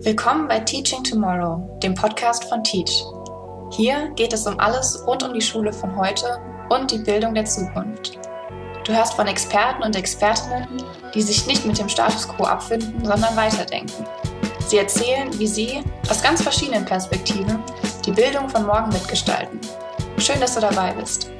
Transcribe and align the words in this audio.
Willkommen 0.00 0.48
bei 0.48 0.58
Teaching 0.58 1.04
Tomorrow, 1.04 1.78
dem 1.82 1.94
Podcast 1.94 2.48
von 2.48 2.64
Teach. 2.64 3.04
Hier 3.70 4.10
geht 4.16 4.32
es 4.32 4.46
um 4.46 4.58
alles 4.58 5.04
rund 5.06 5.22
um 5.22 5.32
die 5.32 5.40
Schule 5.40 5.72
von 5.72 5.94
heute 5.94 6.40
und 6.70 6.90
die 6.90 6.98
Bildung 6.98 7.34
der 7.34 7.44
Zukunft. 7.44 8.18
Du 8.84 8.92
hörst 8.92 9.14
von 9.14 9.28
Experten 9.28 9.82
und 9.84 9.94
Expertinnen, 9.94 10.82
die 11.14 11.22
sich 11.22 11.46
nicht 11.46 11.64
mit 11.66 11.78
dem 11.78 11.88
Status 11.88 12.26
quo 12.26 12.44
abfinden, 12.44 13.04
sondern 13.04 13.36
weiterdenken. 13.36 14.04
Sie 14.66 14.78
erzählen, 14.78 15.28
wie 15.38 15.46
sie 15.46 15.84
aus 16.10 16.22
ganz 16.22 16.42
verschiedenen 16.42 16.84
Perspektiven 16.84 17.62
die 18.04 18.12
Bildung 18.12 18.48
von 18.48 18.66
morgen 18.66 18.88
mitgestalten. 18.88 19.60
Schön, 20.18 20.40
dass 20.40 20.54
du 20.54 20.60
dabei 20.60 20.92
bist. 20.94 21.30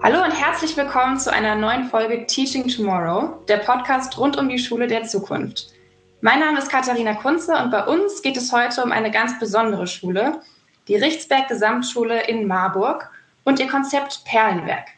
Hallo 0.00 0.22
und 0.22 0.30
herzlich 0.30 0.76
willkommen 0.76 1.18
zu 1.18 1.32
einer 1.32 1.56
neuen 1.56 1.84
Folge 1.84 2.24
Teaching 2.26 2.68
Tomorrow, 2.68 3.42
der 3.48 3.56
Podcast 3.56 4.16
rund 4.16 4.36
um 4.36 4.48
die 4.48 4.58
Schule 4.58 4.86
der 4.86 5.02
Zukunft. 5.04 5.72
Mein 6.20 6.40
Name 6.40 6.58
ist 6.58 6.68
Katharina 6.68 7.14
Kunze 7.14 7.54
und 7.54 7.70
bei 7.70 7.84
uns 7.84 8.22
geht 8.22 8.36
es 8.36 8.50
heute 8.50 8.82
um 8.82 8.90
eine 8.90 9.12
ganz 9.12 9.38
besondere 9.38 9.86
Schule, 9.86 10.40
die 10.88 10.96
Richtsberg 10.96 11.46
Gesamtschule 11.46 12.26
in 12.26 12.48
Marburg 12.48 13.08
und 13.44 13.60
ihr 13.60 13.68
Konzept 13.68 14.24
Perlenwerk. 14.24 14.88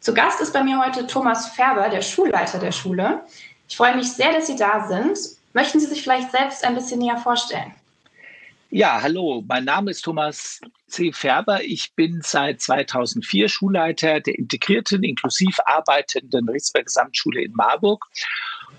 Zu 0.00 0.12
Gast 0.12 0.42
ist 0.42 0.52
bei 0.52 0.62
mir 0.62 0.78
heute 0.78 1.06
Thomas 1.06 1.48
Färber, 1.48 1.88
der 1.88 2.02
Schulleiter 2.02 2.58
der 2.58 2.72
Schule. 2.72 3.22
Ich 3.66 3.78
freue 3.78 3.96
mich 3.96 4.12
sehr, 4.12 4.30
dass 4.32 4.46
Sie 4.46 4.56
da 4.56 4.86
sind. 4.86 5.18
Möchten 5.54 5.80
Sie 5.80 5.86
sich 5.86 6.02
vielleicht 6.02 6.32
selbst 6.32 6.62
ein 6.62 6.74
bisschen 6.74 6.98
näher 6.98 7.16
vorstellen? 7.16 7.74
Ja, 8.68 9.00
hallo, 9.00 9.42
mein 9.48 9.64
Name 9.64 9.92
ist 9.92 10.02
Thomas 10.02 10.60
C. 10.86 11.12
Färber. 11.12 11.62
Ich 11.62 11.94
bin 11.94 12.20
seit 12.22 12.60
2004 12.60 13.48
Schulleiter 13.48 14.20
der 14.20 14.38
integrierten, 14.38 15.02
inklusiv 15.02 15.58
arbeitenden 15.64 16.46
Richtsberg 16.46 16.84
Gesamtschule 16.84 17.40
in 17.40 17.54
Marburg 17.54 18.04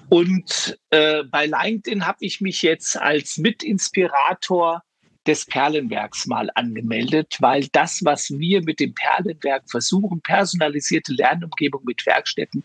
und 0.10 0.80
äh, 0.90 1.24
bei 1.24 1.46
LinkedIn 1.46 2.06
habe 2.06 2.18
ich 2.22 2.42
mich 2.42 2.62
jetzt 2.62 2.98
als 2.98 3.38
Mitinspirator 3.38 4.84
des 5.28 5.46
Perlenwerks 5.46 6.26
mal 6.26 6.50
angemeldet, 6.56 7.38
weil 7.40 7.68
das, 7.72 8.04
was 8.04 8.32
wir 8.32 8.64
mit 8.64 8.80
dem 8.80 8.94
Perlenwerk 8.96 9.70
versuchen, 9.70 10.22
personalisierte 10.22 11.14
Lernumgebung 11.14 11.84
mit 11.86 12.06
Werkstätten, 12.06 12.64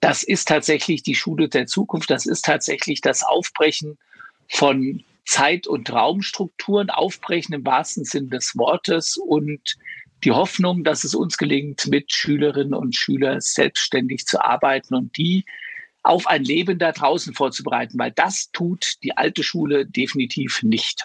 das 0.00 0.22
ist 0.22 0.46
tatsächlich 0.46 1.02
die 1.02 1.14
Schule 1.14 1.48
der 1.48 1.66
Zukunft, 1.66 2.10
das 2.10 2.26
ist 2.26 2.44
tatsächlich 2.44 3.00
das 3.00 3.24
Aufbrechen 3.24 3.98
von 4.48 5.02
Zeit- 5.24 5.66
und 5.66 5.92
Raumstrukturen, 5.92 6.90
Aufbrechen 6.90 7.54
im 7.54 7.66
wahrsten 7.66 8.04
Sinn 8.04 8.30
des 8.30 8.56
Wortes 8.56 9.16
und 9.16 9.76
die 10.22 10.30
Hoffnung, 10.30 10.84
dass 10.84 11.02
es 11.02 11.14
uns 11.14 11.36
gelingt, 11.36 11.86
mit 11.88 12.12
Schülerinnen 12.12 12.74
und 12.74 12.94
Schülern 12.94 13.40
selbstständig 13.40 14.26
zu 14.26 14.40
arbeiten 14.40 14.94
und 14.94 15.16
die 15.16 15.44
auf 16.06 16.26
ein 16.26 16.44
Leben 16.44 16.78
da 16.78 16.92
draußen 16.92 17.34
vorzubereiten, 17.34 17.98
weil 17.98 18.12
das 18.12 18.50
tut 18.52 18.94
die 19.02 19.16
alte 19.16 19.42
Schule 19.42 19.86
definitiv 19.86 20.62
nicht. 20.62 21.04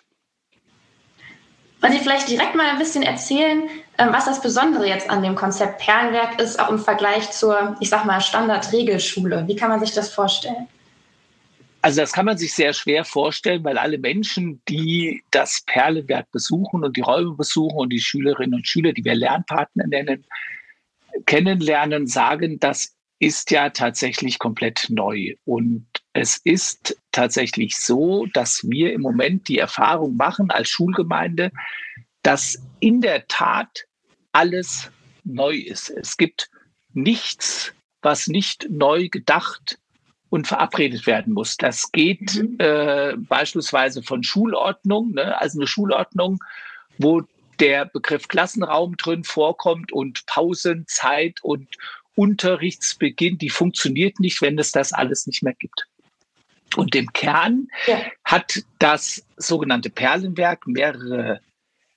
Wollen 1.81 1.93
Sie 1.93 1.99
vielleicht 1.99 2.29
direkt 2.29 2.53
mal 2.53 2.69
ein 2.69 2.77
bisschen 2.77 3.01
erzählen, 3.01 3.67
ähm, 3.97 4.09
was 4.11 4.25
das 4.25 4.39
Besondere 4.41 4.87
jetzt 4.87 5.09
an 5.09 5.23
dem 5.23 5.33
Konzept 5.33 5.79
Perlenwerk 5.79 6.39
ist, 6.39 6.59
auch 6.59 6.69
im 6.69 6.77
Vergleich 6.77 7.31
zur, 7.31 7.75
ich 7.79 7.89
sag 7.89 8.05
mal, 8.05 8.21
Standard-Regelschule? 8.21 9.47
Wie 9.47 9.55
kann 9.55 9.69
man 9.69 9.79
sich 9.79 9.91
das 9.91 10.13
vorstellen? 10.13 10.67
Also 11.81 12.01
das 12.01 12.11
kann 12.11 12.25
man 12.25 12.37
sich 12.37 12.53
sehr 12.53 12.73
schwer 12.73 13.03
vorstellen, 13.03 13.63
weil 13.63 13.79
alle 13.79 13.97
Menschen, 13.97 14.61
die 14.69 15.23
das 15.31 15.63
Perlenwerk 15.65 16.29
besuchen 16.31 16.83
und 16.83 16.95
die 16.95 17.01
Räume 17.01 17.33
besuchen 17.33 17.77
und 17.77 17.89
die 17.89 17.99
Schülerinnen 17.99 18.53
und 18.53 18.67
Schüler, 18.67 18.93
die 18.93 19.03
wir 19.03 19.15
Lernpartner 19.15 19.87
nennen, 19.87 20.23
kennenlernen, 21.25 22.05
sagen, 22.05 22.59
dass 22.59 22.95
ist 23.21 23.51
ja 23.51 23.69
tatsächlich 23.69 24.39
komplett 24.39 24.87
neu. 24.89 25.35
Und 25.45 25.85
es 26.13 26.37
ist 26.43 26.97
tatsächlich 27.11 27.77
so, 27.77 28.25
dass 28.33 28.65
wir 28.67 28.93
im 28.93 29.01
Moment 29.01 29.47
die 29.47 29.59
Erfahrung 29.59 30.17
machen 30.17 30.49
als 30.49 30.69
Schulgemeinde, 30.69 31.51
dass 32.23 32.57
in 32.79 32.99
der 32.99 33.27
Tat 33.27 33.85
alles 34.31 34.91
neu 35.23 35.53
ist. 35.53 35.91
Es 35.91 36.17
gibt 36.17 36.49
nichts, 36.93 37.73
was 38.01 38.25
nicht 38.25 38.67
neu 38.71 39.07
gedacht 39.07 39.77
und 40.29 40.47
verabredet 40.47 41.05
werden 41.05 41.33
muss. 41.33 41.57
Das 41.57 41.91
geht 41.91 42.33
mhm. 42.33 42.55
äh, 42.57 43.13
beispielsweise 43.17 44.01
von 44.01 44.23
Schulordnung, 44.23 45.11
ne? 45.11 45.39
also 45.39 45.59
eine 45.59 45.67
Schulordnung, 45.67 46.39
wo 46.97 47.21
der 47.59 47.85
Begriff 47.85 48.27
Klassenraum 48.27 48.97
drin 48.97 49.23
vorkommt 49.23 49.91
und 49.91 50.25
Pausenzeit 50.25 51.39
und 51.43 51.67
Unterrichtsbeginn, 52.21 53.39
die 53.39 53.49
funktioniert 53.49 54.19
nicht, 54.19 54.43
wenn 54.43 54.59
es 54.59 54.71
das 54.71 54.93
alles 54.93 55.25
nicht 55.25 55.41
mehr 55.41 55.55
gibt. 55.55 55.87
Und 56.75 56.93
im 56.93 57.11
Kern 57.13 57.67
ja. 57.87 57.99
hat 58.23 58.61
das 58.77 59.25
sogenannte 59.37 59.89
Perlenwerk 59.89 60.67
mehrere, 60.67 61.41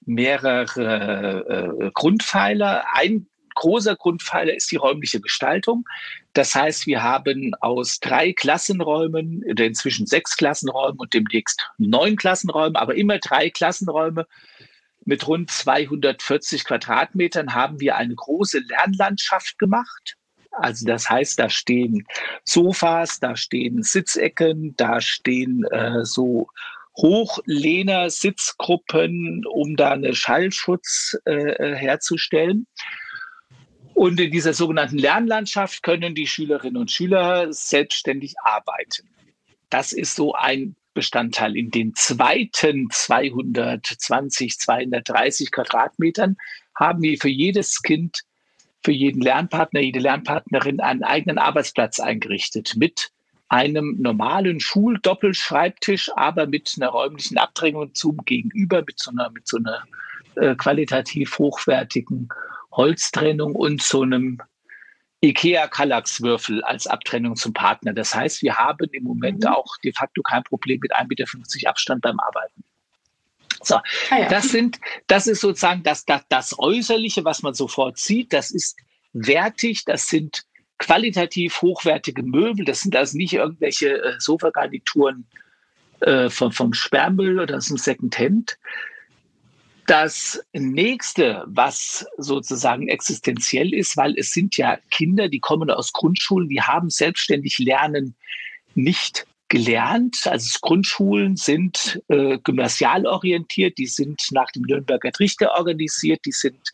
mehrere 0.07 1.85
äh, 1.85 1.91
Grundpfeiler. 1.93 2.87
Ein 2.95 3.27
großer 3.55 3.97
Grundpfeiler 3.97 4.55
ist 4.55 4.73
die 4.73 4.77
räumliche 4.77 5.21
Gestaltung. 5.21 5.85
Das 6.33 6.55
heißt, 6.55 6.87
wir 6.87 7.03
haben 7.03 7.53
aus 7.61 8.01
drei 8.01 8.33
Klassenräumen, 8.33 9.43
inzwischen 9.43 10.07
sechs 10.07 10.39
Klassenräumen 10.39 10.99
und 10.99 11.13
demnächst 11.13 11.71
neun 11.77 12.17
Klassenräumen, 12.17 12.77
aber 12.77 12.95
immer 12.95 13.19
drei 13.19 13.51
Klassenräume 13.51 14.27
mit 15.07 15.27
rund 15.27 15.51
240 15.51 16.65
Quadratmetern 16.65 17.55
haben 17.55 17.81
wir 17.81 17.97
eine 17.97 18.15
große 18.15 18.61
Lernlandschaft 18.61 19.59
gemacht. 19.59 20.17
Also 20.53 20.87
das 20.87 21.11
heißt, 21.11 21.39
da 21.39 21.51
stehen 21.51 22.07
Sofas, 22.45 23.19
da 23.19 23.37
stehen 23.37 23.83
Sitzecken, 23.83 24.75
da 24.77 25.01
stehen 25.01 25.65
äh, 25.65 26.05
so 26.05 26.49
Hochlehner, 26.97 28.09
Sitzgruppen, 28.09 29.45
um 29.47 29.77
da 29.77 29.93
eine 29.93 30.15
Schallschutz 30.15 31.17
äh, 31.25 31.33
äh, 31.33 31.75
herzustellen. 31.75 32.67
Und 33.95 34.21
in 34.21 34.31
dieser 34.31 34.55
sogenannten 34.55 34.99
Lernlandschaft 34.99 35.83
können 35.83 36.15
die 36.15 36.27
Schülerinnen 36.27 36.77
und 36.77 36.91
Schüler 36.91 37.53
selbstständig 37.53 38.35
arbeiten. 38.43 39.09
Das 39.71 39.93
ist 39.93 40.15
so 40.15 40.35
ein 40.35 40.77
Bestandteil. 40.95 41.57
In 41.57 41.71
den 41.71 41.95
zweiten 41.95 42.89
220, 42.91 44.59
230 44.59 45.51
Quadratmetern 45.51 46.37
haben 46.75 47.03
wir 47.03 47.19
für 47.19 47.29
jedes 47.29 47.83
Kind, 47.83 48.23
für 48.83 48.93
jeden 48.93 49.21
Lernpartner, 49.21 49.81
jede 49.81 50.01
Lernpartnerin 50.01 50.81
einen 50.81 51.03
eigenen 51.03 51.39
Arbeitsplatz 51.39 52.01
eingerichtet 52.01 52.75
mit 52.77 53.11
einem 53.49 53.97
normalen 54.01 54.61
Schuldoppelschreibtisch, 54.61 56.11
aber 56.17 56.47
mit 56.47 56.75
einer 56.77 56.89
räumlichen 56.89 57.39
Abdrängung 57.39 57.95
zum 57.95 58.19
Gegenüber, 58.25 58.83
mit 58.87 58.99
so 58.99 59.11
einer, 59.11 59.31
mit 59.31 59.47
so 59.47 59.59
einer 59.59 59.85
äh, 60.37 60.55
qualitativ 60.57 61.39
hochwertigen 61.39 62.29
Holztrennung 62.73 63.55
und 63.55 63.83
so 63.83 64.03
einem 64.03 64.41
IKEA-Kallax-Würfel 65.25 66.63
als 66.65 66.87
Abtrennung 66.87 67.37
zum 67.37 67.53
Partner. 67.53 67.93
Das 67.93 68.15
heißt, 68.15 68.43
wir 68.43 68.57
haben 68.57 68.89
im 68.93 69.05
Moment 69.05 69.45
mhm. 69.45 69.49
auch 69.49 69.77
de 69.83 69.93
facto 69.93 70.23
kein 70.23 70.43
Problem 70.43 70.81
mit 70.81 70.95
1,50 70.95 71.09
Meter 71.09 71.71
Abstand 71.71 72.03
beim 72.03 72.19
Arbeiten. 72.21 72.65
So, 73.63 73.77
ah 73.77 73.83
ja. 74.19 74.29
das 74.29 74.51
sind, 74.51 74.79
das 75.07 75.27
ist 75.27 75.41
sozusagen 75.41 75.83
das, 75.83 76.05
das, 76.05 76.23
das 76.29 76.59
Äußerliche, 76.59 77.25
was 77.25 77.43
man 77.43 77.55
sofort 77.55 77.99
sieht. 77.99 78.33
Das 78.33 78.51
ist 78.51 78.77
wertig, 79.13 79.85
das 79.87 80.09
sind 80.09 80.43
qualitativ 80.79 81.63
hochwertige 81.63 82.23
Möbel. 82.23 82.65
Das 82.65 82.81
sind 82.81 82.95
also 82.95 83.17
nicht 83.17 83.33
irgendwelche 83.33 84.03
äh, 84.03 84.15
Sofagarnituren 84.19 85.27
äh, 86.01 86.29
vom, 86.29 86.53
vom 86.53 86.75
Sperrmüll 86.75 87.41
oder 87.41 87.57
aus 87.57 87.69
dem 87.69 87.79
Secondhand, 87.79 88.59
das 89.87 90.41
nächste, 90.53 91.45
was 91.47 92.07
sozusagen 92.17 92.89
existenziell 92.89 93.75
ist, 93.75 93.97
weil 93.97 94.17
es 94.19 94.33
sind 94.33 94.57
ja 94.57 94.79
Kinder, 94.91 95.29
die 95.29 95.41
kommen 95.41 95.71
aus 95.71 95.93
Grundschulen, 95.93 96.49
die 96.49 96.63
haben 96.63 96.91
selbstständig 96.91 97.59
Lernen 97.59 98.15
nicht 98.75 99.27
gelernt. 99.49 100.21
Also 100.25 100.59
Grundschulen 100.63 101.37
sind 101.37 102.03
äh, 102.09 102.39
gymnasial 102.39 103.07
orientiert, 103.07 103.79
die 103.79 103.87
sind 103.87 104.21
nach 104.33 104.51
dem 104.51 104.63
Nürnberger 104.63 105.13
Trichter 105.13 105.53
organisiert, 105.57 106.21
die 106.25 106.33
sind 106.33 106.73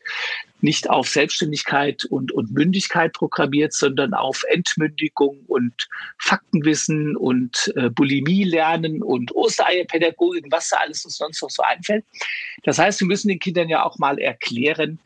nicht 0.62 0.88
auf 0.88 1.08
Selbstständigkeit 1.08 2.04
und, 2.04 2.32
und 2.32 2.52
Mündigkeit 2.52 3.12
programmiert, 3.12 3.72
sondern 3.72 4.14
auf 4.14 4.42
Entmündigung 4.50 5.40
und 5.46 5.88
Faktenwissen 6.18 7.16
und 7.16 7.72
äh, 7.76 7.90
Bulimie 7.90 8.44
lernen 8.44 9.02
und 9.02 9.34
Ostereierpädagogik, 9.34 10.46
was 10.50 10.68
da 10.68 10.78
alles 10.78 11.04
uns 11.04 11.16
sonst 11.16 11.42
noch 11.42 11.50
so 11.50 11.62
einfällt. 11.62 12.04
Das 12.64 12.78
heißt, 12.78 13.00
wir 13.00 13.06
müssen 13.06 13.28
den 13.28 13.38
Kindern 13.38 13.68
ja 13.68 13.84
auch 13.84 13.98
mal 13.98 14.18
erklären, 14.18 14.98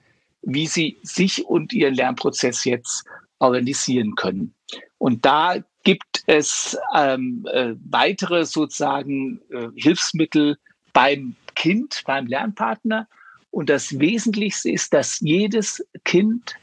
wie 0.43 0.67
sie 0.67 0.99
sich 1.03 1.45
und 1.47 1.73
ihren 1.73 1.95
Lernprozess 1.95 2.65
jetzt 2.65 3.05
organisieren 3.39 4.15
können. 4.15 4.55
Und 4.99 5.25
da 5.25 5.56
gibt 5.83 6.23
es 6.27 6.79
ähm, 6.95 7.47
äh, 7.53 7.75
weitere 7.91 8.45
sozusagen 8.45 9.41
äh, 9.51 9.69
Hilfsmittel 9.77 10.56
beim 10.93 11.37
Kind, 11.55 12.03
beim 12.06 12.27
Lernpartner. 12.27 13.06
Und 13.55 13.71
das 13.71 14.01
Wesentlichste 14.01 14.69
ist, 14.73 14.93
dass 14.93 15.21
jedes 15.21 15.87
Kind 16.05 16.56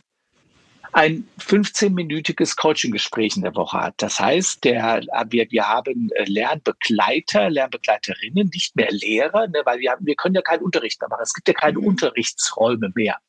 ein 0.91 1.25
15-minütiges 1.39 2.57
Coaching-Gespräch 2.57 3.37
in 3.37 3.43
der 3.43 3.55
Woche 3.55 3.79
hat. 3.79 3.93
Das 3.99 4.19
heißt, 4.19 4.65
der, 4.65 5.01
wir, 5.29 5.49
wir 5.49 5.69
haben 5.69 6.09
äh, 6.15 6.25
Lernbegleiter, 6.25 7.49
Lernbegleiterinnen, 7.49 8.49
nicht 8.53 8.75
mehr 8.75 8.91
Lehrer, 8.91 9.47
ne, 9.47 9.61
weil 9.63 9.79
wir, 9.79 9.91
haben, 9.91 10.05
wir 10.05 10.15
können 10.15 10.35
ja 10.35 10.41
keinen 10.41 10.63
Unterricht 10.63 10.99
mehr 10.99 11.07
machen. 11.07 11.23
Es 11.23 11.33
gibt 11.33 11.47
ja 11.47 11.53
keine 11.53 11.79
mhm. 11.79 11.85
Unterrichtsräume 11.85 12.91
mehr. 12.93 13.19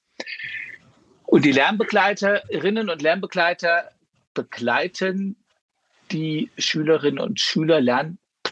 Und 1.26 1.44
die 1.44 1.52
Lernbegleiterinnen 1.52 2.90
und 2.90 3.00
Lernbegleiter 3.00 3.92
begleiten 4.34 5.36
die 6.10 6.50
Schülerinnen 6.58 7.20
und 7.20 7.38
Schüler, 7.38 7.80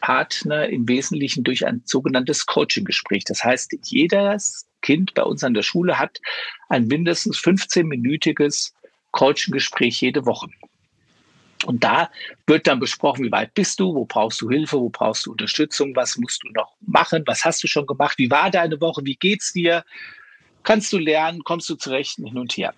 Lernpartner 0.00 0.69
im 0.69 0.88
Wesentlichen 0.88 1.44
durch 1.44 1.67
ein 1.67 1.82
sogenanntes 1.85 2.47
Coaching-Gespräch. 2.47 3.25
Das 3.25 3.44
heißt, 3.44 3.76
jedes 3.85 4.67
Kind 4.82 5.14
bei 5.14 5.23
uns 5.23 5.44
an 5.44 5.55
der 5.55 5.62
Schule 5.62 5.99
hat 5.99 6.20
ein 6.69 6.87
mindestens 6.87 7.38
15-minütiges 7.38 8.73
Coaching-Gespräch 9.12 10.00
jede 10.00 10.25
Woche. 10.26 10.49
Und 11.67 11.85
da 11.85 12.11
wird 12.47 12.67
dann 12.67 12.81
besprochen, 12.81 13.26
wie 13.26 13.32
weit 13.32 13.52
bist 13.52 13.81
du, 13.81 13.94
wo 13.94 14.06
brauchst 14.06 14.41
du 14.41 14.49
Hilfe, 14.49 14.79
wo 14.79 14.88
brauchst 14.88 15.26
du 15.26 15.32
Unterstützung, 15.32 15.94
was 15.94 16.17
musst 16.17 16.43
du 16.43 16.49
noch 16.52 16.75
machen, 16.81 17.23
was 17.26 17.44
hast 17.44 17.62
du 17.62 17.67
schon 17.67 17.87
gemacht, 17.87 18.17
wie 18.17 18.31
war 18.31 18.50
deine 18.50 18.81
Woche, 18.81 19.02
wie 19.05 19.17
geht's 19.17 19.52
dir, 19.52 19.85
kannst 20.62 20.91
du 20.93 20.99
lernen, 20.99 21.44
kommst 21.44 21.69
du 21.69 21.75
zurecht, 21.75 22.17
hin 22.17 22.38
und 22.38 22.56
her. 22.56 22.73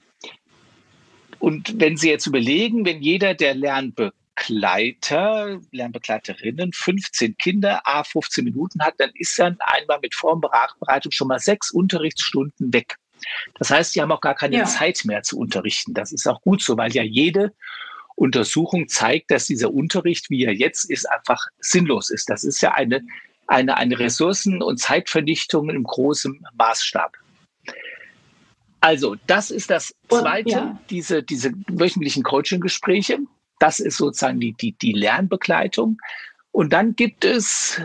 Und 1.38 1.80
wenn 1.80 1.96
Sie 1.96 2.08
jetzt 2.08 2.26
überlegen, 2.26 2.84
wenn 2.84 3.02
jeder 3.02 3.34
der 3.34 3.54
Lernbegleiter, 4.49 5.61
Lernbegleiterinnen 5.70 6.73
15 6.73 7.37
Kinder, 7.37 7.82
a 7.84 8.02
15 8.02 8.44
Minuten 8.44 8.82
hat, 8.82 8.94
dann 8.99 9.11
ist 9.14 9.38
dann 9.38 9.56
einmal 9.61 9.99
mit 10.00 10.14
Vorbereitung 10.14 11.12
schon 11.12 11.29
mal 11.29 11.38
sechs 11.38 11.70
Unterrichtsstunden 11.70 12.73
weg. 12.73 12.96
Das 13.58 13.70
heißt, 13.70 13.93
sie 13.93 14.02
haben 14.02 14.11
auch 14.11 14.20
gar 14.20 14.34
keine 14.34 14.56
ja. 14.56 14.64
Zeit 14.64 15.05
mehr 15.05 15.23
zu 15.23 15.38
unterrichten. 15.38 15.94
Das 15.94 16.12
ist 16.12 16.26
auch 16.26 16.40
gut 16.40 16.62
so, 16.62 16.76
weil 16.76 16.93
ja 16.93 17.02
jede 17.02 17.52
Untersuchung 18.17 18.88
zeigt, 18.88 19.31
dass 19.31 19.46
dieser 19.46 19.73
Unterricht, 19.73 20.29
wie 20.29 20.44
er 20.44 20.52
jetzt 20.52 20.90
ist, 20.90 21.08
einfach 21.08 21.46
sinnlos 21.61 22.11
ist. 22.11 22.29
Das 22.29 22.44
ist 22.44 22.61
ja 22.61 22.73
eine, 22.73 23.02
eine, 23.46 23.76
eine 23.76 23.99
Ressourcen- 23.99 24.62
und 24.62 24.79
Zeitvernichtung 24.79 25.70
im 25.70 25.84
großen 25.84 26.44
Maßstab. 26.55 27.17
Also, 28.81 29.14
das 29.29 29.52
ist 29.52 29.70
das 29.70 29.94
Zweite, 30.08 30.50
ja. 30.50 30.81
diese, 30.90 31.23
diese 31.23 31.52
wöchentlichen 31.69 32.25
Coaching-Gespräche. 32.25 33.20
Das 33.62 33.79
ist 33.79 33.97
sozusagen 33.97 34.41
die, 34.41 34.55
die, 34.55 34.73
die 34.73 34.91
Lernbegleitung. 34.91 35.99
Und 36.50 36.73
dann 36.73 36.97
gibt 36.97 37.25
es, 37.25 37.81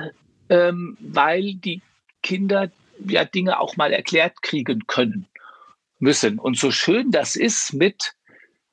ähm, 0.50 0.97
weil 1.00 1.53
die 1.53 1.83
Kinder 2.24 2.71
ja 3.06 3.25
Dinge 3.25 3.59
auch 3.59 3.77
mal 3.77 3.94
erklärt 3.94 4.41
kriegen 4.41 4.88
können 4.88 5.27
müssen. 6.00 6.39
Und 6.39 6.57
so 6.57 6.71
schön 6.71 7.12
das 7.12 7.35
ist 7.35 7.74
mit 7.74 8.13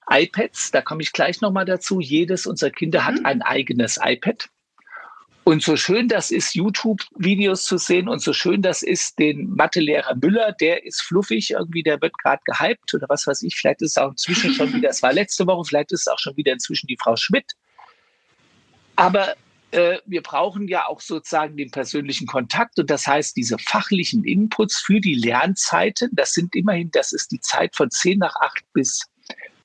iPads, 0.08 0.70
da 0.70 0.80
komme 0.80 1.02
ich 1.02 1.12
gleich 1.12 1.42
nochmal 1.42 1.66
dazu. 1.66 2.00
Jedes 2.00 2.46
unserer 2.46 2.70
Kinder 2.70 3.02
mhm. 3.02 3.04
hat 3.04 3.24
ein 3.26 3.42
eigenes 3.42 4.00
iPad. 4.02 4.48
Und 5.44 5.62
so 5.62 5.76
schön 5.76 6.08
das 6.08 6.30
ist, 6.30 6.54
YouTube-Videos 6.54 7.64
zu 7.64 7.76
sehen 7.76 8.08
und 8.08 8.20
so 8.20 8.32
schön 8.32 8.62
das 8.62 8.82
ist, 8.82 9.18
den 9.18 9.50
Mathelehrer 9.50 10.14
Müller, 10.14 10.52
der 10.52 10.86
ist 10.86 11.02
fluffig, 11.02 11.50
irgendwie, 11.50 11.82
der 11.82 12.00
wird 12.00 12.16
gerade 12.18 12.40
gehypt 12.46 12.94
oder 12.94 13.06
was 13.10 13.26
weiß 13.26 13.42
ich. 13.42 13.54
Vielleicht 13.54 13.82
ist 13.82 13.92
es 13.92 13.98
auch 13.98 14.12
inzwischen 14.12 14.54
schon 14.54 14.72
wieder, 14.74 14.88
es 14.88 15.02
war 15.02 15.12
letzte 15.12 15.46
Woche, 15.46 15.64
vielleicht 15.66 15.92
ist 15.92 16.02
es 16.02 16.08
auch 16.08 16.18
schon 16.18 16.34
wieder 16.38 16.52
inzwischen 16.52 16.86
die 16.86 16.96
Frau 16.98 17.14
Schmidt. 17.16 17.52
Aber 18.96 19.34
äh, 19.72 19.98
wir 20.06 20.22
brauchen 20.22 20.66
ja 20.66 20.86
auch 20.86 21.02
sozusagen 21.02 21.58
den 21.58 21.70
persönlichen 21.70 22.26
Kontakt 22.26 22.78
und 22.78 22.88
das 22.88 23.06
heißt, 23.06 23.36
diese 23.36 23.58
fachlichen 23.58 24.24
Inputs 24.24 24.78
für 24.78 25.00
die 25.00 25.14
Lernzeiten, 25.14 26.08
das 26.12 26.32
sind 26.32 26.54
immerhin, 26.54 26.90
das 26.90 27.12
ist 27.12 27.32
die 27.32 27.40
Zeit 27.40 27.76
von 27.76 27.90
10 27.90 28.20
nach 28.20 28.34
8 28.36 28.64
bis 28.72 29.10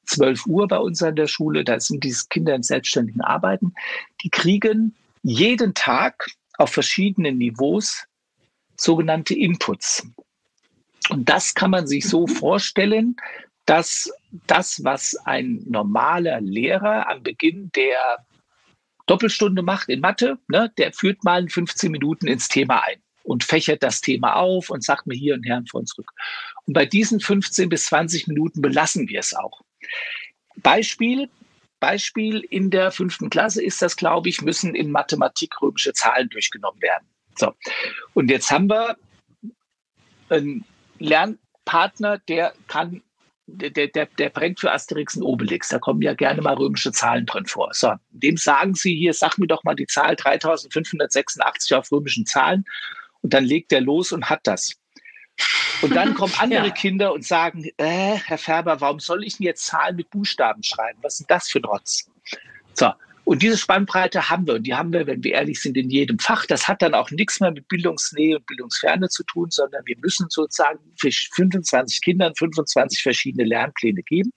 12 0.07 0.45
Uhr 0.47 0.67
bei 0.67 0.77
uns 0.77 1.01
an 1.03 1.15
der 1.15 1.27
Schule, 1.27 1.63
da 1.63 1.79
sind 1.79 2.03
diese 2.03 2.25
Kinder 2.29 2.53
im 2.53 2.63
selbstständigen 2.63 3.21
Arbeiten, 3.21 3.73
die 4.23 4.29
kriegen 4.29 4.93
jeden 5.23 5.73
Tag 5.73 6.27
auf 6.57 6.71
verschiedenen 6.71 7.37
Niveaus 7.37 8.05
sogenannte 8.75 9.35
Inputs. 9.35 10.07
Und 11.09 11.27
das 11.27 11.53
kann 11.53 11.71
man 11.71 11.87
sich 11.87 12.07
so 12.07 12.27
vorstellen, 12.27 13.15
dass 13.65 14.11
das, 14.47 14.83
was 14.83 15.15
ein 15.25 15.63
normaler 15.67 16.41
Lehrer 16.41 17.09
am 17.09 17.23
Beginn 17.23 17.71
der 17.75 18.25
Doppelstunde 19.05 19.61
macht 19.61 19.89
in 19.89 20.01
Mathe, 20.01 20.37
ne, 20.47 20.71
der 20.77 20.93
führt 20.93 21.23
mal 21.23 21.47
15 21.47 21.91
Minuten 21.91 22.27
ins 22.27 22.47
Thema 22.47 22.83
ein 22.83 23.01
und 23.23 23.43
fächert 23.43 23.83
das 23.83 24.01
Thema 24.01 24.35
auf 24.35 24.69
und 24.69 24.83
sagt 24.83 25.07
mir 25.07 25.15
hier 25.15 25.35
und 25.35 25.43
her 25.43 25.57
und 25.57 25.69
vor 25.69 25.81
und 25.81 25.87
zurück. 25.87 26.11
Und 26.65 26.73
bei 26.73 26.85
diesen 26.85 27.19
15 27.19 27.69
bis 27.69 27.85
20 27.85 28.27
Minuten 28.27 28.61
belassen 28.61 29.07
wir 29.07 29.19
es 29.19 29.35
auch. 29.35 29.61
Beispiel, 30.57 31.29
Beispiel 31.79 32.39
in 32.39 32.69
der 32.69 32.91
fünften 32.91 33.29
Klasse 33.29 33.63
ist 33.63 33.81
das, 33.81 33.95
glaube 33.95 34.29
ich, 34.29 34.41
müssen 34.41 34.75
in 34.75 34.91
Mathematik 34.91 35.61
römische 35.61 35.93
Zahlen 35.93 36.29
durchgenommen 36.29 36.81
werden. 36.81 37.07
So. 37.37 37.53
Und 38.13 38.29
jetzt 38.29 38.51
haben 38.51 38.69
wir 38.69 38.97
einen 40.29 40.65
Lernpartner, 40.99 42.19
der 42.19 42.53
kann 42.67 43.01
der, 43.51 43.87
der, 43.87 44.05
der 44.05 44.29
brennt 44.29 44.59
für 44.59 44.71
Asterix 44.71 45.15
und 45.15 45.23
Obelix. 45.23 45.69
Da 45.69 45.79
kommen 45.79 46.01
ja 46.01 46.13
gerne 46.13 46.41
mal 46.41 46.53
römische 46.53 46.91
Zahlen 46.91 47.25
drin 47.25 47.45
vor. 47.45 47.69
So, 47.73 47.93
dem 48.11 48.37
sagen 48.37 48.75
Sie 48.75 48.95
hier, 48.95 49.13
sag 49.13 49.37
mir 49.37 49.47
doch 49.47 49.63
mal 49.63 49.75
die 49.75 49.87
Zahl 49.87 50.15
3586 50.15 51.75
auf 51.75 51.91
römischen 51.91 52.25
Zahlen. 52.25 52.65
Und 53.21 53.33
dann 53.33 53.43
legt 53.43 53.71
er 53.73 53.81
los 53.81 54.11
und 54.11 54.29
hat 54.29 54.41
das. 54.43 54.75
Und 55.81 55.95
dann 55.95 56.13
kommen 56.13 56.33
andere 56.39 56.67
ja. 56.67 56.73
Kinder 56.73 57.13
und 57.13 57.25
sagen, 57.25 57.65
äh, 57.77 58.15
Herr 58.15 58.37
Färber, 58.37 58.81
warum 58.81 58.99
soll 58.99 59.23
ich 59.23 59.37
denn 59.37 59.45
jetzt 59.45 59.65
Zahlen 59.65 59.95
mit 59.95 60.09
Buchstaben 60.09 60.63
schreiben? 60.63 60.99
Was 61.01 61.13
ist 61.13 61.19
denn 61.21 61.35
das 61.35 61.49
für 61.49 61.59
ein 61.59 61.65
Rotz? 61.65 62.09
So, 62.73 62.91
und 63.29 63.43
diese 63.43 63.59
Spannbreite 63.59 64.31
haben 64.31 64.47
wir. 64.47 64.55
Und 64.55 64.63
die 64.63 64.73
haben 64.73 64.91
wir, 64.91 65.05
wenn 65.05 65.23
wir 65.23 65.33
ehrlich 65.33 65.61
sind, 65.61 65.77
in 65.77 65.91
jedem 65.91 66.17
Fach. 66.17 66.47
Das 66.47 66.67
hat 66.67 66.81
dann 66.81 66.95
auch 66.95 67.11
nichts 67.11 67.39
mehr 67.39 67.51
mit 67.51 67.67
Bildungsnähe 67.67 68.37
und 68.37 68.47
Bildungsferne 68.47 69.07
zu 69.07 69.23
tun, 69.23 69.51
sondern 69.51 69.85
wir 69.85 69.97
müssen 69.99 70.25
sozusagen 70.31 70.79
für 70.97 71.11
25 71.11 72.01
Kindern 72.01 72.33
25 72.33 73.03
verschiedene 73.03 73.43
Lernpläne 73.43 74.01
geben. 74.01 74.33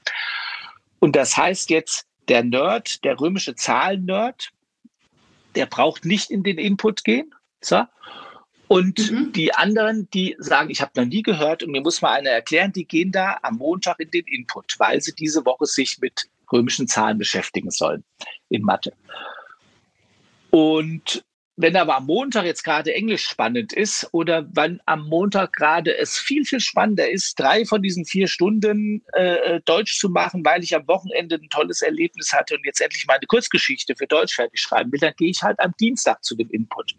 Und 0.99 1.17
das 1.17 1.39
heißt 1.39 1.71
jetzt, 1.71 2.07
der 2.29 2.45
Nerd, 2.45 3.03
der 3.03 3.19
römische 3.19 3.55
Zahlen-Nerd, 3.55 4.51
der 5.55 5.65
braucht 5.65 6.05
nicht 6.05 6.31
in 6.31 6.43
den 6.43 6.59
Input 6.59 7.03
gehen. 7.03 7.35
So. 7.63 7.85
Und 8.73 9.13
mhm. 9.13 9.33
die 9.33 9.53
anderen, 9.53 10.09
die 10.15 10.35
sagen, 10.39 10.71
ich 10.71 10.81
habe 10.81 10.93
noch 10.97 11.05
nie 11.05 11.21
gehört 11.21 11.63
und 11.63 11.73
mir 11.73 11.83
muss 11.83 12.01
mal 12.01 12.15
einer 12.15 12.31
erklären, 12.31 12.73
die 12.73 12.87
gehen 12.87 13.13
da 13.13 13.39
am 13.43 13.57
Montag 13.57 14.01
in 14.01 14.11
den 14.11 14.25
Input, 14.25 14.77
weil 14.79 14.99
sie 15.03 15.13
diese 15.15 15.45
Woche 15.45 15.67
sich 15.67 15.99
mit 16.01 16.31
römischen 16.51 16.89
Zahlen 16.89 17.19
beschäftigen 17.19 17.71
sollen 17.71 18.03
in 18.49 18.63
Mathe. 18.63 18.95
Und 20.49 21.23
wenn 21.57 21.77
aber 21.77 21.97
am 21.99 22.07
Montag 22.07 22.47
jetzt 22.47 22.65
gerade 22.65 22.95
Englisch 22.95 23.27
spannend 23.27 23.75
ist 23.75 24.09
oder 24.13 24.49
wenn 24.55 24.81
am 24.87 25.07
Montag 25.07 25.53
gerade 25.53 25.95
es 25.95 26.17
viel, 26.17 26.47
viel 26.47 26.61
spannender 26.61 27.11
ist, 27.11 27.39
drei 27.39 27.67
von 27.67 27.83
diesen 27.83 28.07
vier 28.07 28.27
Stunden 28.27 29.05
äh, 29.13 29.61
Deutsch 29.67 29.99
zu 29.99 30.09
machen, 30.09 30.43
weil 30.47 30.65
ich 30.65 30.75
am 30.75 30.89
Wochenende 30.89 31.35
ein 31.35 31.51
tolles 31.51 31.83
Erlebnis 31.83 32.33
hatte 32.33 32.55
und 32.55 32.65
jetzt 32.65 32.81
endlich 32.81 33.07
meine 33.07 33.27
Kurzgeschichte 33.27 33.95
für 33.97 34.07
Deutsch 34.07 34.35
fertig 34.35 34.61
schreiben 34.61 34.91
will, 34.93 35.01
dann 35.01 35.13
gehe 35.19 35.29
ich 35.29 35.43
halt 35.43 35.61
am 35.61 35.75
Dienstag 35.79 36.25
zu 36.25 36.35
dem 36.35 36.49
Input. 36.49 36.95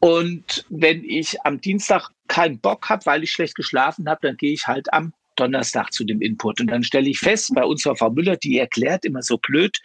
Und 0.00 0.64
wenn 0.68 1.04
ich 1.04 1.40
am 1.42 1.60
Dienstag 1.60 2.10
keinen 2.28 2.58
Bock 2.58 2.88
habe, 2.88 3.06
weil 3.06 3.22
ich 3.22 3.32
schlecht 3.32 3.54
geschlafen 3.54 4.08
habe, 4.08 4.20
dann 4.22 4.36
gehe 4.36 4.52
ich 4.52 4.66
halt 4.66 4.92
am 4.92 5.12
Donnerstag 5.36 5.92
zu 5.92 6.04
dem 6.04 6.20
Input. 6.20 6.60
Und 6.60 6.68
dann 6.68 6.82
stelle 6.82 7.08
ich 7.08 7.18
fest, 7.18 7.52
bei 7.54 7.64
unserer 7.64 7.96
Frau 7.96 8.10
Müller, 8.10 8.36
die 8.36 8.58
erklärt 8.58 9.04
immer 9.04 9.22
so 9.22 9.38
blöd, 9.38 9.78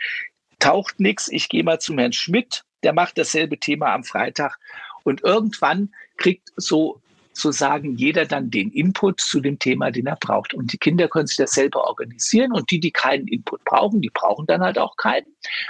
taucht 0.59 0.99
nichts. 0.99 1.27
Ich 1.29 1.49
gehe 1.49 1.63
mal 1.63 1.79
zum 1.79 1.97
Herrn 1.97 2.13
Schmidt, 2.13 2.63
der 2.83 2.93
macht 2.93 3.17
dasselbe 3.17 3.57
Thema 3.57 3.93
am 3.93 4.03
Freitag. 4.03 4.57
Und 5.03 5.23
irgendwann 5.23 5.93
kriegt 6.17 6.51
so 6.55 7.01
sozusagen 7.33 7.95
jeder 7.95 8.25
dann 8.25 8.51
den 8.51 8.71
Input 8.71 9.21
zu 9.21 9.39
dem 9.39 9.57
Thema, 9.59 9.91
den 9.91 10.07
er 10.07 10.17
braucht. 10.17 10.53
Und 10.53 10.73
die 10.73 10.77
Kinder 10.77 11.07
können 11.07 11.27
sich 11.27 11.37
das 11.37 11.51
selber 11.51 11.87
organisieren 11.87 12.51
und 12.51 12.69
die, 12.71 12.79
die 12.79 12.91
keinen 12.91 13.27
Input 13.27 13.63
brauchen, 13.65 14.01
die 14.01 14.09
brauchen 14.09 14.45
dann 14.47 14.61
halt 14.61 14.77
auch 14.77 14.95
keinen. 14.97 15.25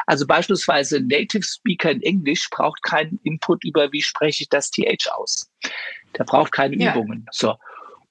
Also 0.08 0.26
beispielsweise 0.26 1.02
Native 1.02 1.44
Speaker 1.44 1.92
in 1.92 2.02
Englisch 2.02 2.50
braucht 2.50 2.82
keinen 2.84 3.20
Input 3.24 3.64
über, 3.64 3.92
wie 3.92 4.02
spreche 4.02 4.44
ich 4.44 4.50
das 4.50 4.72
TH 4.72 5.10
aus. 5.14 5.50
Der 6.18 6.24
braucht 6.24 6.52
keine 6.52 6.76
ja. 6.78 6.92
Übungen. 6.92 7.26
So. 7.32 7.56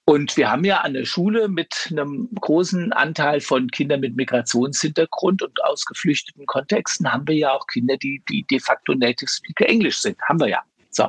Und 0.05 0.37
wir 0.37 0.51
haben 0.51 0.65
ja 0.65 0.79
an 0.79 0.95
der 0.95 1.05
Schule 1.05 1.49
mit 1.49 1.89
einem 1.91 2.29
großen 2.41 2.93
Anteil 2.93 3.41
von 3.41 3.71
Kindern 3.71 4.01
mit 4.01 4.17
Migrationshintergrund 4.17 5.43
und 5.43 5.63
aus 5.63 5.85
geflüchteten 5.85 6.47
Kontexten 6.47 7.13
haben 7.13 7.29
wir 7.29 7.37
ja 7.37 7.53
auch 7.53 7.67
Kinder, 7.69 7.97
die, 7.97 8.23
die 8.29 8.45
de 8.45 8.59
facto 8.59 8.95
Native 8.95 9.31
Speaker 9.31 9.69
Englisch 9.69 10.01
sind. 10.01 10.21
Haben 10.23 10.41
wir 10.41 10.49
ja. 10.49 10.63
So. 10.91 11.09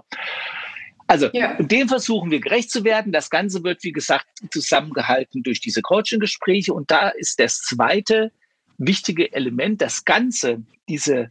Also, 1.08 1.29
ja. 1.34 1.55
dem 1.62 1.89
versuchen 1.89 2.31
wir 2.31 2.39
gerecht 2.39 2.72
zu 2.72 2.84
werden. 2.84 3.12
Das 3.12 3.29
Ganze 3.29 3.63
wird, 3.63 3.84
wie 3.84 3.91
gesagt, 3.91 4.27
zusammengehalten 4.51 5.43
durch 5.43 5.60
diese 5.60 5.81
Coaching-Gespräche. 5.81 6.74
Und 6.74 6.89
da 6.89 7.10
ist 7.10 7.39
das 7.39 7.62
zweite 7.62 8.31
wichtige 8.77 9.31
Element, 9.34 9.81
das 9.81 10.05
Ganze, 10.05 10.63
diese 10.88 11.29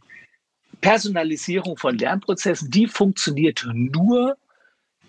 Personalisierung 0.81 1.77
von 1.77 1.97
Lernprozessen, 1.97 2.69
die 2.69 2.87
funktioniert 2.87 3.67
nur 3.73 4.37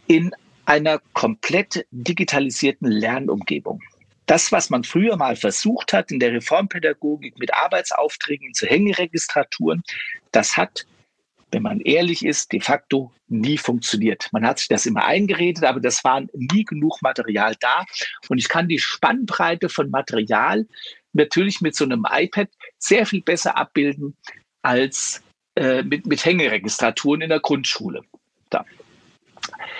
in 0.07 0.33
einer 0.65 1.01
komplett 1.13 1.87
digitalisierten 1.91 2.89
Lernumgebung. 2.91 3.81
das, 4.27 4.53
was 4.53 4.71
man 4.71 4.85
früher 4.85 5.17
mal 5.17 5.37
versucht 5.37 5.93
hat 5.93 6.11
in 6.11 6.21
der 6.21 6.33
Reformpädagogik 6.33 7.39
mit 7.39 7.53
Arbeitsaufträgen 7.53 8.55
zu 8.55 8.67
Hängeregistraturen, 8.67 9.83
das 10.31 10.57
hat, 10.57 10.87
wenn 11.53 11.63
man 11.63 11.81
ehrlich 11.81 12.25
ist, 12.25 12.53
de 12.53 12.61
facto 12.61 13.13
nie 13.29 13.59
funktioniert. 13.59 14.29
Man 14.33 14.45
hat 14.47 14.59
sich 14.59 14.69
das 14.69 14.87
immer 14.87 15.05
eingeredet, 15.05 15.65
aber 15.65 15.81
das 15.81 16.03
war 16.03 16.23
nie 16.33 16.65
genug 16.65 17.01
Material 17.03 17.55
da. 17.61 17.85
Und 18.29 18.39
ich 18.39 18.49
kann 18.49 18.69
die 18.69 18.79
Spannbreite 18.79 19.69
von 19.69 19.91
Material 19.91 20.67
natürlich 21.13 21.61
mit 21.61 21.77
so 21.77 21.85
einem 21.85 22.07
iPad 22.11 22.49
sehr 22.79 23.07
viel 23.07 23.23
besser 23.23 23.57
abbilden 23.57 24.17
als 24.63 25.23
äh, 25.55 25.83
mit, 25.83 26.07
mit 26.07 26.25
Hängeregistraturen 26.25 27.21
in 27.21 27.29
der 27.29 27.41
Grundschule. 27.41 28.03
Da. 28.49 28.65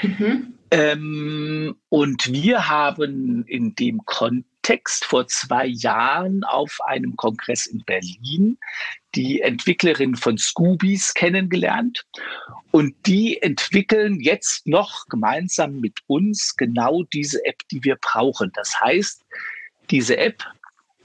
Mhm. 0.03 0.55
Ähm, 0.71 1.77
und 1.89 2.33
wir 2.33 2.69
haben 2.69 3.45
in 3.47 3.75
dem 3.75 4.05
Kontext 4.05 4.52
vor 5.05 5.27
zwei 5.27 5.67
Jahren 5.67 6.45
auf 6.45 6.79
einem 6.87 7.17
Kongress 7.17 7.67
in 7.67 7.83
Berlin 7.85 8.59
die 9.15 9.41
Entwicklerin 9.41 10.17
von 10.17 10.39
Scoobies 10.39 11.15
kennengelernt. 11.15 12.07
Und 12.71 12.95
die 13.07 13.41
entwickeln 13.43 14.21
jetzt 14.21 14.67
noch 14.67 15.07
gemeinsam 15.07 15.81
mit 15.81 16.01
uns 16.07 16.57
genau 16.57 17.03
diese 17.13 17.45
App, 17.45 17.59
die 17.71 17.85
wir 17.85 17.97
brauchen. 17.97 18.51
Das 18.55 18.81
heißt, 18.81 19.23
diese 19.91 20.17
App 20.17 20.43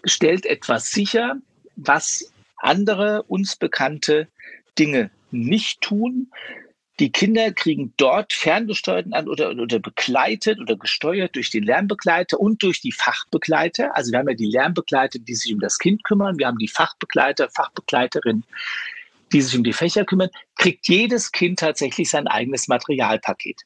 stellt 0.05 0.45
etwas 0.45 0.91
sicher, 0.91 1.35
was 1.75 2.31
andere 2.57 3.23
uns 3.23 3.55
bekannte 3.55 4.27
Dinge 4.79 5.11
nicht 5.31 5.81
tun. 5.81 6.31
Die 6.99 7.11
Kinder 7.11 7.51
kriegen 7.51 7.93
dort 7.97 8.33
ferngesteuert 8.33 9.13
an 9.13 9.27
oder, 9.27 9.51
oder 9.51 9.77
begleitet 9.77 10.59
oder 10.59 10.75
gesteuert 10.75 11.35
durch 11.35 11.51
den 11.51 11.63
Lernbegleiter 11.63 12.39
und 12.39 12.63
durch 12.63 12.81
die 12.81 12.91
Fachbegleiter. 12.91 13.95
Also 13.95 14.11
wir 14.11 14.19
haben 14.19 14.29
ja 14.29 14.35
die 14.35 14.49
Lernbegleiter, 14.49 15.19
die 15.19 15.35
sich 15.35 15.53
um 15.53 15.59
das 15.59 15.77
Kind 15.77 16.03
kümmern. 16.03 16.39
Wir 16.39 16.47
haben 16.47 16.57
die 16.57 16.67
Fachbegleiter, 16.67 17.49
Fachbegleiterin, 17.51 18.43
die 19.31 19.41
sich 19.41 19.55
um 19.55 19.63
die 19.63 19.73
Fächer 19.73 20.05
kümmern. 20.05 20.29
Kriegt 20.57 20.87
jedes 20.87 21.31
Kind 21.31 21.59
tatsächlich 21.59 22.09
sein 22.09 22.27
eigenes 22.27 22.67
Materialpaket. 22.67 23.61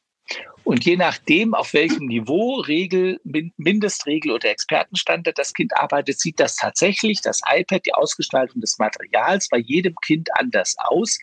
Und 0.63 0.85
je 0.85 0.95
nachdem, 0.95 1.53
auf 1.53 1.73
welchem 1.73 2.05
Niveau, 2.05 2.59
Regel, 2.59 3.19
Mindestregel 3.57 4.31
oder 4.31 4.49
Expertenstandard 4.49 5.37
das 5.37 5.53
Kind 5.53 5.75
arbeitet, 5.75 6.19
sieht 6.19 6.39
das 6.39 6.55
tatsächlich, 6.55 7.21
das 7.21 7.41
iPad, 7.51 7.85
die 7.85 7.93
Ausgestaltung 7.93 8.61
des 8.61 8.77
Materials 8.77 9.49
bei 9.49 9.57
jedem 9.57 9.95
Kind 10.05 10.29
anders 10.35 10.75
aus. 10.77 11.19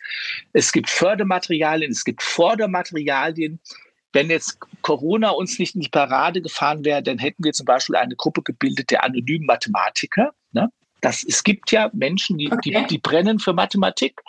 Es 0.53 0.71
gibt 0.71 0.89
Fördermaterialien, 0.89 1.91
es 1.91 2.03
gibt 2.03 2.21
Vordermaterialien. 2.21 3.59
Wenn 4.11 4.29
jetzt 4.29 4.57
Corona 4.81 5.29
uns 5.29 5.59
nicht 5.59 5.75
in 5.75 5.81
die 5.81 5.89
Parade 5.89 6.41
gefahren 6.41 6.83
wäre, 6.83 7.03
dann 7.03 7.19
hätten 7.19 7.43
wir 7.43 7.53
zum 7.53 7.65
Beispiel 7.65 7.95
eine 7.95 8.15
Gruppe 8.15 8.41
gebildet 8.41 8.91
der 8.91 9.03
anonymen 9.03 9.45
Mathematiker. 9.45 10.31
Ne? 10.51 10.69
Das, 11.01 11.23
es 11.23 11.43
gibt 11.43 11.71
ja 11.71 11.89
Menschen, 11.93 12.37
die, 12.37 12.51
okay. 12.51 12.71
die, 12.81 12.87
die 12.87 12.97
brennen 12.97 13.39
für 13.39 13.53
Mathematik. 13.53 14.21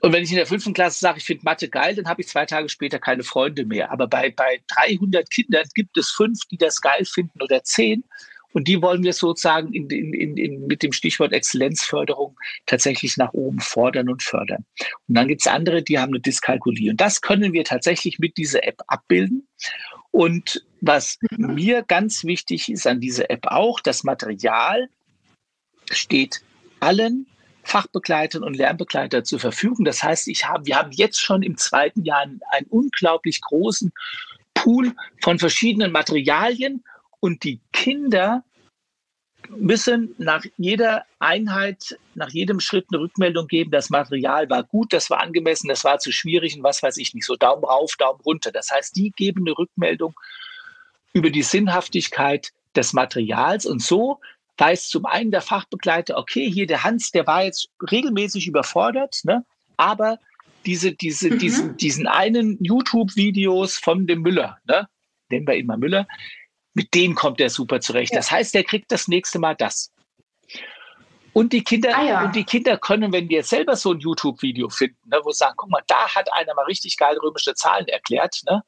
Und 0.00 0.12
wenn 0.12 0.22
ich 0.22 0.30
in 0.30 0.36
der 0.36 0.46
fünften 0.46 0.72
Klasse 0.72 0.98
sage, 0.98 1.18
ich 1.18 1.24
finde 1.24 1.44
Mathe 1.44 1.68
geil, 1.68 1.94
dann 1.94 2.06
habe 2.06 2.22
ich 2.22 2.28
zwei 2.28 2.46
Tage 2.46 2.68
später 2.68 2.98
keine 2.98 3.22
Freunde 3.22 3.66
mehr. 3.66 3.92
Aber 3.92 4.06
bei, 4.06 4.30
bei 4.30 4.60
300 4.68 5.30
Kindern 5.30 5.64
gibt 5.74 5.96
es 5.98 6.10
fünf, 6.10 6.40
die 6.50 6.56
das 6.56 6.80
geil 6.80 7.04
finden 7.04 7.42
oder 7.42 7.62
zehn. 7.62 8.04
Und 8.52 8.66
die 8.66 8.82
wollen 8.82 9.04
wir 9.04 9.12
sozusagen 9.12 9.72
in, 9.72 9.88
in, 9.90 10.36
in, 10.36 10.66
mit 10.66 10.82
dem 10.82 10.92
Stichwort 10.92 11.32
Exzellenzförderung 11.32 12.36
tatsächlich 12.66 13.16
nach 13.16 13.32
oben 13.32 13.60
fordern 13.60 14.08
und 14.08 14.22
fördern. 14.22 14.64
Und 15.06 15.14
dann 15.14 15.28
gibt 15.28 15.42
es 15.42 15.46
andere, 15.46 15.82
die 15.82 15.98
haben 15.98 16.12
eine 16.12 16.20
Dyskalkulie. 16.20 16.90
Und 16.90 17.00
das 17.00 17.20
können 17.20 17.52
wir 17.52 17.64
tatsächlich 17.64 18.18
mit 18.18 18.36
dieser 18.38 18.66
App 18.66 18.82
abbilden. 18.88 19.46
Und 20.10 20.64
was 20.80 21.18
mir 21.36 21.82
ganz 21.82 22.24
wichtig 22.24 22.70
ist 22.70 22.86
an 22.86 23.00
dieser 23.00 23.30
App 23.30 23.46
auch, 23.46 23.78
das 23.80 24.02
Material 24.02 24.88
steht 25.92 26.42
allen 26.80 27.26
Fachbegleitern 27.62 28.42
und 28.42 28.56
Lernbegleiter 28.56 29.24
zur 29.24 29.40
Verfügung. 29.40 29.84
Das 29.84 30.02
heißt, 30.02 30.28
ich 30.28 30.46
habe, 30.46 30.66
wir 30.66 30.76
haben 30.76 30.92
jetzt 30.92 31.20
schon 31.20 31.42
im 31.42 31.56
zweiten 31.56 32.04
Jahr 32.04 32.20
einen, 32.20 32.40
einen 32.50 32.66
unglaublich 32.68 33.40
großen 33.40 33.92
Pool 34.54 34.92
von 35.22 35.38
verschiedenen 35.38 35.92
Materialien 35.92 36.84
und 37.20 37.44
die 37.44 37.60
Kinder 37.72 38.44
müssen 39.48 40.14
nach 40.18 40.44
jeder 40.58 41.04
Einheit, 41.18 41.98
nach 42.14 42.30
jedem 42.30 42.60
Schritt 42.60 42.86
eine 42.92 43.00
Rückmeldung 43.00 43.46
geben, 43.46 43.70
das 43.70 43.90
Material 43.90 44.48
war 44.48 44.62
gut, 44.62 44.92
das 44.92 45.10
war 45.10 45.20
angemessen, 45.20 45.68
das 45.68 45.84
war 45.84 45.98
zu 45.98 46.12
schwierig 46.12 46.56
und 46.56 46.62
was 46.62 46.82
weiß 46.82 46.98
ich 46.98 47.14
nicht, 47.14 47.24
so 47.24 47.36
Daumen 47.36 47.64
rauf, 47.64 47.96
Daumen 47.96 48.20
runter. 48.20 48.52
Das 48.52 48.70
heißt, 48.70 48.96
die 48.96 49.10
geben 49.10 49.42
eine 49.46 49.56
Rückmeldung 49.56 50.14
über 51.12 51.30
die 51.30 51.42
Sinnhaftigkeit 51.42 52.52
des 52.76 52.92
Materials 52.92 53.66
und 53.66 53.82
so 53.82 54.20
weiß 54.60 54.88
zum 54.88 55.06
einen 55.06 55.30
der 55.30 55.40
Fachbegleiter, 55.40 56.16
okay, 56.18 56.50
hier 56.50 56.66
der 56.66 56.84
Hans, 56.84 57.10
der 57.10 57.26
war 57.26 57.44
jetzt 57.44 57.70
regelmäßig 57.90 58.46
überfordert, 58.46 59.20
ne? 59.24 59.44
aber 59.76 60.18
diese, 60.66 60.92
diese, 60.92 61.30
mhm. 61.30 61.38
diesen, 61.38 61.76
diesen 61.76 62.06
einen 62.06 62.58
YouTube-Videos 62.62 63.78
von 63.78 64.06
dem 64.06 64.22
Müller, 64.22 64.58
ne? 64.66 64.88
nennen 65.30 65.46
wir 65.46 65.54
ihn 65.56 65.66
mal 65.66 65.78
Müller, 65.78 66.06
mit 66.74 66.94
dem 66.94 67.14
kommt 67.14 67.40
er 67.40 67.50
super 67.50 67.80
zurecht. 67.80 68.12
Ja. 68.12 68.18
Das 68.18 68.30
heißt, 68.30 68.54
er 68.54 68.64
kriegt 68.64 68.92
das 68.92 69.08
nächste 69.08 69.38
Mal 69.38 69.56
das. 69.56 69.92
Und 71.32 71.52
die 71.52 71.62
Kinder, 71.62 71.96
ah, 71.96 72.04
ja. 72.04 72.24
und 72.24 72.34
die 72.34 72.44
Kinder 72.44 72.76
können, 72.76 73.12
wenn 73.12 73.28
wir 73.28 73.38
jetzt 73.38 73.50
selber 73.50 73.76
so 73.76 73.92
ein 73.92 74.00
YouTube-Video 74.00 74.68
finden, 74.68 74.98
ne, 75.08 75.20
wo 75.22 75.30
sie 75.30 75.38
sagen, 75.38 75.54
guck 75.56 75.70
mal, 75.70 75.82
da 75.86 76.14
hat 76.14 76.32
einer 76.32 76.54
mal 76.54 76.64
richtig 76.64 76.96
geil 76.96 77.16
römische 77.22 77.54
Zahlen 77.54 77.86
erklärt, 77.86 78.40
ne, 78.46 78.62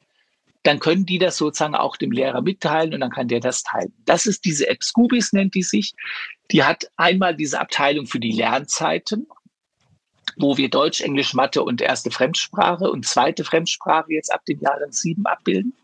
dann 0.63 0.79
können 0.79 1.07
die 1.07 1.19
das 1.19 1.37
sozusagen 1.37 1.75
auch 1.75 1.97
dem 1.97 2.13
Lehrer 2.13 2.41
mitteilen 2.41 2.95
und 2.95 3.01
dann 3.01 3.11
kann 3.11 3.29
der 3.29 3.41
das 3.41 3.63
teilen. 3.63 3.93
Das 4.05 4.27
ist 4.27 4.45
diese 4.45 4.69
App 4.69 4.83
Scoobies, 4.83 5.33
nennt 5.33 5.55
die 5.55 5.63
sich. 5.63 5.93
Die 6.51 6.63
hat 6.63 6.85
einmal 6.97 7.35
diese 7.35 7.61
Abteilung 7.61 8.07
für 8.07 8.21
die 8.21 8.33
Lernzeiten, 8.33 9.27
wo 10.37 10.57
wir 10.57 10.71
Deutsch, 10.71 11.01
Englisch, 11.01 11.35
Mathe 11.35 11.63
und 11.63 11.81
erste 11.81 12.11
Fremdsprache 12.11 12.91
und 12.91 13.07
zweite 13.07 13.45
Fremdsprache 13.45 14.13
jetzt 14.13 14.33
ab 14.33 14.45
den 14.45 14.61
Jahren 14.61 14.93
sieben 14.93 15.27
abbilden. 15.27 15.75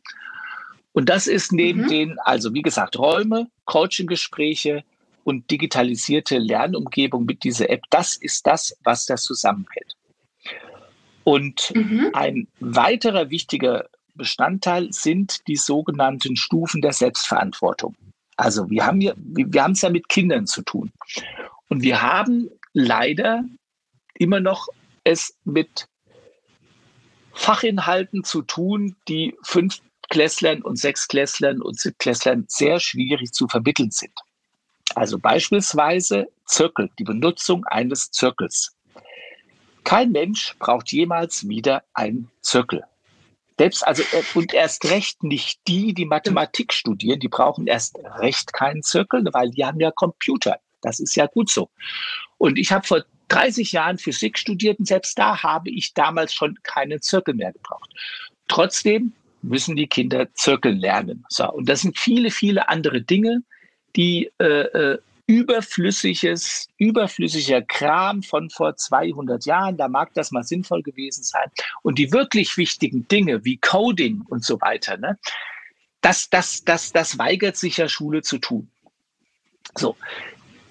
Und 0.92 1.08
das 1.08 1.26
ist 1.26 1.52
neben 1.52 1.82
mhm. 1.82 1.88
den, 1.88 2.18
also 2.20 2.54
wie 2.54 2.62
gesagt, 2.62 2.98
Räume, 2.98 3.48
Coaching-Gespräche 3.66 4.84
und 5.24 5.50
digitalisierte 5.50 6.38
Lernumgebung 6.38 7.24
mit 7.24 7.44
dieser 7.44 7.68
App, 7.68 7.82
das 7.90 8.16
ist 8.16 8.46
das, 8.46 8.76
was 8.84 9.06
das 9.06 9.22
zusammenhält. 9.22 9.94
Und 11.24 11.72
mhm. 11.74 12.10
ein 12.14 12.48
weiterer 12.60 13.28
wichtiger 13.28 13.88
Bestandteil 14.18 14.92
sind 14.92 15.46
die 15.46 15.56
sogenannten 15.56 16.36
Stufen 16.36 16.82
der 16.82 16.92
Selbstverantwortung. 16.92 17.96
Also 18.36 18.68
wir 18.68 18.84
haben, 18.84 19.00
hier, 19.00 19.14
wir 19.16 19.62
haben 19.62 19.72
es 19.72 19.80
ja 19.80 19.90
mit 19.90 20.08
Kindern 20.08 20.46
zu 20.46 20.62
tun. 20.62 20.92
Und 21.68 21.82
wir 21.82 22.02
haben 22.02 22.50
leider 22.72 23.44
immer 24.14 24.40
noch 24.40 24.68
es 25.04 25.34
mit 25.44 25.88
Fachinhalten 27.32 28.24
zu 28.24 28.42
tun, 28.42 28.96
die 29.08 29.36
fünf 29.42 29.78
Klässlern 30.10 30.62
und 30.62 30.76
sechs 30.78 31.08
Klässlern 31.08 31.60
und 31.62 31.78
Siebtklässlern 31.78 32.44
sehr 32.48 32.80
schwierig 32.80 33.32
zu 33.32 33.46
vermitteln 33.46 33.90
sind. 33.90 34.12
Also 34.94 35.18
beispielsweise 35.18 36.28
Zirkel, 36.46 36.90
die 36.98 37.04
Benutzung 37.04 37.64
eines 37.66 38.10
Zirkels. 38.10 38.74
Kein 39.84 40.12
Mensch 40.12 40.56
braucht 40.58 40.92
jemals 40.92 41.48
wieder 41.48 41.84
einen 41.94 42.30
Zirkel. 42.40 42.84
Selbst, 43.58 43.86
also, 43.86 44.02
äh, 44.02 44.22
und 44.34 44.54
erst 44.54 44.84
recht 44.90 45.22
nicht 45.24 45.60
die, 45.66 45.92
die 45.92 46.04
Mathematik 46.04 46.72
studieren, 46.72 47.18
die 47.18 47.28
brauchen 47.28 47.66
erst 47.66 47.98
recht 48.18 48.52
keinen 48.52 48.82
Zirkel, 48.82 49.24
weil 49.32 49.50
die 49.50 49.64
haben 49.64 49.80
ja 49.80 49.90
Computer. 49.90 50.58
Das 50.80 51.00
ist 51.00 51.16
ja 51.16 51.26
gut 51.26 51.50
so. 51.50 51.68
Und 52.38 52.56
ich 52.56 52.70
habe 52.70 52.86
vor 52.86 53.04
30 53.28 53.72
Jahren 53.72 53.98
Physik 53.98 54.38
studiert 54.38 54.78
und 54.78 54.86
selbst 54.86 55.18
da 55.18 55.42
habe 55.42 55.70
ich 55.70 55.92
damals 55.92 56.32
schon 56.32 56.56
keinen 56.62 57.02
Zirkel 57.02 57.34
mehr 57.34 57.52
gebraucht. 57.52 57.90
Trotzdem 58.46 59.12
müssen 59.42 59.76
die 59.76 59.86
Kinder 59.86 60.32
Zirkeln 60.34 60.78
lernen. 60.78 61.24
So, 61.28 61.50
und 61.50 61.68
das 61.68 61.80
sind 61.80 61.98
viele, 61.98 62.30
viele 62.30 62.68
andere 62.68 63.02
Dinge, 63.02 63.42
die 63.96 64.30
äh, 64.38 64.44
äh 64.44 64.98
überflüssiges, 65.28 66.68
überflüssiger 66.78 67.60
Kram 67.60 68.22
von 68.22 68.48
vor 68.48 68.74
200 68.74 69.44
Jahren. 69.44 69.76
Da 69.76 69.86
mag 69.86 70.12
das 70.14 70.30
mal 70.30 70.42
sinnvoll 70.42 70.82
gewesen 70.82 71.22
sein. 71.22 71.50
Und 71.82 71.98
die 71.98 72.10
wirklich 72.12 72.56
wichtigen 72.56 73.06
Dinge 73.08 73.44
wie 73.44 73.58
Coding 73.58 74.22
und 74.28 74.42
so 74.42 74.58
weiter, 74.62 74.96
ne, 74.96 75.18
das, 76.00 76.30
das, 76.30 76.64
das, 76.64 76.92
das 76.92 77.18
weigert 77.18 77.58
sich 77.58 77.76
ja 77.76 77.88
Schule 77.88 78.22
zu 78.22 78.38
tun. 78.38 78.70
So. 79.76 79.96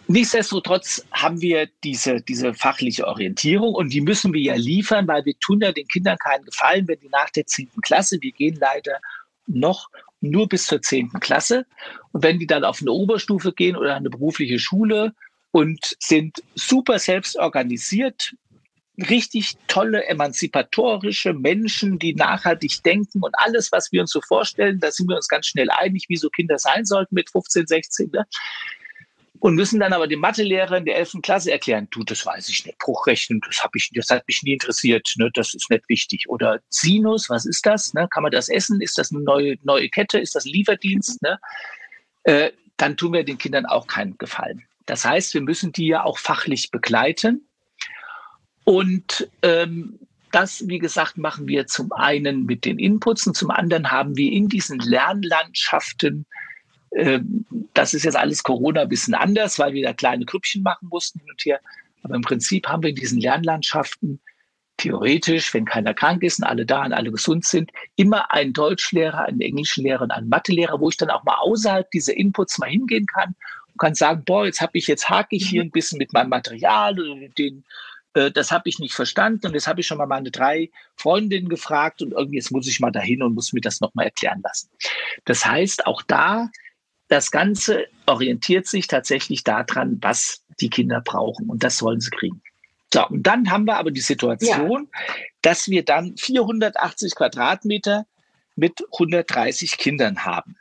Nichtsdestotrotz 0.07 1.05
haben 1.11 1.39
wir 1.41 1.69
diese, 1.83 2.21
diese 2.21 2.53
fachliche 2.53 3.05
Orientierung 3.05 3.75
und 3.75 3.93
die 3.93 4.01
müssen 4.01 4.33
wir 4.33 4.41
ja 4.41 4.55
liefern, 4.55 5.07
weil 5.07 5.23
wir 5.25 5.37
tun 5.37 5.59
ja 5.61 5.71
den 5.71 5.87
Kindern 5.87 6.17
keinen 6.17 6.45
Gefallen, 6.45 6.87
wenn 6.87 6.99
die 6.99 7.09
nach 7.09 7.29
der 7.29 7.45
10. 7.45 7.69
Klasse, 7.83 8.17
wir 8.21 8.31
gehen 8.31 8.57
leider 8.59 8.99
noch 9.45 9.89
nur 10.21 10.47
bis 10.47 10.65
zur 10.65 10.81
10. 10.81 11.12
Klasse. 11.19 11.65
Und 12.12 12.24
wenn 12.24 12.39
die 12.39 12.47
dann 12.47 12.63
auf 12.63 12.81
eine 12.81 12.91
Oberstufe 12.91 13.53
gehen 13.53 13.75
oder 13.75 13.95
eine 13.95 14.09
berufliche 14.09 14.59
Schule 14.59 15.13
und 15.51 15.95
sind 16.00 16.43
super 16.55 17.00
selbst 17.00 17.38
organisiert, 17.38 18.33
richtig 18.97 19.57
tolle, 19.67 20.05
emanzipatorische 20.05 21.33
Menschen, 21.33 22.00
die 22.00 22.15
nachhaltig 22.15 22.81
denken 22.83 23.21
und 23.21 23.33
alles, 23.38 23.71
was 23.71 23.91
wir 23.91 24.01
uns 24.01 24.12
so 24.12 24.21
vorstellen, 24.21 24.79
da 24.79 24.91
sind 24.91 25.07
wir 25.07 25.15
uns 25.15 25.27
ganz 25.27 25.45
schnell 25.45 25.69
einig, 25.69 26.05
wie 26.09 26.17
so 26.17 26.29
Kinder 26.29 26.57
sein 26.57 26.83
sollten 26.86 27.13
mit 27.13 27.29
15, 27.29 27.67
16. 27.67 28.09
Ne? 28.12 28.25
Und 29.39 29.56
müssen 29.56 29.79
dann 29.79 29.94
aber 29.94 30.08
dem 30.08 30.20
Mathelehrer 30.20 30.77
in 30.77 30.86
der 30.86 30.98
11. 30.98 31.17
Klasse 31.22 31.51
erklären, 31.51 31.88
du, 31.91 32.03
das 32.03 32.25
weiß 32.25 32.50
ich 32.50 32.65
nicht, 32.65 32.77
Bruchrechnen, 32.79 33.41
das, 33.46 33.63
hab 33.63 33.75
ich, 33.75 33.91
das 33.94 34.10
hat 34.10 34.27
mich 34.27 34.41
nie 34.44 34.53
interessiert, 34.53 35.08
ne? 35.17 35.29
das 35.34 35.53
ist 35.53 35.70
nicht 35.70 35.88
wichtig. 35.89 36.27
Oder 36.27 36.60
Sinus, 36.70 37.29
was 37.29 37.46
ist 37.46 37.65
das? 37.65 37.94
Ne? 37.94 38.08
Kann 38.12 38.24
man 38.24 38.32
das 38.32 38.50
essen? 38.50 38.82
Ist 38.82 38.98
das 38.98 39.12
eine 39.12 39.22
neue, 39.22 39.56
neue 39.63 39.89
Kette? 39.89 40.20
Ist 40.20 40.36
das 40.36 40.46
ein 40.46 40.51
Lieferdienst? 40.51 41.22
Ne? 41.22 41.39
Äh, 42.24 42.51
dann 42.77 42.98
tun 42.98 43.13
wir 43.13 43.24
den 43.24 43.38
Kindern 43.38 43.65
auch 43.65 43.88
keinen 43.88 44.17
Gefallen. 44.17 44.63
Das 44.86 45.06
heißt, 45.06 45.34
wir 45.34 45.41
müssen 45.41 45.72
die 45.72 45.88
ja 45.88 46.03
auch 46.03 46.17
fachlich 46.17 46.72
begleiten 46.72 47.48
und 48.67 49.29
ähm, 49.44 49.98
das, 50.34 50.67
wie 50.67 50.79
gesagt, 50.79 51.17
machen 51.17 51.48
wir 51.48 51.67
zum 51.67 51.94
einen 51.94 52.46
mit 52.46 52.65
den 52.65 52.79
Inputs 52.79 53.25
und 53.25 53.36
zum 53.36 53.50
anderen 53.50 53.91
haben 53.91 54.17
wir 54.17 54.29
in 54.29 54.50
diesen 54.50 54.79
Lernlandschaften, 54.79 56.25
das 57.73 57.93
ist 57.93 58.03
jetzt 58.03 58.17
alles 58.17 58.43
Corona 58.43 58.81
ein 58.81 58.89
bisschen 58.89 59.13
anders, 59.13 59.59
weil 59.59 59.73
wir 59.73 59.83
da 59.83 59.93
kleine 59.93 60.25
Grüppchen 60.25 60.63
machen 60.63 60.87
mussten 60.89 61.19
hin 61.19 61.29
und 61.29 61.45
her. 61.45 61.59
Aber 62.03 62.15
im 62.15 62.21
Prinzip 62.21 62.67
haben 62.67 62.83
wir 62.83 62.89
in 62.89 62.95
diesen 62.95 63.19
Lernlandschaften 63.19 64.19
theoretisch, 64.77 65.53
wenn 65.53 65.65
keiner 65.65 65.93
krank 65.93 66.23
ist 66.23 66.39
und 66.39 66.45
alle 66.45 66.65
da 66.65 66.85
und 66.85 66.93
alle 66.93 67.11
gesund 67.11 67.45
sind, 67.45 67.71
immer 67.95 68.31
einen 68.31 68.53
Deutschlehrer, 68.53 69.25
einen 69.25 69.41
Englischlehrer 69.41 70.03
und 70.03 70.11
einen 70.11 70.29
Mathelehrer, 70.29 70.79
wo 70.79 70.89
ich 70.89 70.97
dann 70.97 71.09
auch 71.09 71.23
mal 71.23 71.37
außerhalb 71.39 71.89
dieser 71.91 72.15
Inputs 72.15 72.59
mal 72.59 72.69
hingehen 72.69 73.07
kann 73.07 73.35
und 73.67 73.79
kann 73.79 73.95
sagen, 73.95 74.23
boah, 74.25 74.45
jetzt 74.45 74.61
habe 74.61 74.77
ich 74.77 74.87
jetzt 74.87 75.09
hake 75.09 75.35
ich 75.35 75.49
hier 75.49 75.63
ein 75.63 75.71
bisschen 75.71 75.97
mit 75.97 76.13
meinem 76.13 76.29
Material 76.29 76.99
oder 76.99 77.15
mit 77.15 77.37
den 77.37 77.63
äh, 78.13 78.31
das 78.31 78.51
habe 78.51 78.69
ich 78.69 78.79
nicht 78.79 78.93
verstanden 78.93 79.47
und 79.47 79.53
jetzt 79.53 79.67
habe 79.67 79.81
ich 79.81 79.87
schon 79.87 79.97
mal 79.97 80.07
meine 80.07 80.31
drei 80.31 80.69
Freundinnen 80.95 81.49
gefragt 81.49 82.01
und 82.01 82.11
irgendwie 82.11 82.37
jetzt 82.37 82.51
muss 82.51 82.67
ich 82.67 82.79
mal 82.79 82.91
dahin 82.91 83.23
und 83.23 83.33
muss 83.33 83.53
mir 83.53 83.61
das 83.61 83.81
nochmal 83.81 84.05
erklären 84.05 84.41
lassen. 84.43 84.69
Das 85.25 85.45
heißt, 85.45 85.87
auch 85.87 86.01
da, 86.03 86.49
das 87.07 87.31
Ganze 87.31 87.85
orientiert 88.05 88.67
sich 88.67 88.87
tatsächlich 88.87 89.43
daran, 89.43 89.97
was 90.01 90.43
die 90.59 90.69
Kinder 90.69 91.01
brauchen 91.01 91.49
und 91.49 91.63
das 91.63 91.77
sollen 91.77 92.01
sie 92.01 92.09
kriegen. 92.09 92.41
So, 92.93 93.05
und 93.07 93.23
dann 93.23 93.49
haben 93.51 93.65
wir 93.65 93.77
aber 93.77 93.91
die 93.91 94.01
Situation, 94.01 94.89
ja. 94.91 94.99
dass 95.41 95.67
wir 95.67 95.83
dann 95.83 96.15
480 96.17 97.15
Quadratmeter 97.15 98.05
mit 98.55 98.81
130 98.93 99.77
Kindern 99.77 100.25
haben. 100.25 100.55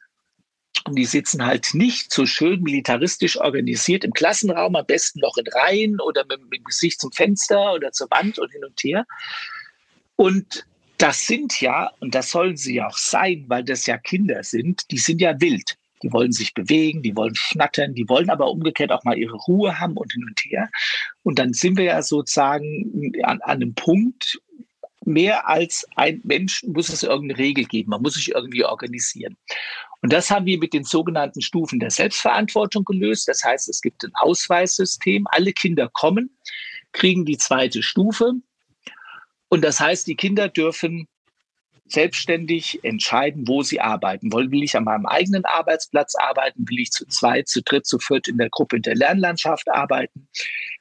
Und 0.84 0.96
die 0.96 1.04
sitzen 1.04 1.44
halt 1.44 1.70
nicht 1.72 2.12
so 2.12 2.26
schön 2.26 2.62
militaristisch 2.62 3.38
organisiert 3.38 4.04
im 4.04 4.12
Klassenraum, 4.12 4.76
am 4.76 4.86
besten 4.86 5.20
noch 5.20 5.36
in 5.36 5.46
Reihen 5.48 6.00
oder 6.00 6.24
mit, 6.26 6.40
mit 6.42 6.60
dem 6.60 6.64
Gesicht 6.64 7.00
zum 7.00 7.10
Fenster 7.10 7.72
oder 7.72 7.90
zur 7.92 8.08
Wand 8.10 8.38
und 8.38 8.52
hin 8.52 8.64
und 8.64 8.78
her. 8.84 9.04
Und 10.14 10.66
das 10.98 11.26
sind 11.26 11.60
ja, 11.60 11.90
und 12.00 12.14
das 12.14 12.30
sollen 12.30 12.56
sie 12.56 12.76
ja 12.76 12.86
auch 12.86 12.96
sein, 12.96 13.44
weil 13.48 13.64
das 13.64 13.86
ja 13.86 13.98
Kinder 13.98 14.42
sind, 14.44 14.90
die 14.90 14.98
sind 14.98 15.20
ja 15.20 15.40
wild. 15.40 15.76
Die 16.02 16.12
wollen 16.12 16.32
sich 16.32 16.54
bewegen, 16.54 17.02
die 17.02 17.16
wollen 17.16 17.34
schnattern, 17.34 17.94
die 17.94 18.08
wollen 18.08 18.30
aber 18.30 18.50
umgekehrt 18.50 18.92
auch 18.92 19.04
mal 19.04 19.18
ihre 19.18 19.36
Ruhe 19.36 19.80
haben 19.80 19.96
und 19.96 20.12
hin 20.12 20.24
und 20.24 20.40
her. 20.44 20.68
Und 21.22 21.38
dann 21.38 21.52
sind 21.52 21.76
wir 21.76 21.84
ja 21.84 22.02
sozusagen 22.02 23.12
an, 23.22 23.40
an 23.40 23.62
einem 23.62 23.74
Punkt, 23.74 24.38
mehr 25.06 25.48
als 25.48 25.86
ein 25.94 26.20
Mensch 26.24 26.62
muss 26.64 26.88
es 26.88 27.02
irgendeine 27.02 27.38
Regel 27.38 27.64
geben. 27.64 27.90
Man 27.90 28.02
muss 28.02 28.14
sich 28.14 28.32
irgendwie 28.32 28.64
organisieren. 28.64 29.36
Und 30.02 30.12
das 30.12 30.30
haben 30.30 30.46
wir 30.46 30.58
mit 30.58 30.72
den 30.72 30.84
sogenannten 30.84 31.40
Stufen 31.40 31.80
der 31.80 31.90
Selbstverantwortung 31.90 32.84
gelöst. 32.84 33.28
Das 33.28 33.42
heißt, 33.44 33.68
es 33.68 33.80
gibt 33.80 34.04
ein 34.04 34.12
Ausweissystem. 34.14 35.26
Alle 35.30 35.52
Kinder 35.52 35.88
kommen, 35.92 36.36
kriegen 36.92 37.24
die 37.24 37.38
zweite 37.38 37.82
Stufe. 37.82 38.32
Und 39.48 39.62
das 39.62 39.80
heißt, 39.80 40.06
die 40.06 40.16
Kinder 40.16 40.48
dürfen 40.48 41.08
selbstständig 41.88 42.80
entscheiden, 42.82 43.46
wo 43.46 43.62
sie 43.62 43.80
arbeiten 43.80 44.32
wollen. 44.32 44.50
Will 44.50 44.62
ich 44.62 44.76
an 44.76 44.84
meinem 44.84 45.06
eigenen 45.06 45.44
Arbeitsplatz 45.44 46.14
arbeiten? 46.16 46.68
Will 46.68 46.80
ich 46.80 46.90
zu 46.90 47.06
zweit, 47.06 47.48
zu 47.48 47.62
dritt, 47.62 47.86
zu 47.86 47.98
viert 47.98 48.28
in 48.28 48.38
der 48.38 48.50
Gruppe 48.50 48.76
in 48.76 48.82
der 48.82 48.96
Lernlandschaft 48.96 49.70
arbeiten? 49.70 50.28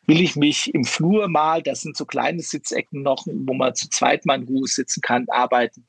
Will 0.07 0.21
ich 0.21 0.35
mich 0.35 0.73
im 0.73 0.83
Flur 0.83 1.27
mal, 1.27 1.61
das 1.61 1.81
sind 1.81 1.97
so 1.97 2.05
kleine 2.05 2.41
Sitzecken 2.41 3.01
noch, 3.01 3.25
wo 3.27 3.53
man 3.53 3.75
zu 3.75 3.89
zweit 3.89 4.25
mal 4.25 4.39
in 4.39 4.47
Ruhe 4.47 4.67
sitzen 4.67 5.01
kann, 5.01 5.25
arbeiten? 5.29 5.85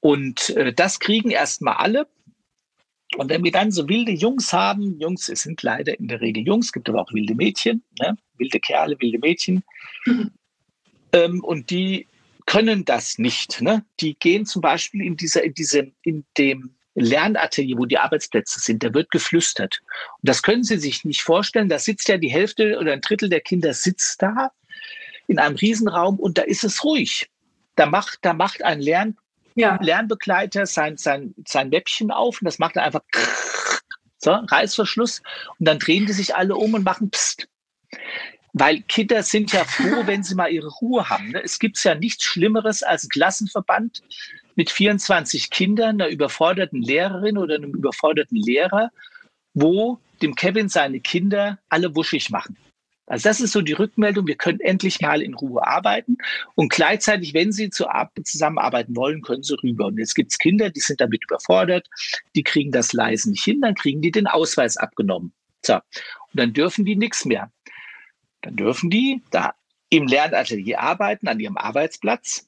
Und 0.00 0.50
äh, 0.50 0.72
das 0.72 1.00
kriegen 1.00 1.30
erstmal 1.30 1.76
alle. 1.76 2.06
Und 3.16 3.30
wenn 3.30 3.44
wir 3.44 3.52
dann 3.52 3.70
so 3.70 3.88
wilde 3.88 4.12
Jungs 4.12 4.52
haben, 4.52 4.98
Jungs, 4.98 5.28
es 5.28 5.42
sind 5.42 5.62
leider 5.62 5.98
in 5.98 6.08
der 6.08 6.20
Regel 6.20 6.46
Jungs, 6.46 6.72
gibt 6.72 6.88
aber 6.88 7.02
auch 7.02 7.12
wilde 7.12 7.34
Mädchen, 7.34 7.82
ne? 8.00 8.16
wilde 8.36 8.58
Kerle, 8.60 8.96
wilde 9.00 9.18
Mädchen. 9.18 9.62
Mhm. 10.04 10.30
Ähm, 11.12 11.44
und 11.44 11.70
die 11.70 12.08
können 12.46 12.84
das 12.84 13.18
nicht. 13.18 13.60
Ne? 13.60 13.84
Die 14.00 14.14
gehen 14.14 14.46
zum 14.46 14.62
Beispiel 14.62 15.02
in 15.02 15.16
dieser, 15.16 15.42
in 15.44 15.54
diesem, 15.54 15.94
in 16.02 16.24
dem 16.36 16.74
Lernatelier, 16.94 17.76
wo 17.76 17.86
die 17.86 17.98
Arbeitsplätze 17.98 18.60
sind, 18.60 18.82
da 18.82 18.94
wird 18.94 19.10
geflüstert. 19.10 19.80
Und 20.20 20.28
das 20.28 20.42
können 20.42 20.62
Sie 20.62 20.78
sich 20.78 21.04
nicht 21.04 21.22
vorstellen. 21.22 21.68
Da 21.68 21.78
sitzt 21.78 22.08
ja 22.08 22.18
die 22.18 22.30
Hälfte 22.30 22.78
oder 22.78 22.92
ein 22.92 23.00
Drittel 23.00 23.28
der 23.28 23.40
Kinder 23.40 23.74
sitzt 23.74 24.22
da 24.22 24.52
in 25.26 25.38
einem 25.38 25.56
Riesenraum 25.56 26.18
und 26.18 26.38
da 26.38 26.42
ist 26.42 26.64
es 26.64 26.84
ruhig. 26.84 27.30
Da 27.76 27.86
macht, 27.86 28.18
da 28.22 28.32
macht 28.32 28.62
ein 28.62 28.80
Lern, 28.80 29.16
ja. 29.56 29.78
Lernbegleiter 29.80 30.66
sein, 30.66 30.96
sein, 30.96 31.34
sein 31.46 31.70
Mäppchen 31.70 32.10
auf 32.10 32.40
und 32.40 32.44
das 32.44 32.58
macht 32.58 32.76
er 32.76 32.84
einfach 32.84 33.02
so, 34.18 34.32
Reißverschluss 34.32 35.22
und 35.58 35.68
dann 35.68 35.78
drehen 35.78 36.06
die 36.06 36.12
sich 36.12 36.34
alle 36.34 36.56
um 36.56 36.74
und 36.74 36.84
machen 36.84 37.10
Psst. 37.10 37.48
Weil 38.54 38.82
Kinder 38.82 39.22
sind 39.22 39.52
ja 39.52 39.64
froh, 39.64 40.02
wenn 40.06 40.22
sie 40.22 40.34
mal 40.34 40.50
ihre 40.50 40.68
Ruhe 40.68 41.10
haben. 41.10 41.30
Ne? 41.30 41.42
Es 41.42 41.58
gibt 41.58 41.82
ja 41.84 41.94
nichts 41.94 42.24
Schlimmeres 42.24 42.82
als 42.82 43.04
ein 43.04 43.08
Klassenverband 43.10 44.02
mit 44.54 44.70
24 44.70 45.50
Kindern, 45.50 46.00
einer 46.00 46.08
überforderten 46.08 46.80
Lehrerin 46.80 47.36
oder 47.36 47.56
einem 47.56 47.74
überforderten 47.74 48.38
Lehrer, 48.38 48.90
wo 49.52 49.98
dem 50.22 50.36
Kevin 50.36 50.68
seine 50.68 51.00
Kinder 51.00 51.58
alle 51.68 51.94
wuschig 51.94 52.30
machen. 52.30 52.56
Also 53.06 53.28
das 53.28 53.40
ist 53.40 53.52
so 53.52 53.60
die 53.60 53.74
Rückmeldung, 53.74 54.26
wir 54.26 54.36
können 54.36 54.60
endlich 54.60 55.00
mal 55.00 55.20
in 55.20 55.34
Ruhe 55.34 55.66
arbeiten 55.66 56.16
und 56.54 56.70
gleichzeitig, 56.70 57.34
wenn 57.34 57.52
sie 57.52 57.68
zusammenarbeiten 57.68 58.96
wollen, 58.96 59.20
können 59.20 59.42
sie 59.42 59.56
rüber. 59.62 59.86
Und 59.86 59.98
jetzt 59.98 60.14
gibt 60.14 60.32
es 60.32 60.38
Kinder, 60.38 60.70
die 60.70 60.80
sind 60.80 61.00
damit 61.00 61.22
überfordert, 61.24 61.86
die 62.34 62.42
kriegen 62.42 62.72
das 62.72 62.94
leise 62.94 63.30
nicht 63.30 63.44
hin, 63.44 63.60
dann 63.60 63.74
kriegen 63.74 64.00
die 64.00 64.10
den 64.10 64.26
Ausweis 64.26 64.78
abgenommen. 64.78 65.34
So. 65.66 65.74
Und 65.74 65.82
dann 66.32 66.52
dürfen 66.54 66.86
die 66.86 66.96
nichts 66.96 67.26
mehr. 67.26 67.50
Dann 68.44 68.56
dürfen 68.56 68.90
die 68.90 69.22
da 69.30 69.54
im 69.88 70.06
Lernatelier 70.06 70.80
arbeiten, 70.80 71.28
an 71.28 71.40
ihrem 71.40 71.56
Arbeitsplatz. 71.56 72.46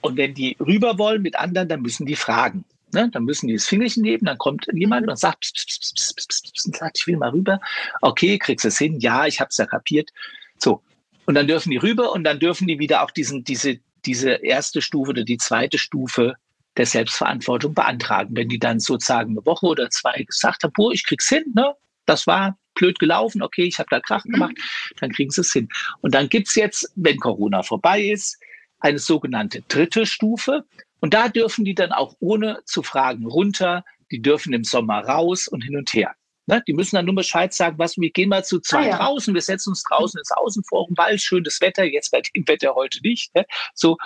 Und 0.00 0.16
wenn 0.16 0.34
die 0.34 0.56
rüber 0.58 0.98
wollen 0.98 1.22
mit 1.22 1.36
anderen, 1.36 1.68
dann 1.68 1.80
müssen 1.80 2.06
die 2.06 2.16
fragen. 2.16 2.64
Ne? 2.92 3.08
Dann 3.10 3.24
müssen 3.24 3.46
die 3.46 3.54
das 3.54 3.66
Fingerchen 3.66 4.02
nehmen, 4.02 4.24
dann 4.24 4.38
kommt 4.38 4.66
jemand 4.72 5.08
und 5.08 5.16
sagt, 5.16 5.40
pst, 5.42 5.54
pst, 5.56 6.16
pst, 6.16 6.66
und 6.66 6.76
sagt, 6.76 6.98
ich 6.98 7.06
will 7.06 7.16
mal 7.16 7.30
rüber. 7.30 7.60
Okay, 8.00 8.36
kriegst 8.38 8.64
du 8.64 8.68
es 8.68 8.78
hin? 8.78 8.98
Ja, 8.98 9.26
ich 9.26 9.40
habe 9.40 9.48
es 9.48 9.56
ja 9.56 9.66
kapiert. 9.66 10.10
So. 10.58 10.82
Und 11.26 11.36
dann 11.36 11.46
dürfen 11.46 11.70
die 11.70 11.76
rüber 11.76 12.12
und 12.12 12.24
dann 12.24 12.40
dürfen 12.40 12.66
die 12.66 12.78
wieder 12.78 13.02
auch 13.02 13.10
diesen, 13.12 13.44
diese, 13.44 13.78
diese 14.04 14.32
erste 14.32 14.82
Stufe 14.82 15.10
oder 15.10 15.24
die 15.24 15.38
zweite 15.38 15.78
Stufe 15.78 16.34
der 16.76 16.86
Selbstverantwortung 16.86 17.74
beantragen. 17.74 18.36
Wenn 18.36 18.48
die 18.48 18.58
dann 18.58 18.80
sozusagen 18.80 19.30
eine 19.30 19.46
Woche 19.46 19.66
oder 19.66 19.88
zwei 19.90 20.24
gesagt 20.24 20.64
haben, 20.64 20.72
boah, 20.72 20.92
ich 20.92 21.04
krieg's 21.04 21.28
hin, 21.28 21.44
ne? 21.54 21.74
Das 22.06 22.26
war 22.26 22.58
blöd 22.74 22.98
gelaufen, 22.98 23.42
okay, 23.42 23.64
ich 23.64 23.78
habe 23.78 23.88
da 23.90 24.00
Krach 24.00 24.24
gemacht, 24.24 24.56
dann 25.00 25.12
kriegen 25.12 25.30
sie 25.30 25.40
es 25.40 25.52
hin. 25.52 25.68
Und 26.00 26.14
dann 26.14 26.28
gibt's 26.28 26.54
jetzt, 26.54 26.90
wenn 26.96 27.18
Corona 27.18 27.62
vorbei 27.62 28.02
ist, 28.02 28.38
eine 28.80 28.98
sogenannte 28.98 29.62
dritte 29.68 30.06
Stufe. 30.06 30.64
Und 31.00 31.14
da 31.14 31.28
dürfen 31.28 31.64
die 31.64 31.74
dann 31.74 31.92
auch 31.92 32.14
ohne 32.20 32.60
zu 32.64 32.82
fragen 32.82 33.26
runter, 33.26 33.84
die 34.10 34.20
dürfen 34.20 34.52
im 34.52 34.64
Sommer 34.64 35.00
raus 35.00 35.48
und 35.48 35.62
hin 35.62 35.76
und 35.76 35.92
her. 35.92 36.14
Ne? 36.46 36.62
Die 36.66 36.74
müssen 36.74 36.96
dann 36.96 37.06
nur 37.06 37.14
Bescheid 37.14 37.54
sagen, 37.54 37.78
was, 37.78 37.96
wir 37.96 38.10
gehen 38.10 38.28
mal 38.28 38.44
zu 38.44 38.60
zwei 38.60 38.78
ah, 38.78 38.88
ja. 38.88 38.96
draußen, 38.98 39.32
wir 39.32 39.40
setzen 39.40 39.70
uns 39.70 39.82
draußen 39.84 40.18
ins 40.18 40.30
Außenforum, 40.30 40.94
weil 40.96 41.18
schönes 41.18 41.60
Wetter, 41.60 41.84
jetzt 41.84 42.10
bei 42.10 42.20
dem 42.20 42.46
Wetter 42.46 42.74
heute 42.74 43.00
nicht. 43.02 43.34
Ne? 43.34 43.46
So. 43.74 43.96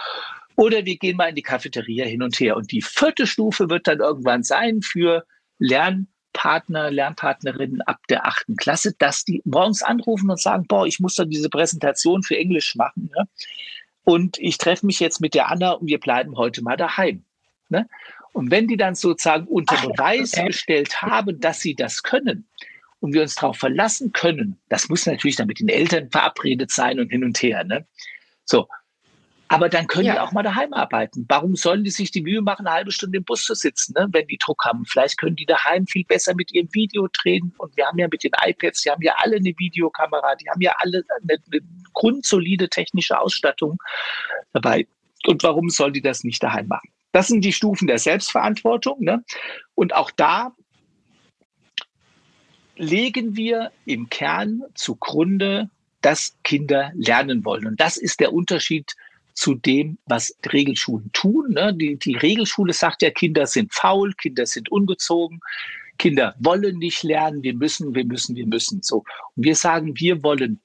Oder 0.57 0.85
wir 0.85 0.96
gehen 0.96 1.16
mal 1.16 1.28
in 1.28 1.35
die 1.35 1.42
Cafeteria 1.42 2.04
hin 2.04 2.22
und 2.22 2.38
her. 2.38 2.57
Und 2.57 2.72
die 2.72 2.83
vierte 2.83 3.26
Stufe 3.26 3.70
wird 3.70 3.87
dann 3.87 4.00
irgendwann 4.00 4.42
sein 4.42 4.83
für 4.83 5.24
Lernpartner, 6.38 6.90
Lernpartnerinnen 6.90 7.83
ab 7.83 7.98
der 8.09 8.27
achten 8.27 8.57
Klasse, 8.57 8.94
dass 8.98 9.24
die 9.24 9.42
morgens 9.44 9.83
anrufen 9.83 10.31
und 10.31 10.40
sagen, 10.40 10.66
boah, 10.68 10.87
ich 10.87 11.01
muss 11.01 11.16
dann 11.16 11.31
diese 11.31 11.48
Präsentation 11.48 12.22
für 12.22 12.37
Englisch 12.37 12.77
machen. 12.77 13.11
Ne? 13.16 13.29
und 14.09 14.38
ich 14.38 14.57
treffe 14.57 14.87
mich 14.87 15.01
jetzt 15.01 15.20
mit 15.20 15.35
der 15.35 15.51
Anna 15.51 15.72
und 15.72 15.87
wir 15.87 16.01
bleiben 16.01 16.38
heute 16.38 16.62
mal 16.62 16.79
daheim. 16.79 17.24
Ne? 17.68 17.87
Und 18.33 18.51
wenn 18.51 18.66
die 18.66 18.79
dann 18.79 18.94
sozusagen 18.94 19.46
unter 19.46 19.77
Beweis 19.77 20.33
okay. 20.33 20.46
gestellt 20.46 21.03
haben, 21.03 21.38
dass 21.40 21.61
sie 21.61 21.74
das 21.74 22.03
können 22.03 22.48
und 23.01 23.12
wir 23.12 23.20
uns 23.20 23.35
darauf 23.35 23.59
verlassen 23.59 24.12
können, 24.12 24.59
das 24.70 24.88
muss 24.88 25.05
natürlich 25.05 25.37
dann 25.37 25.46
mit 25.46 25.61
den 25.61 25.68
Eltern 25.68 26.09
verabredet 26.09 26.70
sein 26.70 27.01
und 27.01 27.11
hin 27.11 27.22
und 27.22 27.37
her. 27.42 27.64
Ne? 27.64 27.87
So, 28.46 28.66
Aber 29.48 29.68
dann 29.68 29.87
können 29.87 30.06
ja. 30.06 30.14
die 30.14 30.20
auch 30.20 30.32
mal 30.32 30.42
daheim 30.42 30.72
arbeiten. 30.74 31.24
Warum 31.28 31.56
sollen 31.56 31.82
die 31.82 31.90
sich 31.90 32.11
die 32.11 32.22
Mühe 32.22 32.42
machen, 32.42 32.66
eine 32.66 32.76
halbe 32.76 32.92
Stunde 32.92 33.18
im 33.18 33.24
Bus 33.24 33.44
zu 33.44 33.54
sitzen, 33.54 33.94
ne, 33.96 34.06
wenn 34.12 34.26
die 34.26 34.37
Druck 34.37 34.64
haben? 34.64 34.84
Vielleicht 34.84 35.18
können 35.18 35.37
die 35.37 35.46
daheim 35.46 35.87
viel 35.87 36.04
besser 36.04 36.34
mit 36.34 36.52
ihrem 36.52 36.68
Video 36.72 37.08
drehen. 37.22 37.54
Und 37.58 37.76
wir 37.76 37.87
haben 37.87 37.98
ja 37.98 38.08
mit 38.11 38.22
den 38.24 38.32
iPads, 38.38 38.82
die 38.82 38.90
haben 38.90 39.02
ja 39.02 39.14
alle 39.16 39.37
eine 39.37 39.54
Videokamera, 39.56 40.37
die 40.37 40.50
haben 40.50 40.61
ja 40.61 40.74
alle 40.78 41.02
eine, 41.22 41.38
eine 41.50 41.61
grundsolide 41.94 42.68
technische 42.68 43.18
Ausstattung 43.18 43.78
dabei. 44.52 44.87
Und 45.26 45.42
warum 45.42 45.70
sollen 45.70 45.94
die 45.94 46.02
das 46.02 46.24
nicht 46.24 46.42
daheim 46.42 46.68
machen? 46.68 46.90
Das 47.12 47.28
sind 47.28 47.42
die 47.44 47.52
Stufen 47.52 47.87
der 47.87 47.98
Selbstverantwortung. 47.98 49.02
Ne? 49.02 49.24
Und 49.74 49.94
auch 49.94 50.11
da 50.11 50.54
legen 52.76 53.34
wir 53.37 53.72
im 53.87 54.08
Kern 54.11 54.62
zugrunde, 54.74 55.70
dass 56.00 56.37
Kinder 56.44 56.92
lernen 56.94 57.44
wollen. 57.44 57.66
Und 57.66 57.80
das 57.80 57.96
ist 57.96 58.20
der 58.20 58.32
Unterschied 58.32 58.94
zu 59.38 59.55
dem, 59.55 59.98
was 60.07 60.37
Regelschulen 60.53 61.11
tun. 61.12 61.53
Ne? 61.53 61.72
Die, 61.72 61.96
die 61.96 62.16
Regelschule 62.16 62.72
sagt 62.72 63.03
ja, 63.03 63.11
Kinder 63.11 63.46
sind 63.46 63.72
faul, 63.72 64.12
Kinder 64.14 64.46
sind 64.46 64.70
ungezogen, 64.72 65.40
Kinder 65.96 66.35
wollen 66.40 66.79
nicht 66.79 67.05
lernen, 67.05 67.42
wir 67.44 67.55
müssen, 67.55 67.94
wir 67.94 68.05
müssen, 68.05 68.35
wir 68.35 68.46
müssen. 68.46 68.83
So. 68.83 69.05
Und 69.37 69.44
wir 69.44 69.55
sagen, 69.55 69.96
wir 69.96 70.22
wollen 70.24 70.61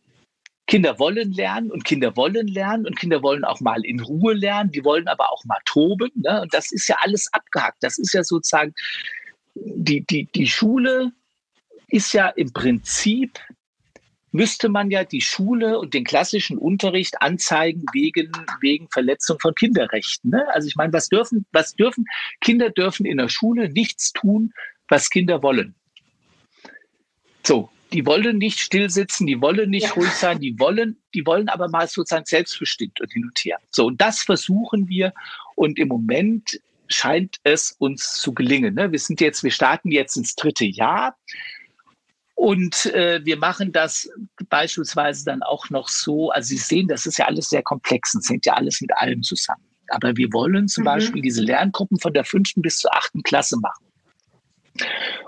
Kinder 0.66 0.98
wollen 0.98 1.34
lernen 1.34 1.72
und 1.72 1.84
Kinder 1.84 2.16
wollen 2.16 2.48
lernen 2.48 2.88
und 2.88 2.98
Kinder 2.98 3.22
wollen 3.22 3.44
auch 3.44 3.60
mal 3.60 3.86
in 3.86 4.00
Ruhe 4.00 4.34
lernen, 4.34 4.72
die 4.72 4.84
wollen 4.84 5.08
aber 5.08 5.32
auch 5.32 5.44
mal 5.46 5.60
toben. 5.66 6.10
Ne? 6.16 6.42
Und 6.42 6.54
das 6.54 6.72
ist 6.72 6.88
ja 6.88 6.96
alles 7.02 7.32
abgehackt. 7.32 7.78
Das 7.82 8.00
ist 8.00 8.14
ja 8.14 8.24
sozusagen, 8.24 8.74
die, 9.54 10.04
die, 10.06 10.26
die 10.34 10.48
Schule 10.48 11.12
ist 11.90 12.14
ja 12.14 12.30
im 12.30 12.52
Prinzip 12.54 13.40
müsste 14.34 14.67
man 14.67 14.91
ja 14.91 15.06
die 15.06 15.22
Schule 15.22 15.80
und 15.80 15.93
den 15.93 16.04
klassischen 16.04 16.58
Unterricht 16.58 17.22
anzeigen 17.22 17.86
wegen, 17.93 18.32
wegen 18.60 18.89
Verletzung 18.89 19.39
von 19.39 19.54
Kinderrechten. 19.56 20.32
Ne? 20.32 20.46
Also 20.54 20.67
ich 20.67 20.76
meine, 20.76 20.91
was 20.91 21.08
dürfen, 21.08 21.46
was 21.54 21.76
dürfen, 21.76 22.06
Kinder 22.41 22.69
dürfen 22.72 23.06
in 23.06 23.17
der 23.17 23.30
Schule 23.30 23.69
nichts 23.69 24.12
tun, 24.12 24.52
was 24.89 25.10
Kinder 25.10 25.43
wollen. 25.43 25.76
So, 27.46 27.69
die 27.93 28.06
wollen 28.08 28.39
nicht 28.39 28.60
stillsitzen, 28.60 29.28
die 29.28 29.39
wollen 29.39 29.69
nicht 29.69 29.88
ja. 29.88 29.93
ruhig 29.93 30.12
sein, 30.12 30.39
die 30.39 30.58
wollen, 30.60 30.98
die 31.13 31.26
wollen 31.26 31.48
aber 31.48 31.69
mal 31.69 31.88
sozusagen 31.88 32.26
selbstbestimmt 32.26 33.00
und 33.02 33.13
hin 33.13 33.26
und 33.26 33.38
her. 33.39 33.60
So, 33.69 33.86
und 33.86 34.02
das 34.02 34.24
versuchen 34.24 34.88
wir. 34.88 35.13
Und 35.56 35.78
im 35.78 35.89
Moment 35.89 36.60
scheint 36.88 37.38
es 37.43 37.72
uns 37.78 38.13
zu 38.13 38.34
gelingen. 38.34 38.74
Ne? 38.74 38.91
Wir 38.91 39.00
sind 39.00 39.22
jetzt, 39.22 39.43
wir 39.43 39.52
starten 39.52 39.91
jetzt 39.91 40.17
ins 40.17 40.36
dritte 40.36 40.65
Jahr. 40.65 41.15
Und 42.44 42.88
äh, 42.88 43.22
wir 43.24 43.38
machen 43.38 43.72
das 43.72 44.10
beispielsweise 44.50 45.24
dann 45.24 45.44
auch 45.44 45.70
noch 45.70 45.88
so, 45.88 46.30
also 46.32 46.50
Sie 46.50 46.58
sehen, 46.58 46.90
das 46.90 47.06
ist 47.06 47.18
ja 47.18 47.28
alles 47.28 47.48
sehr 47.48 47.64
komplex 47.64 48.14
und 48.16 48.30
hängt 48.30 48.46
ja 48.46 48.56
alles 48.56 48.82
mit 48.82 48.92
allem 48.98 49.24
zusammen. 49.24 49.64
Aber 49.88 50.18
wir 50.18 50.28
wollen 50.34 50.68
zum 50.68 50.82
mhm. 50.82 50.88
Beispiel 50.88 51.22
diese 51.22 51.42
Lerngruppen 51.42 52.02
von 52.02 52.12
der 52.12 52.26
fünften 52.26 52.62
bis 52.62 52.80
zur 52.80 52.94
achten 52.94 53.24
Klasse 53.24 53.56
machen. 53.62 53.86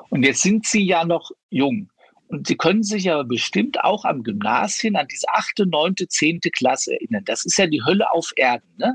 Und 0.09 0.23
jetzt 0.23 0.41
sind 0.41 0.65
Sie 0.65 0.85
ja 0.85 1.05
noch 1.05 1.31
jung. 1.49 1.89
Und 2.27 2.47
Sie 2.47 2.57
können 2.57 2.83
sich 2.83 3.09
aber 3.09 3.23
bestimmt 3.23 3.81
auch 3.81 4.03
am 4.03 4.21
Gymnasium 4.21 4.97
an 4.97 5.07
diese 5.09 5.29
achte, 5.29 5.65
neunte, 5.65 6.09
zehnte 6.09 6.51
Klasse 6.51 6.95
erinnern. 6.95 7.23
Das 7.23 7.45
ist 7.45 7.57
ja 7.57 7.65
die 7.65 7.81
Hölle 7.85 8.11
auf 8.11 8.33
Erden. 8.35 8.67
Ne? 8.75 8.93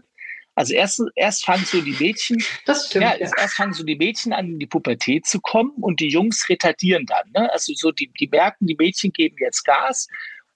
Also 0.60 0.74
erst, 0.74 1.02
erst 1.16 1.46
fangen 1.46 1.64
so 1.64 1.80
die 1.80 1.96
Mädchen, 1.98 2.36
das 2.66 2.88
stimmt, 2.88 3.04
ja, 3.04 3.14
ja. 3.14 3.30
erst 3.34 3.54
fangen 3.54 3.72
so 3.72 3.82
die 3.82 3.96
Mädchen 3.96 4.34
an, 4.34 4.46
in 4.46 4.58
die 4.58 4.66
Pubertät 4.66 5.24
zu 5.24 5.40
kommen 5.40 5.72
und 5.80 6.00
die 6.00 6.08
Jungs 6.08 6.50
retardieren 6.50 7.06
dann. 7.06 7.30
Ne? 7.34 7.50
Also 7.50 7.72
so 7.74 7.90
die, 7.92 8.12
die 8.20 8.28
merken, 8.28 8.66
die 8.66 8.74
Mädchen 8.74 9.10
geben 9.10 9.36
jetzt 9.40 9.64
Gas 9.64 10.06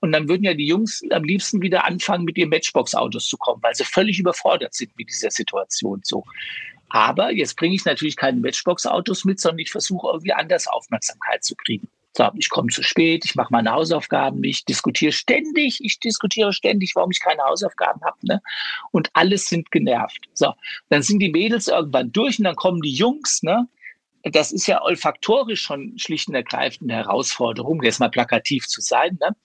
und 0.00 0.12
dann 0.12 0.28
würden 0.28 0.44
ja 0.44 0.52
die 0.52 0.66
Jungs 0.66 1.00
am 1.10 1.24
liebsten 1.24 1.62
wieder 1.62 1.86
anfangen, 1.86 2.26
mit 2.26 2.36
ihren 2.36 2.50
Matchbox-Autos 2.50 3.28
zu 3.28 3.38
kommen, 3.38 3.62
weil 3.62 3.74
sie 3.74 3.84
völlig 3.84 4.18
überfordert 4.18 4.74
sind 4.74 4.94
mit 4.98 5.08
dieser 5.08 5.30
Situation. 5.30 6.02
So. 6.04 6.22
Aber 6.90 7.32
jetzt 7.32 7.56
bringe 7.56 7.74
ich 7.74 7.86
natürlich 7.86 8.16
keine 8.16 8.38
Matchbox-Autos 8.40 9.24
mit, 9.24 9.40
sondern 9.40 9.60
ich 9.60 9.70
versuche 9.70 10.08
irgendwie 10.08 10.34
anders 10.34 10.66
Aufmerksamkeit 10.66 11.44
zu 11.44 11.54
kriegen. 11.56 11.88
So, 12.16 12.31
ich 12.37 12.48
komme 12.48 12.68
zu 12.68 12.83
spät, 12.85 13.24
ich 13.24 13.35
mache 13.35 13.53
meine 13.53 13.72
Hausaufgaben 13.72 14.40
nicht, 14.40 14.68
diskutiere 14.68 15.11
ständig, 15.11 15.81
ich 15.83 15.98
diskutiere 15.98 16.53
ständig, 16.53 16.94
warum 16.94 17.11
ich 17.11 17.20
keine 17.20 17.42
Hausaufgaben 17.42 18.00
habe. 18.03 18.16
Ne? 18.22 18.40
Und 18.92 19.11
alles 19.14 19.46
sind 19.46 19.72
genervt. 19.72 20.29
So, 20.33 20.53
dann 20.90 21.03
sind 21.03 21.18
die 21.18 21.33
Mädels 21.33 21.66
irgendwann 21.66 22.12
durch 22.12 22.38
und 22.38 22.44
dann 22.44 22.55
kommen 22.55 22.83
die 22.83 22.94
Jungs, 22.94 23.42
ne? 23.42 23.68
Das 24.22 24.53
ist 24.53 24.66
ja 24.66 24.81
olfaktorisch 24.81 25.61
schon 25.61 25.98
schlicht 25.98 26.29
und 26.29 26.35
ergreifend 26.35 26.90
eine 26.90 27.03
Herausforderung, 27.03 27.83
jetzt 27.83 28.00
mal 28.00 28.09
plakativ 28.09 28.66
zu 28.66 28.81
sein. 28.81 29.18
Ne? 29.20 29.37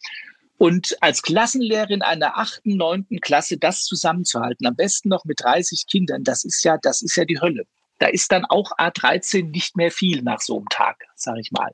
Und 0.57 0.95
als 1.01 1.21
Klassenlehrerin 1.21 2.01
einer 2.01 2.37
achten, 2.37 2.77
neunten 2.77 3.19
Klasse 3.19 3.57
das 3.57 3.83
zusammenzuhalten, 3.83 4.65
am 4.65 4.77
besten 4.77 5.09
noch 5.09 5.25
mit 5.25 5.41
30 5.41 5.85
Kindern, 5.85 6.23
das 6.23 6.45
ist 6.45 6.63
ja, 6.63 6.77
das 6.81 7.01
ist 7.01 7.17
ja 7.17 7.25
die 7.25 7.41
Hölle. 7.41 7.65
Da 7.97 8.07
ist 8.07 8.31
dann 8.31 8.45
auch 8.45 8.71
A13 8.77 9.49
nicht 9.51 9.75
mehr 9.75 9.91
viel 9.91 10.21
nach 10.21 10.39
so 10.39 10.55
einem 10.55 10.69
Tag, 10.69 11.03
sage 11.15 11.41
ich 11.41 11.51
mal. 11.51 11.73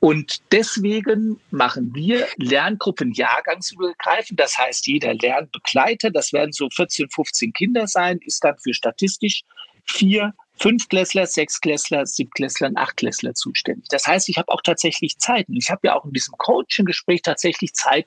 Und 0.00 0.40
deswegen 0.52 1.40
machen 1.50 1.94
wir 1.94 2.26
Lerngruppen 2.36 3.12
jahrgangsübergreifend. 3.12 4.38
Das 4.38 4.56
heißt, 4.58 4.86
jeder 4.86 5.14
Lernbegleiter, 5.14 6.10
das 6.10 6.32
werden 6.32 6.52
so 6.52 6.68
14, 6.70 7.08
15 7.10 7.52
Kinder 7.52 7.86
sein, 7.86 8.18
ist 8.24 8.44
dann 8.44 8.56
für 8.58 8.74
statistisch 8.74 9.42
vier, 9.84 10.34
Fünfklässler, 10.58 11.26
Sechsklässler, 11.26 12.06
Siebklässler 12.06 12.68
und 12.68 12.78
Achtklässler 12.78 13.34
zuständig. 13.34 13.88
Das 13.90 14.06
heißt, 14.06 14.28
ich 14.28 14.38
habe 14.38 14.48
auch 14.48 14.62
tatsächlich 14.62 15.18
Zeit. 15.18 15.48
Und 15.48 15.56
ich 15.56 15.70
habe 15.70 15.88
ja 15.88 15.94
auch 15.94 16.04
in 16.04 16.12
diesem 16.12 16.34
Coaching-Gespräch 16.38 17.22
tatsächlich 17.22 17.74
Zeit, 17.74 18.06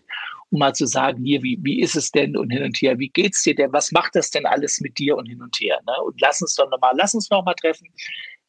um 0.50 0.60
mal 0.60 0.74
zu 0.74 0.88
sagen, 0.88 1.24
hier, 1.24 1.44
wie, 1.44 1.60
wie 1.62 1.82
ist 1.82 1.96
es 1.96 2.12
denn 2.12 2.36
und 2.36 2.50
hin 2.50 2.64
und 2.64 2.78
her, 2.78 2.98
wie 2.98 3.10
geht's 3.10 3.44
dir 3.44 3.54
denn, 3.54 3.72
was 3.72 3.92
macht 3.92 4.16
das 4.16 4.32
denn 4.32 4.48
alles 4.48 4.82
mit 4.82 4.98
dir 4.98 5.16
und 5.16 5.28
hin 5.28 5.42
und 5.42 5.56
her. 5.60 5.80
Ne? 5.86 5.94
Und 6.04 6.20
lass 6.22 6.42
uns 6.42 6.56
doch 6.56 6.70
nochmal, 6.70 6.94
lass 6.98 7.14
uns 7.14 7.30
noch 7.30 7.46
mal 7.46 7.54
treffen. 7.54 7.88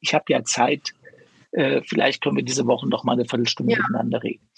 Ich 0.00 0.14
habe 0.14 0.24
ja 0.28 0.42
Zeit, 0.44 0.94
äh, 1.52 1.82
vielleicht 1.84 2.22
können 2.22 2.36
wir 2.36 2.44
diese 2.44 2.66
Woche 2.66 2.88
noch 2.88 3.04
mal 3.04 3.12
eine 3.12 3.24
Viertelstunde 3.24 3.72
ja. 3.72 3.78
miteinander 3.78 4.22
reden. 4.22 4.48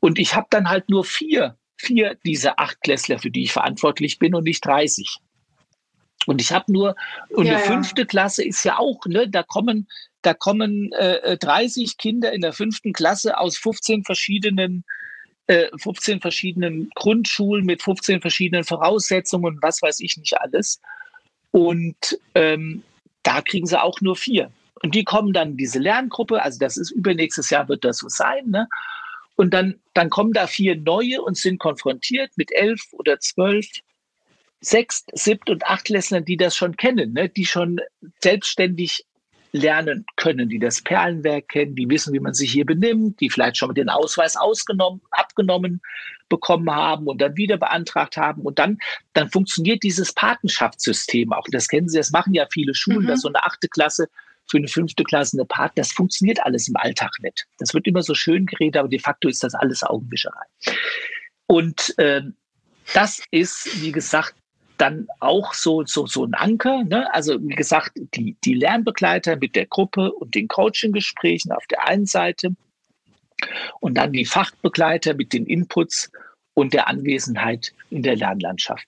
Und 0.00 0.18
ich 0.18 0.34
habe 0.34 0.46
dann 0.50 0.68
halt 0.68 0.88
nur 0.88 1.04
vier, 1.04 1.56
vier 1.76 2.16
dieser 2.24 2.58
acht 2.58 2.80
Klässler, 2.82 3.18
für 3.18 3.30
die 3.30 3.44
ich 3.44 3.52
verantwortlich 3.52 4.18
bin 4.18 4.34
und 4.34 4.44
nicht 4.44 4.64
30. 4.64 5.16
Und 6.26 6.40
ich 6.40 6.52
habe 6.52 6.70
nur, 6.70 6.96
und 7.30 7.46
ja, 7.46 7.56
eine 7.56 7.62
fünfte 7.62 8.02
ja. 8.02 8.06
Klasse 8.06 8.44
ist 8.44 8.64
ja 8.64 8.78
auch, 8.78 9.06
ne, 9.06 9.28
da 9.28 9.42
kommen, 9.42 9.88
da 10.22 10.34
kommen 10.34 10.92
äh, 10.92 11.38
30 11.38 11.96
Kinder 11.96 12.32
in 12.32 12.42
der 12.42 12.52
fünften 12.52 12.92
Klasse 12.92 13.38
aus 13.38 13.56
15 13.56 14.04
verschiedenen 14.04 14.84
15 15.76 16.18
äh, 16.18 16.20
verschiedenen 16.20 16.90
Grundschulen 16.94 17.64
mit 17.64 17.82
15 17.82 18.20
verschiedenen 18.20 18.62
Voraussetzungen, 18.62 19.58
was 19.60 19.82
weiß 19.82 19.98
ich 20.00 20.16
nicht 20.16 20.38
alles. 20.40 20.80
Und 21.50 22.18
ähm, 22.34 22.84
da 23.24 23.40
kriegen 23.40 23.66
sie 23.66 23.82
auch 23.82 24.00
nur 24.00 24.14
vier. 24.14 24.52
Und 24.82 24.94
die 24.94 25.04
kommen 25.04 25.32
dann 25.32 25.50
in 25.50 25.56
diese 25.56 25.78
Lerngruppe, 25.78 26.42
also 26.42 26.58
das 26.58 26.76
ist 26.76 26.90
übernächstes 26.90 27.50
Jahr 27.50 27.68
wird 27.68 27.84
das 27.84 27.98
so 27.98 28.08
sein, 28.08 28.46
ne? 28.46 28.68
Und 29.36 29.54
dann, 29.54 29.80
dann 29.94 30.10
kommen 30.10 30.34
da 30.34 30.46
vier 30.46 30.76
neue 30.76 31.22
und 31.22 31.36
sind 31.36 31.58
konfrontiert 31.58 32.30
mit 32.36 32.52
elf 32.52 32.82
oder 32.92 33.20
zwölf, 33.20 33.66
sechs, 34.60 35.06
siebt 35.14 35.48
und 35.48 35.64
achtklässlern, 35.64 36.26
die 36.26 36.36
das 36.36 36.54
schon 36.54 36.76
kennen, 36.76 37.14
ne? 37.14 37.30
die 37.30 37.46
schon 37.46 37.80
selbstständig 38.22 39.06
lernen 39.52 40.04
können, 40.16 40.48
die 40.48 40.58
das 40.58 40.82
Perlenwerk 40.82 41.48
kennen, 41.48 41.74
die 41.74 41.88
wissen, 41.88 42.12
wie 42.12 42.20
man 42.20 42.34
sich 42.34 42.52
hier 42.52 42.66
benimmt, 42.66 43.18
die 43.20 43.30
vielleicht 43.30 43.56
schon 43.56 43.68
mit 43.68 43.78
den 43.78 43.88
Ausweis 43.88 44.36
ausgenommen, 44.36 45.00
abgenommen 45.10 45.80
bekommen 46.28 46.70
haben 46.70 47.08
und 47.08 47.20
dann 47.20 47.36
wieder 47.36 47.56
beantragt 47.56 48.16
haben. 48.16 48.42
Und 48.42 48.58
dann, 48.58 48.78
dann 49.14 49.30
funktioniert 49.30 49.82
dieses 49.82 50.12
Patenschaftssystem 50.12 51.32
auch. 51.32 51.46
Das 51.50 51.66
kennen 51.66 51.88
Sie, 51.88 51.98
das 51.98 52.12
machen 52.12 52.34
ja 52.34 52.46
viele 52.52 52.74
Schulen, 52.74 53.04
mhm. 53.04 53.08
dass 53.08 53.22
so 53.22 53.28
eine 53.28 53.42
achte 53.42 53.68
Klasse 53.68 54.08
für 54.50 54.58
eine 54.58 54.68
fünfte 54.68 55.04
Klasse 55.04 55.36
eine 55.36 55.44
Part, 55.44 55.72
das 55.76 55.92
funktioniert 55.92 56.40
alles 56.44 56.68
im 56.68 56.76
Alltag 56.76 57.12
nicht. 57.20 57.46
Das 57.58 57.72
wird 57.72 57.86
immer 57.86 58.02
so 58.02 58.14
schön 58.14 58.46
geredet, 58.46 58.76
aber 58.78 58.88
de 58.88 58.98
facto 58.98 59.28
ist 59.28 59.42
das 59.42 59.54
alles 59.54 59.82
Augenwischerei. 59.82 60.46
Und 61.46 61.94
äh, 61.98 62.22
das 62.94 63.22
ist, 63.30 63.82
wie 63.82 63.92
gesagt, 63.92 64.34
dann 64.76 65.08
auch 65.20 65.52
so, 65.52 65.84
so, 65.84 66.06
so 66.06 66.24
ein 66.24 66.34
Anker. 66.34 66.84
Ne? 66.84 67.12
Also 67.12 67.38
wie 67.40 67.54
gesagt, 67.54 67.92
die, 68.14 68.36
die 68.44 68.54
Lernbegleiter 68.54 69.36
mit 69.36 69.54
der 69.54 69.66
Gruppe 69.66 70.10
und 70.12 70.34
den 70.34 70.48
Coaching-Gesprächen 70.48 71.52
auf 71.52 71.66
der 71.66 71.86
einen 71.86 72.06
Seite 72.06 72.54
und 73.80 73.94
dann 73.94 74.12
die 74.12 74.24
Fachbegleiter 74.24 75.14
mit 75.14 75.32
den 75.32 75.46
Inputs 75.46 76.10
und 76.60 76.74
der 76.74 76.88
Anwesenheit 76.88 77.72
in 77.88 78.02
der 78.02 78.16
Lernlandschaft. 78.16 78.86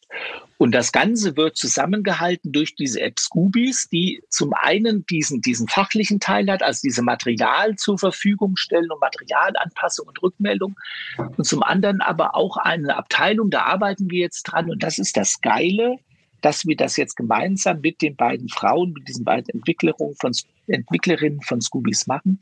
Und 0.59 0.73
das 0.73 0.93
Ganze 0.93 1.37
wird 1.37 1.57
zusammengehalten 1.57 2.53
durch 2.53 2.77
diese 2.77 3.01
App 3.01 3.19
Scoobies, 3.19 3.89
die 3.89 4.23
zum 4.29 4.53
einen 4.55 5.05
diesen, 5.07 5.41
diesen 5.41 5.67
fachlichen 5.67 6.21
Teil 6.21 6.49
hat, 6.51 6.63
also 6.63 6.83
diese 6.85 7.03
Material 7.03 7.75
zur 7.77 7.99
Verfügung 7.99 8.57
stellen 8.57 8.91
und 8.91 9.01
Materialanpassung 9.01 10.07
und 10.07 10.23
Rückmeldung. 10.23 10.77
Und 11.17 11.45
zum 11.45 11.63
anderen 11.63 12.01
aber 12.01 12.37
auch 12.37 12.59
eine 12.59 12.97
Abteilung, 12.97 13.51
da 13.51 13.63
arbeiten 13.63 14.11
wir 14.11 14.21
jetzt 14.21 14.45
dran. 14.45 14.71
Und 14.71 14.83
das 14.83 14.99
ist 14.99 15.17
das 15.17 15.41
Geile, 15.41 15.97
dass 16.43 16.67
wir 16.67 16.77
das 16.77 16.97
jetzt 16.97 17.17
gemeinsam 17.17 17.81
mit 17.81 18.03
den 18.03 18.17
beiden 18.17 18.49
Frauen, 18.49 18.93
mit 18.93 19.09
diesen 19.09 19.25
beiden 19.25 19.49
Entwicklerinnen 19.55 20.15
von, 20.21 20.33
Entwicklerinnen 20.67 21.41
von 21.43 21.61
Scoobies 21.61 22.07
machen. 22.07 22.41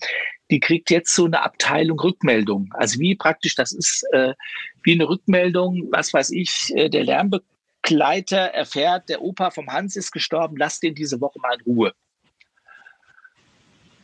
Die 0.51 0.61
kriegt 0.61 0.91
jetzt 0.91 1.15
so 1.15 1.27
eine 1.27 1.43
Abteilung 1.43 2.01
Rückmeldung. 2.01 2.69
Also 2.73 2.99
wie 2.99 3.15
praktisch, 3.15 3.55
das 3.55 3.73
ist 3.73 4.05
äh, 4.13 4.35
wie 4.83 4.95
eine 4.95 5.09
Rückmeldung, 5.09 5.89
was 5.93 6.13
weiß 6.13 6.31
ich, 6.33 6.73
äh, 6.75 6.89
der 6.89 7.05
Lernbe 7.05 7.41
Fachbegleiter 7.81 8.39
erfährt, 8.55 9.09
der 9.09 9.23
Opa 9.23 9.51
vom 9.51 9.69
Hans 9.71 9.97
ist 9.97 10.13
gestorben, 10.13 10.57
lass 10.57 10.81
den 10.81 10.95
diese 10.95 11.21
Woche 11.21 11.39
mal 11.41 11.55
in 11.55 11.61
Ruhe. 11.63 11.93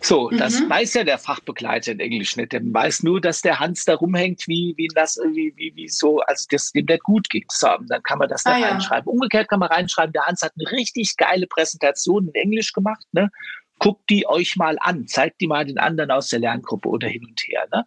So, 0.01 0.31
mhm. 0.31 0.39
das 0.39 0.69
weiß 0.69 0.95
ja 0.95 1.05
der 1.05 1.19
Fachbegleiter 1.19 1.93
in 1.93 2.01
Englisch 2.01 2.37
nicht. 2.37 2.53
Der 2.53 2.61
weiß 2.63 3.03
nur, 3.03 3.21
dass 3.21 3.43
der 3.43 3.59
Hans 3.59 3.85
da 3.85 3.95
rumhängt, 3.95 4.47
wie, 4.47 4.75
wie 4.77 4.89
das, 4.95 5.19
wie, 5.33 5.53
wie, 5.57 5.75
wie 5.75 5.89
so, 5.89 6.21
also 6.21 6.47
dass 6.51 6.73
dem 6.73 6.87
der 6.87 6.99
gut 6.99 7.31
geht. 7.31 7.51
So, 7.51 7.69
dann 7.89 8.03
kann 8.03 8.19
man 8.19 8.29
das 8.29 8.45
da 8.45 8.53
ah, 8.53 8.69
reinschreiben. 8.69 9.07
Ja. 9.07 9.13
Umgekehrt 9.13 9.49
kann 9.49 9.61
man 9.61 9.71
reinschreiben, 9.71 10.13
der 10.13 10.27
Hans 10.27 10.43
hat 10.43 10.53
eine 10.59 10.71
richtig 10.71 11.17
geile 11.17 11.47
Präsentation 11.47 12.29
in 12.29 12.35
Englisch 12.35 12.73
gemacht, 12.73 13.07
ne? 13.13 13.31
Guckt 13.79 14.09
die 14.09 14.27
euch 14.27 14.57
mal 14.57 14.79
an, 14.81 15.07
zeigt 15.07 15.41
die 15.43 15.47
mal 15.47 15.67
den 15.67 15.77
anderen 15.77 16.11
aus 16.11 16.31
der 16.31 16.39
Lerngruppe 16.39 16.89
oder 16.89 17.09
hin 17.09 17.27
und 17.27 17.39
her. 17.43 17.67
Ne? 17.71 17.85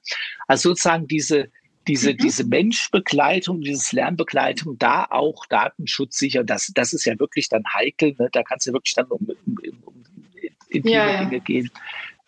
Also 0.48 0.70
sozusagen 0.70 1.08
diese, 1.08 1.50
diese, 1.88 2.14
mhm. 2.14 2.18
diese 2.18 2.44
Menschbegleitung, 2.44 3.62
dieses 3.62 3.92
Lernbegleitung, 3.92 4.78
da 4.78 5.08
auch 5.10 5.48
Datenschutz 5.48 6.20
sicher, 6.20 6.44
das, 6.44 6.72
das 6.76 6.94
ist 6.94 7.06
ja 7.06 7.18
wirklich 7.18 7.50
dann 7.50 7.64
heikel. 7.74 8.14
Ne? 8.20 8.30
Da 8.32 8.44
kannst 8.44 8.68
du 8.68 8.74
wirklich 8.74 8.94
dann 8.94 9.08
um, 9.08 9.32
um 9.48 9.89
intime 10.70 10.96
ja. 10.96 11.24
Dinge 11.24 11.40
gehen, 11.42 11.72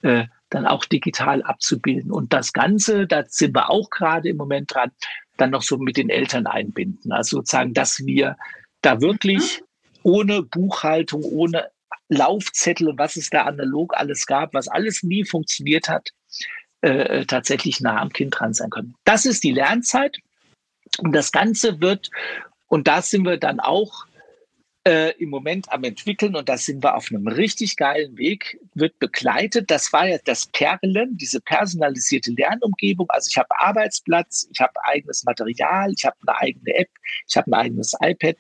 äh, 0.02 0.26
dann 0.50 0.66
auch 0.66 0.86
digital 0.86 1.42
abzubilden. 1.44 2.12
Und 2.12 2.34
das 2.34 2.54
Ganze, 2.54 3.08
da 3.08 3.24
sind 3.26 3.56
wir 3.56 3.70
auch 3.70 3.90
gerade 3.90 4.30
im 4.30 4.38
Moment 4.38 4.74
dran, 4.74 4.92
dann 5.38 5.52
noch 5.52 5.62
so 5.62 5.78
mit 5.78 5.98
den 5.98 6.10
Eltern 6.10 6.46
einbinden. 6.46 7.12
Also 7.12 7.38
sozusagen, 7.38 7.74
dass 7.74 8.06
wir 8.06 8.38
da 8.82 9.02
wirklich 9.02 9.62
mhm. 9.62 9.66
ohne 10.04 10.42
Buchhaltung, 10.44 11.24
ohne 11.24 11.70
Laufzettel 12.10 12.90
und 12.90 13.00
was 13.00 13.16
es 13.16 13.30
da 13.30 13.44
analog 13.44 13.96
alles 13.96 14.26
gab, 14.26 14.54
was 14.54 14.68
alles 14.68 15.02
nie 15.02 15.24
funktioniert 15.24 15.88
hat, 15.88 16.10
äh, 16.82 17.26
tatsächlich 17.26 17.80
nah 17.80 18.02
am 18.02 18.12
Kind 18.12 18.38
dran 18.38 18.54
sein 18.54 18.70
können. 18.70 18.96
Das 19.06 19.26
ist 19.26 19.44
die 19.44 19.52
Lernzeit. 19.52 20.18
Und 20.98 21.14
das 21.14 21.32
Ganze 21.32 21.80
wird, 21.80 22.10
und 22.68 22.88
da 22.88 23.02
sind 23.02 23.26
wir 23.26 23.38
dann 23.38 23.62
auch 23.62 24.06
äh, 24.88 25.12
im 25.18 25.30
Moment 25.30 25.72
am 25.72 25.84
entwickeln 25.84 26.36
und 26.36 26.50
da 26.50 26.58
sind 26.58 26.84
wir 26.84 26.96
auf 26.96 27.08
einem 27.12 27.28
richtig 27.28 27.76
geilen 27.78 28.18
Weg, 28.18 28.60
wird 28.74 28.98
begleitet. 29.00 29.70
Das 29.70 29.94
war 29.94 30.08
ja 30.08 30.18
das 30.26 30.48
Perlen, 30.48 31.18
diese 31.18 31.40
personalisierte 31.40 32.32
Lernumgebung. 32.32 33.08
Also 33.10 33.28
ich 33.30 33.38
habe 33.38 33.50
Arbeitsplatz, 33.60 34.48
ich 34.52 34.60
habe 34.60 34.74
eigenes 34.84 35.24
Material, 35.24 35.94
ich 35.96 36.06
habe 36.06 36.16
eine 36.26 36.38
eigene 36.40 36.74
App, 36.76 36.90
ich 37.28 37.38
habe 37.38 37.52
ein 37.52 37.54
eigenes 37.54 37.94
iPad, 38.02 38.38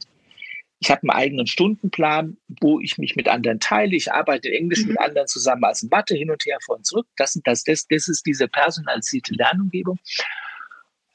ich 0.79 0.89
habe 0.89 1.01
einen 1.03 1.11
eigenen 1.11 1.45
Stundenplan, 1.45 2.37
wo 2.59 2.79
ich 2.79 2.97
mich 2.97 3.15
mit 3.15 3.27
anderen 3.27 3.59
teile. 3.59 3.95
Ich 3.95 4.11
arbeite 4.11 4.51
Englisch 4.51 4.81
mhm. 4.81 4.89
mit 4.89 4.99
anderen 4.99 5.27
zusammen 5.27 5.63
als 5.63 5.83
Mathe 5.83 6.15
hin 6.15 6.31
und 6.31 6.43
her 6.45 6.57
vor 6.65 6.77
und 6.77 6.87
zurück. 6.87 7.07
Das, 7.17 7.39
das, 7.43 7.63
das, 7.63 7.85
das 7.87 8.07
ist 8.07 8.25
diese 8.25 8.47
personalisierte 8.47 9.35
Lernumgebung. 9.35 9.99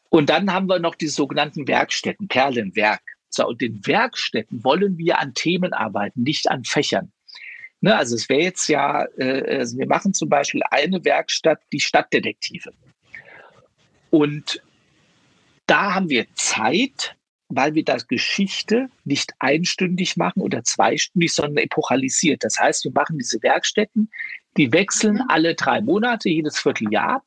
Und 0.09 0.31
dann 0.31 0.53
haben 0.53 0.69
wir 0.69 0.79
noch 0.79 0.95
die 0.95 1.09
sogenannten 1.09 1.67
Werkstätten, 1.67 2.29
Perlenwerk. 2.29 3.15
So, 3.29 3.47
und 3.47 3.62
in 3.62 3.87
Werkstätten 3.87 4.65
wollen 4.65 4.99
wir 4.99 5.19
an 5.19 5.35
Themen 5.35 5.73
arbeiten, 5.73 6.23
nicht 6.23 6.49
an 6.51 6.65
Fächern. 6.65 7.12
Ne, 7.81 7.97
also 7.97 8.17
es 8.17 8.29
wäre 8.29 8.43
jetzt 8.43 8.69
ja, 8.69 9.05
äh, 9.19 9.59
also 9.59 9.79
wir 9.79 9.87
machen 9.87 10.15
zum 10.15 10.29
Beispiel 10.29 10.62
eine 10.71 11.05
Werkstatt, 11.05 11.61
die 11.73 11.81
Stadtdetektive. 11.81 12.73
Und 14.11 14.62
da 15.67 15.95
haben 15.95 16.09
wir 16.09 16.27
Zeit, 16.35 17.17
weil 17.49 17.75
wir 17.75 17.85
das 17.85 18.09
Geschichte 18.09 18.89
nicht 19.05 19.33
einstündig 19.39 20.17
machen 20.17 20.41
oder 20.41 20.65
zweistündig, 20.65 21.33
sondern 21.33 21.59
epochalisiert. 21.59 22.43
Das 22.45 22.59
heißt, 22.59 22.85
wir 22.85 22.93
machen 22.93 23.19
diese 23.19 23.43
Werkstätten, 23.43 24.11
die 24.57 24.73
wechseln 24.73 25.17
mhm. 25.17 25.25
alle 25.29 25.55
drei 25.55 25.81
Monate, 25.81 26.29
jedes 26.29 26.59
Vierteljahr. 26.59 27.25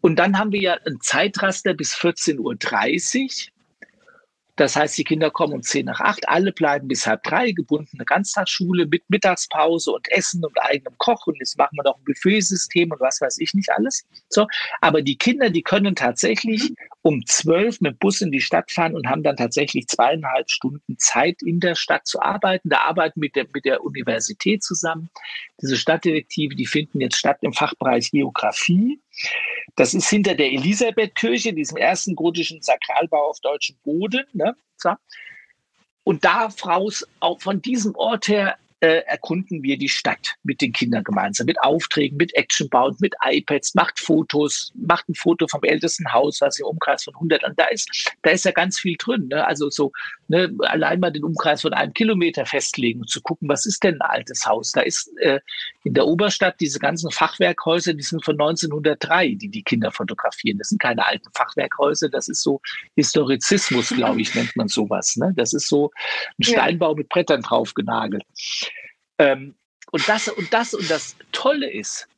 Und 0.00 0.18
dann 0.18 0.38
haben 0.38 0.52
wir 0.52 0.60
ja 0.60 0.78
ein 0.86 1.00
Zeitraster 1.00 1.74
bis 1.74 1.94
14.30 1.94 2.38
Uhr, 2.38 3.51
das 4.56 4.76
heißt, 4.76 4.98
die 4.98 5.04
Kinder 5.04 5.30
kommen 5.30 5.54
um 5.54 5.62
10 5.62 5.86
nach 5.86 6.00
8, 6.00 6.28
alle 6.28 6.52
bleiben 6.52 6.88
bis 6.88 7.06
halb 7.06 7.22
drei, 7.22 7.52
gebundene 7.52 8.04
Ganztagsschule 8.04 8.86
mit 8.86 9.02
Mittagspause 9.08 9.92
und 9.92 10.10
Essen 10.10 10.44
und 10.44 10.56
eigenem 10.60 10.94
Koch 10.98 11.26
und 11.26 11.36
jetzt 11.38 11.56
machen 11.56 11.76
wir 11.76 11.84
noch 11.84 11.96
ein 11.96 12.04
Buffetsystem 12.04 12.90
und 12.90 13.00
was 13.00 13.20
weiß 13.20 13.38
ich 13.38 13.54
nicht 13.54 13.70
alles. 13.70 14.04
So, 14.28 14.46
aber 14.80 15.00
die 15.00 15.16
Kinder, 15.16 15.48
die 15.48 15.62
können 15.62 15.94
tatsächlich 15.94 16.70
mhm. 16.70 16.76
Um 17.02 17.26
12 17.26 17.80
mit 17.80 17.98
Bus 17.98 18.20
in 18.20 18.30
die 18.30 18.40
Stadt 18.40 18.70
fahren 18.70 18.94
und 18.94 19.08
haben 19.08 19.24
dann 19.24 19.36
tatsächlich 19.36 19.88
zweieinhalb 19.88 20.48
Stunden 20.48 20.96
Zeit 20.98 21.42
in 21.42 21.58
der 21.58 21.74
Stadt 21.74 22.06
zu 22.06 22.22
arbeiten. 22.22 22.68
Da 22.68 22.78
arbeiten 22.78 23.20
mit 23.20 23.34
der, 23.34 23.46
mit 23.52 23.64
der 23.64 23.84
Universität 23.84 24.62
zusammen. 24.62 25.10
Diese 25.60 25.76
Stadtdetektive, 25.76 26.54
die 26.54 26.66
finden 26.66 27.00
jetzt 27.00 27.16
statt 27.16 27.38
im 27.42 27.52
Fachbereich 27.52 28.12
Geografie. 28.12 29.00
Das 29.74 29.94
ist 29.94 30.08
hinter 30.08 30.34
der 30.34 30.52
Elisabethkirche, 30.52 31.52
diesem 31.52 31.76
ersten 31.76 32.14
gotischen 32.14 32.62
Sakralbau 32.62 33.30
auf 33.30 33.40
deutschem 33.40 33.76
Boden. 33.82 34.24
Ne? 34.32 34.54
Und 36.04 36.24
da, 36.24 36.50
Fraus, 36.50 37.06
auch 37.20 37.40
von 37.40 37.62
diesem 37.62 37.94
Ort 37.96 38.28
her 38.28 38.56
äh, 38.82 39.04
erkunden 39.06 39.62
wir 39.62 39.78
die 39.78 39.88
Stadt 39.88 40.34
mit 40.42 40.60
den 40.60 40.72
Kindern 40.72 41.04
gemeinsam, 41.04 41.46
mit 41.46 41.62
Aufträgen, 41.62 42.16
mit 42.16 42.34
Actionbound, 42.34 43.00
mit 43.00 43.14
iPads, 43.24 43.76
macht 43.76 44.00
Fotos, 44.00 44.72
macht 44.74 45.08
ein 45.08 45.14
Foto 45.14 45.46
vom 45.46 45.62
ältesten 45.62 46.12
Haus, 46.12 46.40
was 46.40 46.58
im 46.58 46.66
Umkreis 46.66 47.04
von 47.04 47.14
100, 47.14 47.44
und 47.44 47.56
da 47.56 47.66
ist, 47.66 47.88
da 48.22 48.30
ist 48.30 48.44
ja 48.44 48.50
ganz 48.50 48.80
viel 48.80 48.96
drin. 48.98 49.28
Ne? 49.28 49.46
Also 49.46 49.70
so, 49.70 49.92
ne, 50.26 50.52
allein 50.62 50.98
mal 50.98 51.12
den 51.12 51.22
Umkreis 51.22 51.62
von 51.62 51.72
einem 51.72 51.94
Kilometer 51.94 52.44
festlegen 52.44 53.02
und 53.02 53.08
zu 53.08 53.20
gucken, 53.20 53.48
was 53.48 53.66
ist 53.66 53.84
denn 53.84 54.00
ein 54.00 54.10
altes 54.10 54.44
Haus? 54.46 54.72
Da 54.72 54.80
ist 54.80 55.12
äh, 55.18 55.38
in 55.84 55.94
der 55.94 56.04
Oberstadt 56.04 56.56
diese 56.58 56.80
ganzen 56.80 57.12
Fachwerkhäuser, 57.12 57.94
die 57.94 58.02
sind 58.02 58.24
von 58.24 58.34
1903, 58.34 59.36
die 59.36 59.48
die 59.48 59.62
Kinder 59.62 59.92
fotografieren. 59.92 60.58
Das 60.58 60.70
sind 60.70 60.82
keine 60.82 61.06
alten 61.06 61.30
Fachwerkhäuser, 61.36 62.08
das 62.08 62.28
ist 62.28 62.42
so 62.42 62.60
Historizismus, 62.96 63.90
glaube 63.90 64.20
ich, 64.20 64.34
nennt 64.34 64.56
man 64.56 64.66
sowas. 64.66 65.14
Ne? 65.16 65.32
Das 65.36 65.52
ist 65.52 65.68
so 65.68 65.92
ein 66.40 66.42
Steinbau 66.42 66.96
mit 66.96 67.08
Brettern 67.08 67.42
drauf 67.42 67.74
genagelt. 67.74 68.24
Ähm, 69.18 69.54
und, 69.90 70.08
das, 70.08 70.28
und 70.28 70.52
das 70.52 70.74
und 70.74 70.90
das 70.90 71.16
Tolle 71.32 71.70
ist, 71.70 72.08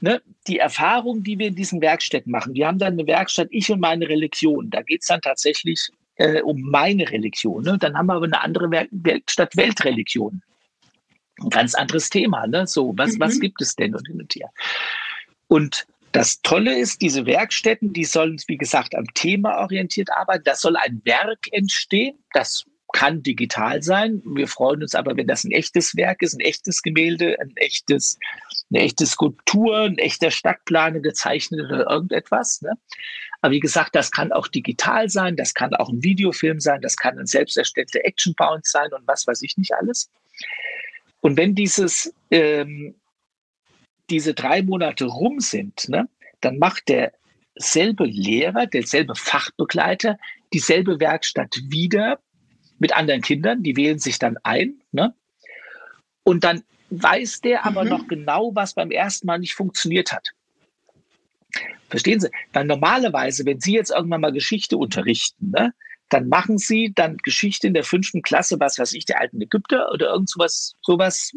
ne, 0.00 0.20
die 0.46 0.58
Erfahrung, 0.58 1.22
die 1.22 1.38
wir 1.38 1.48
in 1.48 1.54
diesen 1.54 1.80
Werkstätten 1.80 2.30
machen. 2.30 2.54
Wir 2.54 2.66
haben 2.66 2.78
dann 2.78 2.94
eine 2.94 3.06
Werkstatt, 3.06 3.48
ich 3.50 3.70
und 3.70 3.80
meine 3.80 4.08
Religion. 4.08 4.70
Da 4.70 4.82
geht 4.82 5.02
es 5.02 5.08
dann 5.08 5.20
tatsächlich 5.20 5.90
äh, 6.16 6.42
um 6.42 6.60
meine 6.60 7.10
Religion. 7.10 7.62
Ne? 7.62 7.78
Dann 7.78 7.96
haben 7.96 8.06
wir 8.06 8.14
aber 8.14 8.26
eine 8.26 8.40
andere 8.40 8.70
Werk 8.70 8.88
Werkstatt 8.90 9.56
Weltreligion. 9.56 10.42
Ein 11.40 11.50
ganz 11.50 11.74
anderes 11.74 12.10
Thema. 12.10 12.46
Ne? 12.46 12.66
So, 12.66 12.92
was, 12.96 13.14
mhm. 13.14 13.20
was 13.20 13.40
gibt 13.40 13.62
es 13.62 13.76
denn 13.76 13.94
und 13.94 14.06
hin 14.06 14.20
und 14.20 14.34
her? 14.34 14.50
Und 15.46 15.86
das 16.12 16.40
Tolle 16.42 16.76
ist, 16.76 17.02
diese 17.02 17.26
Werkstätten, 17.26 17.92
die 17.92 18.04
sollen, 18.04 18.40
wie 18.46 18.56
gesagt, 18.56 18.94
am 18.94 19.06
Thema 19.14 19.58
orientiert 19.58 20.10
arbeiten. 20.10 20.44
Das 20.44 20.60
soll 20.60 20.76
ein 20.76 21.00
Werk 21.04 21.46
entstehen. 21.52 22.18
Das 22.32 22.64
kann 22.98 23.22
digital 23.22 23.80
sein. 23.80 24.20
Wir 24.24 24.48
freuen 24.48 24.82
uns 24.82 24.96
aber, 24.96 25.16
wenn 25.16 25.28
das 25.28 25.44
ein 25.44 25.52
echtes 25.52 25.94
Werk 25.94 26.20
ist, 26.20 26.34
ein 26.34 26.40
echtes 26.40 26.82
Gemälde, 26.82 27.38
ein 27.40 27.52
echtes, 27.54 28.18
eine 28.70 28.82
echte 28.82 29.06
Skulptur, 29.06 29.82
ein 29.82 29.98
echter 29.98 30.32
Stadtplan 30.32 31.00
gezeichnet 31.00 31.60
oder 31.60 31.88
irgendetwas. 31.88 32.60
Ne? 32.60 32.72
Aber 33.40 33.52
wie 33.52 33.60
gesagt, 33.60 33.94
das 33.94 34.10
kann 34.10 34.32
auch 34.32 34.48
digital 34.48 35.08
sein, 35.08 35.36
das 35.36 35.54
kann 35.54 35.74
auch 35.74 35.90
ein 35.90 36.02
Videofilm 36.02 36.58
sein, 36.58 36.80
das 36.80 36.96
kann 36.96 37.16
ein 37.20 37.26
selbst 37.26 37.56
erstellter 37.56 38.00
Action-Bound 38.02 38.66
sein 38.66 38.92
und 38.92 39.06
was 39.06 39.28
weiß 39.28 39.42
ich 39.42 39.56
nicht 39.58 39.74
alles. 39.74 40.10
Und 41.20 41.36
wenn 41.36 41.54
dieses, 41.54 42.12
ähm, 42.32 42.96
diese 44.10 44.34
drei 44.34 44.60
Monate 44.60 45.04
rum 45.04 45.38
sind, 45.38 45.88
ne, 45.88 46.08
dann 46.40 46.58
macht 46.58 46.88
derselbe 46.88 48.06
Lehrer, 48.06 48.66
derselbe 48.66 49.14
Fachbegleiter 49.14 50.18
dieselbe 50.52 50.98
Werkstatt 50.98 51.54
wieder 51.68 52.18
mit 52.78 52.94
anderen 52.96 53.22
Kindern, 53.22 53.62
die 53.62 53.76
wählen 53.76 53.98
sich 53.98 54.18
dann 54.18 54.36
ein. 54.42 54.80
Ne? 54.92 55.14
Und 56.22 56.44
dann 56.44 56.62
weiß 56.90 57.40
der 57.40 57.66
aber 57.66 57.84
mhm. 57.84 57.90
noch 57.90 58.08
genau, 58.08 58.54
was 58.54 58.74
beim 58.74 58.90
ersten 58.90 59.26
Mal 59.26 59.38
nicht 59.38 59.54
funktioniert 59.54 60.12
hat. 60.12 60.32
Verstehen 61.88 62.20
Sie? 62.20 62.28
Weil 62.52 62.66
normalerweise, 62.66 63.46
wenn 63.46 63.60
Sie 63.60 63.72
jetzt 63.72 63.90
irgendwann 63.90 64.20
mal 64.20 64.32
Geschichte 64.32 64.76
unterrichten, 64.76 65.50
ne, 65.50 65.72
dann 66.08 66.28
machen 66.28 66.58
sie 66.58 66.92
dann 66.94 67.18
Geschichte 67.18 67.66
in 67.66 67.74
der 67.74 67.84
fünften 67.84 68.22
Klasse, 68.22 68.58
was 68.58 68.78
weiß 68.78 68.94
ich, 68.94 69.04
der 69.04 69.20
alten 69.20 69.40
Ägypter 69.40 69.90
oder 69.92 70.12
irgend 70.12 70.30
sowas, 70.30 70.74
sowas 70.80 71.32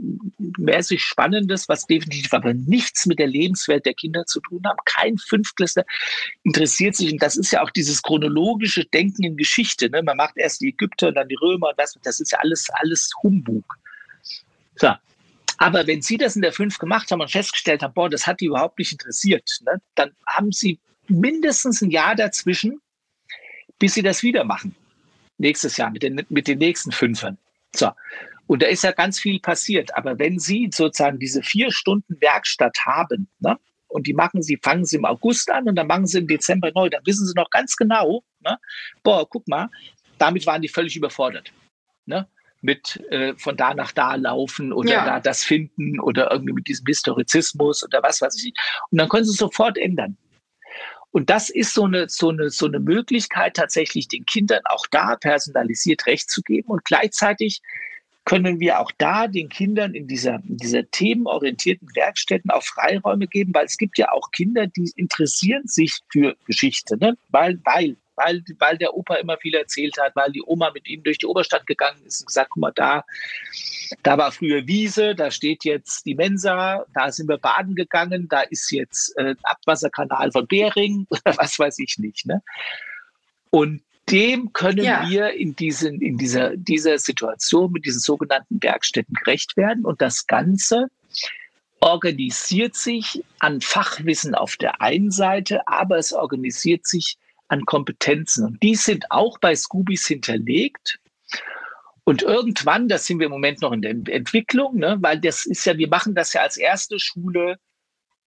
mäßig 0.57 1.03
Spannendes, 1.03 1.67
was 1.67 1.85
definitiv 1.87 2.33
aber 2.33 2.53
nichts 2.53 3.05
mit 3.05 3.19
der 3.19 3.27
Lebenswelt 3.27 3.85
der 3.85 3.93
Kinder 3.93 4.25
zu 4.25 4.39
tun 4.39 4.61
hat. 4.65 4.77
Kein 4.85 5.17
Fünftklässler 5.17 5.83
interessiert 6.43 6.95
sich, 6.95 7.11
und 7.11 7.21
das 7.21 7.35
ist 7.35 7.51
ja 7.51 7.61
auch 7.63 7.69
dieses 7.69 8.01
chronologische 8.01 8.85
Denken 8.85 9.23
in 9.23 9.37
Geschichte. 9.37 9.89
Ne? 9.89 10.03
Man 10.03 10.17
macht 10.17 10.37
erst 10.37 10.61
die 10.61 10.69
Ägypter 10.69 11.09
und 11.09 11.15
dann 11.15 11.27
die 11.27 11.35
Römer 11.35 11.69
und 11.69 11.79
das, 11.79 11.97
das 12.03 12.19
ist 12.19 12.31
ja 12.31 12.39
alles, 12.39 12.67
alles 12.73 13.09
Humbug. 13.21 13.65
So. 14.75 14.93
Aber 15.57 15.85
wenn 15.85 16.01
Sie 16.01 16.17
das 16.17 16.35
in 16.35 16.41
der 16.41 16.53
fünf 16.53 16.79
gemacht 16.79 17.11
haben 17.11 17.21
und 17.21 17.29
festgestellt 17.29 17.83
haben, 17.83 17.93
boah, 17.93 18.09
das 18.09 18.25
hat 18.25 18.39
die 18.39 18.45
überhaupt 18.45 18.79
nicht 18.79 18.93
interessiert, 18.93 19.47
ne? 19.65 19.79
dann 19.95 20.11
haben 20.25 20.51
Sie 20.51 20.79
mindestens 21.07 21.81
ein 21.81 21.91
Jahr 21.91 22.15
dazwischen, 22.15 22.81
bis 23.81 23.95
sie 23.95 24.03
das 24.03 24.21
wieder 24.21 24.43
machen. 24.43 24.75
Nächstes 25.39 25.75
Jahr 25.75 25.89
mit 25.89 26.03
den, 26.03 26.23
mit 26.29 26.47
den 26.47 26.59
nächsten 26.59 26.91
Fünfern. 26.91 27.37
So. 27.75 27.89
Und 28.45 28.61
da 28.61 28.67
ist 28.67 28.83
ja 28.83 28.91
ganz 28.91 29.19
viel 29.19 29.39
passiert. 29.39 29.95
Aber 29.95 30.19
wenn 30.19 30.37
Sie 30.37 30.69
sozusagen 30.71 31.17
diese 31.17 31.41
vier 31.41 31.71
Stunden 31.71 32.19
Werkstatt 32.21 32.77
haben, 32.85 33.27
ne, 33.39 33.57
und 33.87 34.05
die 34.05 34.13
machen 34.13 34.43
Sie, 34.43 34.59
fangen 34.61 34.85
Sie 34.85 34.97
im 34.97 35.05
August 35.05 35.49
an 35.49 35.67
und 35.67 35.75
dann 35.75 35.87
machen 35.87 36.05
Sie 36.05 36.19
im 36.19 36.27
Dezember 36.27 36.71
neu, 36.75 36.89
dann 36.89 37.01
wissen 37.05 37.25
Sie 37.25 37.33
noch 37.35 37.49
ganz 37.49 37.75
genau, 37.75 38.23
ne, 38.41 38.59
boah, 39.03 39.27
guck 39.27 39.47
mal, 39.47 39.69
damit 40.19 40.45
waren 40.45 40.61
die 40.61 40.67
völlig 40.67 40.95
überfordert. 40.95 41.51
Ne? 42.05 42.27
mit 42.63 43.03
äh, 43.09 43.33
von 43.37 43.57
da 43.57 43.73
nach 43.73 43.91
da 43.91 44.13
laufen 44.13 44.71
oder 44.71 44.91
ja. 44.91 45.05
da 45.05 45.19
das 45.19 45.43
finden 45.43 45.99
oder 45.99 46.31
irgendwie 46.31 46.53
mit 46.53 46.67
diesem 46.67 46.85
Historizismus 46.85 47.83
oder 47.83 48.03
was 48.03 48.21
weiß 48.21 48.43
ich. 48.43 48.53
Und 48.91 48.99
dann 48.99 49.09
können 49.09 49.25
sie 49.25 49.31
es 49.31 49.37
sofort 49.37 49.79
ändern. 49.79 50.15
Und 51.11 51.29
das 51.29 51.49
ist 51.49 51.73
so 51.73 51.83
eine, 51.85 52.07
so 52.09 52.29
eine, 52.29 52.49
so 52.49 52.67
eine 52.67 52.79
Möglichkeit, 52.79 53.55
tatsächlich 53.55 54.07
den 54.07 54.25
Kindern 54.25 54.61
auch 54.65 54.85
da 54.91 55.17
personalisiert 55.17 56.05
Recht 56.07 56.29
zu 56.29 56.41
geben. 56.41 56.69
Und 56.69 56.85
gleichzeitig 56.85 57.61
können 58.23 58.59
wir 58.59 58.79
auch 58.79 58.91
da 58.97 59.27
den 59.27 59.49
Kindern 59.49 59.93
in 59.93 60.07
dieser, 60.07 60.35
in 60.47 60.57
dieser 60.57 60.89
themenorientierten 60.89 61.89
Werkstätten 61.95 62.51
auch 62.51 62.63
Freiräume 62.63 63.27
geben, 63.27 63.53
weil 63.53 63.65
es 63.65 63.77
gibt 63.77 63.97
ja 63.97 64.11
auch 64.11 64.31
Kinder, 64.31 64.67
die 64.67 64.91
interessieren 64.95 65.67
sich 65.67 65.99
für 66.11 66.35
Geschichte, 66.45 66.97
ne? 66.97 67.17
weil, 67.29 67.59
weil 67.65 67.97
weil, 68.23 68.43
weil 68.59 68.77
der 68.77 68.93
Opa 68.93 69.15
immer 69.15 69.37
viel 69.37 69.55
erzählt 69.55 69.97
hat, 69.99 70.15
weil 70.15 70.31
die 70.31 70.43
Oma 70.45 70.71
mit 70.71 70.87
ihm 70.87 71.03
durch 71.03 71.17
die 71.17 71.25
Oberstadt 71.25 71.65
gegangen 71.67 72.01
ist 72.05 72.21
und 72.21 72.27
gesagt, 72.27 72.51
guck 72.51 72.61
mal, 72.61 72.71
da, 72.75 73.03
da 74.03 74.17
war 74.17 74.31
früher 74.31 74.65
Wiese, 74.67 75.15
da 75.15 75.31
steht 75.31 75.65
jetzt 75.65 76.05
die 76.05 76.15
Mensa, 76.15 76.85
da 76.93 77.11
sind 77.11 77.29
wir 77.29 77.37
baden 77.37 77.75
gegangen, 77.75 78.27
da 78.29 78.41
ist 78.41 78.71
jetzt 78.71 79.17
äh, 79.17 79.35
Abwasserkanal 79.43 80.31
von 80.31 80.47
Bering 80.47 81.07
oder 81.09 81.21
was 81.37 81.57
weiß 81.57 81.79
ich 81.79 81.97
nicht. 81.97 82.25
Ne? 82.25 82.41
Und 83.49 83.81
dem 84.09 84.51
können 84.53 84.83
ja. 84.83 85.07
wir 85.07 85.33
in, 85.33 85.55
diesen, 85.55 86.01
in 86.01 86.17
dieser, 86.17 86.55
dieser 86.57 86.97
Situation 86.99 87.71
mit 87.71 87.85
diesen 87.85 88.01
sogenannten 88.01 88.61
Werkstätten 88.61 89.13
gerecht 89.13 89.55
werden. 89.55 89.85
Und 89.85 90.01
das 90.01 90.27
Ganze 90.27 90.87
organisiert 91.79 92.75
sich 92.75 93.23
an 93.39 93.61
Fachwissen 93.61 94.35
auf 94.35 94.55
der 94.55 94.81
einen 94.81 95.11
Seite, 95.11 95.67
aber 95.67 95.97
es 95.97 96.13
organisiert 96.13 96.85
sich 96.85 97.17
an 97.51 97.65
Kompetenzen. 97.65 98.45
Und 98.45 98.63
die 98.63 98.75
sind 98.75 99.11
auch 99.11 99.37
bei 99.39 99.55
Scoobies 99.55 100.07
hinterlegt. 100.07 100.99
Und 102.03 102.23
irgendwann, 102.23 102.87
das 102.87 103.05
sind 103.05 103.19
wir 103.19 103.25
im 103.25 103.31
Moment 103.31 103.61
noch 103.61 103.73
in 103.73 103.81
der 103.81 103.91
Entwicklung, 103.91 104.77
ne, 104.77 104.97
weil 105.01 105.19
das 105.19 105.45
ist 105.45 105.65
ja, 105.65 105.77
wir 105.77 105.87
machen 105.87 106.15
das 106.15 106.33
ja 106.33 106.41
als 106.41 106.57
erste 106.57 106.99
Schule 106.99 107.57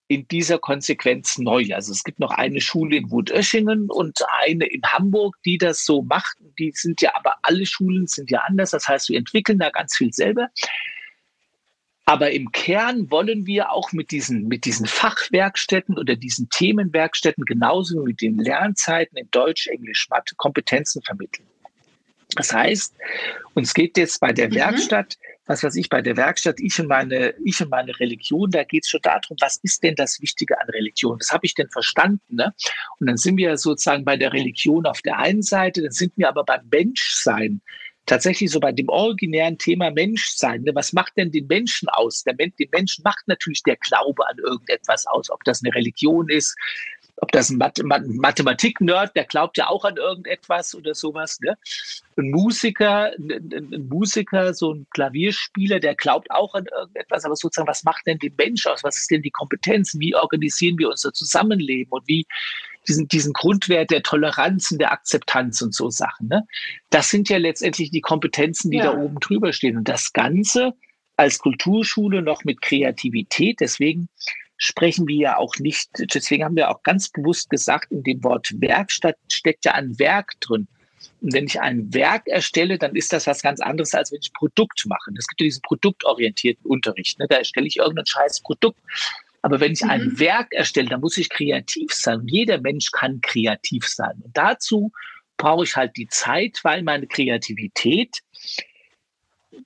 in 0.07 0.29
dieser 0.29 0.59
Konsequenz 0.59 1.39
neu. 1.39 1.67
Also 1.75 1.91
es 1.91 2.05
gibt 2.05 2.21
noch 2.21 2.31
eine 2.31 2.61
Schule 2.61 2.97
in 2.97 3.11
Wutöschingen 3.11 3.91
und 3.91 4.21
eine 4.43 4.67
in 4.67 4.83
Hamburg, 4.83 5.37
die 5.45 5.57
das 5.57 5.85
so 5.85 6.03
macht. 6.03 6.37
Die 6.59 6.73
sind 6.75 7.01
ja 7.01 7.13
aber 7.15 7.37
alle 7.43 7.65
Schulen 7.65 8.07
sind 8.07 8.31
ja 8.31 8.41
anders. 8.41 8.71
Das 8.71 8.87
heißt, 8.87 9.09
wir 9.09 9.19
entwickeln 9.19 9.59
da 9.59 9.71
ganz 9.71 9.97
viel 9.97 10.13
selber. 10.13 10.49
Aber 12.07 12.33
im 12.33 12.53
Kern 12.53 13.11
wollen 13.11 13.47
wir 13.47 13.73
auch 13.73 13.93
mit 13.93 14.11
diesen, 14.11 14.47
mit 14.47 14.67
diesen 14.67 14.87
Fachwerkstätten 14.87 15.99
oder 15.99 16.17
diesen 16.17 16.49
Themenwerkstätten 16.51 17.45
genauso 17.45 18.01
wie 18.01 18.09
mit 18.09 18.21
den 18.21 18.39
Lernzeiten 18.39 19.17
in 19.17 19.31
Deutsch, 19.31 19.69
Englisch, 19.69 20.09
Mathe 20.11 20.35
Kompetenzen 20.37 21.03
vermitteln. 21.03 21.47
Das 22.37 22.53
heißt, 22.53 22.95
uns 23.55 23.75
geht 23.75 23.97
jetzt 23.97 24.21
bei 24.21 24.33
der 24.33 24.49
mhm. 24.49 24.55
Werkstatt, 24.55 25.17
was 25.47 25.63
weiß 25.63 25.77
ich, 25.77 25.89
bei 25.89 26.03
der 26.03 26.17
Werkstatt, 26.17 26.59
ich 26.59 26.79
und 26.81 26.89
meine, 26.89 27.35
ich 27.45 27.61
und 27.61 27.71
meine 27.71 27.99
Religion, 28.01 28.51
da 28.51 28.65
geht 28.65 28.85
es 28.85 28.91
schon 28.91 29.03
darum, 29.03 29.37
was 29.41 29.59
ist 29.63 29.83
denn 29.83 29.95
das 29.95 30.21
Wichtige 30.21 30.61
an 30.61 30.69
Religion? 30.71 31.19
Was 31.21 31.31
habe 31.31 31.47
ich 31.47 31.55
denn 31.55 31.69
verstanden? 31.69 32.37
Ne? 32.37 32.53
Und 32.99 33.07
dann 33.07 33.17
sind 33.17 33.37
wir 33.37 33.57
sozusagen 33.57 34.05
bei 34.05 34.17
der 34.17 34.33
Religion 34.33 34.87
auf 34.87 35.01
der 35.03 35.19
einen 35.19 35.43
Seite, 35.43 35.83
dann 35.83 35.93
sind 35.93 36.17
wir 36.17 36.29
aber 36.29 36.45
beim 36.45 36.67
Menschsein 36.71 37.61
tatsächlich 38.07 38.51
so 38.51 38.61
bei 38.61 38.73
dem 38.73 38.89
originären 38.89 39.59
Thema 39.59 39.91
Menschsein. 39.91 40.63
Ne? 40.63 40.75
Was 40.75 40.93
macht 40.93 41.17
denn 41.17 41.31
den 41.31 41.47
Menschen 41.47 41.89
aus? 41.89 42.23
Der 42.25 42.35
Men 42.37 42.53
den 42.59 42.69
Menschen 42.71 43.03
macht 43.03 43.27
natürlich 43.27 43.63
der 43.63 43.77
Glaube 43.77 44.27
an 44.29 44.39
irgendetwas 44.39 45.07
aus, 45.07 45.31
ob 45.31 45.43
das 45.45 45.63
eine 45.63 45.75
Religion 45.75 46.29
ist, 46.29 46.57
ob 47.17 47.31
das 47.33 47.51
ein 47.51 47.59
Math 47.59 47.81
Mathematik-Nerd, 47.83 49.15
der 49.15 49.25
glaubt 49.25 49.57
ja 49.57 49.69
auch 49.69 49.85
an 49.85 49.97
irgendetwas 49.97 50.75
oder 50.75 50.95
sowas. 50.95 51.39
Ne? 51.41 51.57
Ein 52.17 52.31
Musiker, 52.31 53.13
ein, 53.19 53.51
ein, 53.53 53.89
Musiker, 53.89 54.53
so 54.53 54.75
ein 54.75 54.87
Klavierspieler, 54.91 55.79
der 55.81 55.95
glaubt 55.95 56.31
auch 56.31 56.55
an 56.55 56.67
irgendetwas, 56.67 57.25
aber 57.25 57.37
sozusagen, 57.37 57.69
was 57.69 57.85
macht 57.85 58.07
denn 58.07 58.19
den 58.19 58.35
Mensch 58.37 58.67
aus? 58.67 58.83
Was 58.83 58.99
ist 58.99 59.11
denn 59.11 59.23
die 59.23 59.31
Kompetenz? 59.31 59.95
Wie 59.99 60.15
organisieren 60.15 60.79
wir 60.79 60.89
unser 60.89 61.13
Zusammenleben 61.13 61.93
und 61.93 62.07
wie 62.09 62.27
diesen, 62.89 63.09
diesen 63.09 63.33
Grundwert 63.33 63.91
der 63.91 64.03
Toleranz 64.03 64.71
und 64.71 64.79
der 64.79 64.93
Akzeptanz 64.93 65.63
und 65.63 65.75
so 65.75 65.91
Sachen. 65.91 66.29
Ne? 66.29 66.47
Das 66.91 67.09
sind 67.11 67.29
ja 67.29 67.39
letztendlich 67.39 67.91
die 67.91 68.01
Kompetenzen, 68.01 68.71
die 68.71 68.79
ja. 68.79 68.93
da 68.93 68.99
oben 68.99 69.21
drüber 69.21 69.53
stehen. 69.53 69.77
Und 69.77 69.89
das 69.89 70.13
Ganze 70.13 70.75
als 71.17 71.39
Kulturschule 71.39 72.23
noch 72.23 72.45
mit 72.45 72.61
Kreativität. 72.61 73.61
Deswegen 73.61 74.09
sprechen 74.57 75.07
wir 75.09 75.17
ja 75.17 75.37
auch 75.37 75.55
nicht, 75.59 75.91
deswegen 76.15 76.45
haben 76.45 76.57
wir 76.57 76.71
auch 76.71 76.83
ganz 76.83 77.09
bewusst 77.09 77.51
gesagt, 77.51 77.91
in 77.93 78.03
dem 78.03 78.23
Wort 78.25 78.51
Werkstatt 78.61 79.17
steckt 79.31 79.65
ja 79.65 79.73
ein 79.73 79.99
Werk 79.99 80.33
drin. 80.41 80.69
Und 81.21 81.33
wenn 81.33 81.45
ich 81.45 81.61
ein 81.61 81.93
Werk 81.93 82.27
erstelle, 82.27 82.79
dann 82.79 82.97
ist 82.97 83.13
das 83.13 83.27
was 83.27 83.43
ganz 83.43 83.61
anderes, 83.61 83.95
als 83.95 84.13
wenn 84.13 84.21
ich 84.21 84.31
ein 84.31 84.39
Produkt 84.39 84.85
mache. 84.87 85.11
Es 85.19 85.27
gibt 85.27 85.41
ja 85.41 85.45
diesen 85.45 85.63
produktorientierten 85.63 86.65
Unterricht. 86.67 87.19
Ne? 87.19 87.27
Da 87.29 87.37
erstelle 87.37 87.67
ich 87.67 87.77
irgendein 87.77 88.07
scheiß 88.07 88.41
Produkt. 88.43 88.79
Aber 89.45 89.61
wenn 89.61 89.73
ich 89.73 89.83
mhm. 89.83 89.91
ein 89.91 90.19
Werk 90.19 90.55
erstelle, 90.55 90.89
dann 90.89 91.03
muss 91.03 91.19
ich 91.19 91.29
kreativ 91.29 91.93
sein. 91.93 92.21
Und 92.21 92.29
jeder 92.29 92.59
Mensch 92.63 92.91
kann 92.91 93.21
kreativ 93.21 93.87
sein. 93.87 94.15
Und 94.25 94.35
dazu 94.35 94.91
brauche 95.37 95.65
ich 95.65 95.77
halt 95.77 95.99
die 95.99 96.09
Zeit, 96.09 96.61
weil 96.63 96.83
meine 96.83 97.07
Kreativität, 97.07 98.21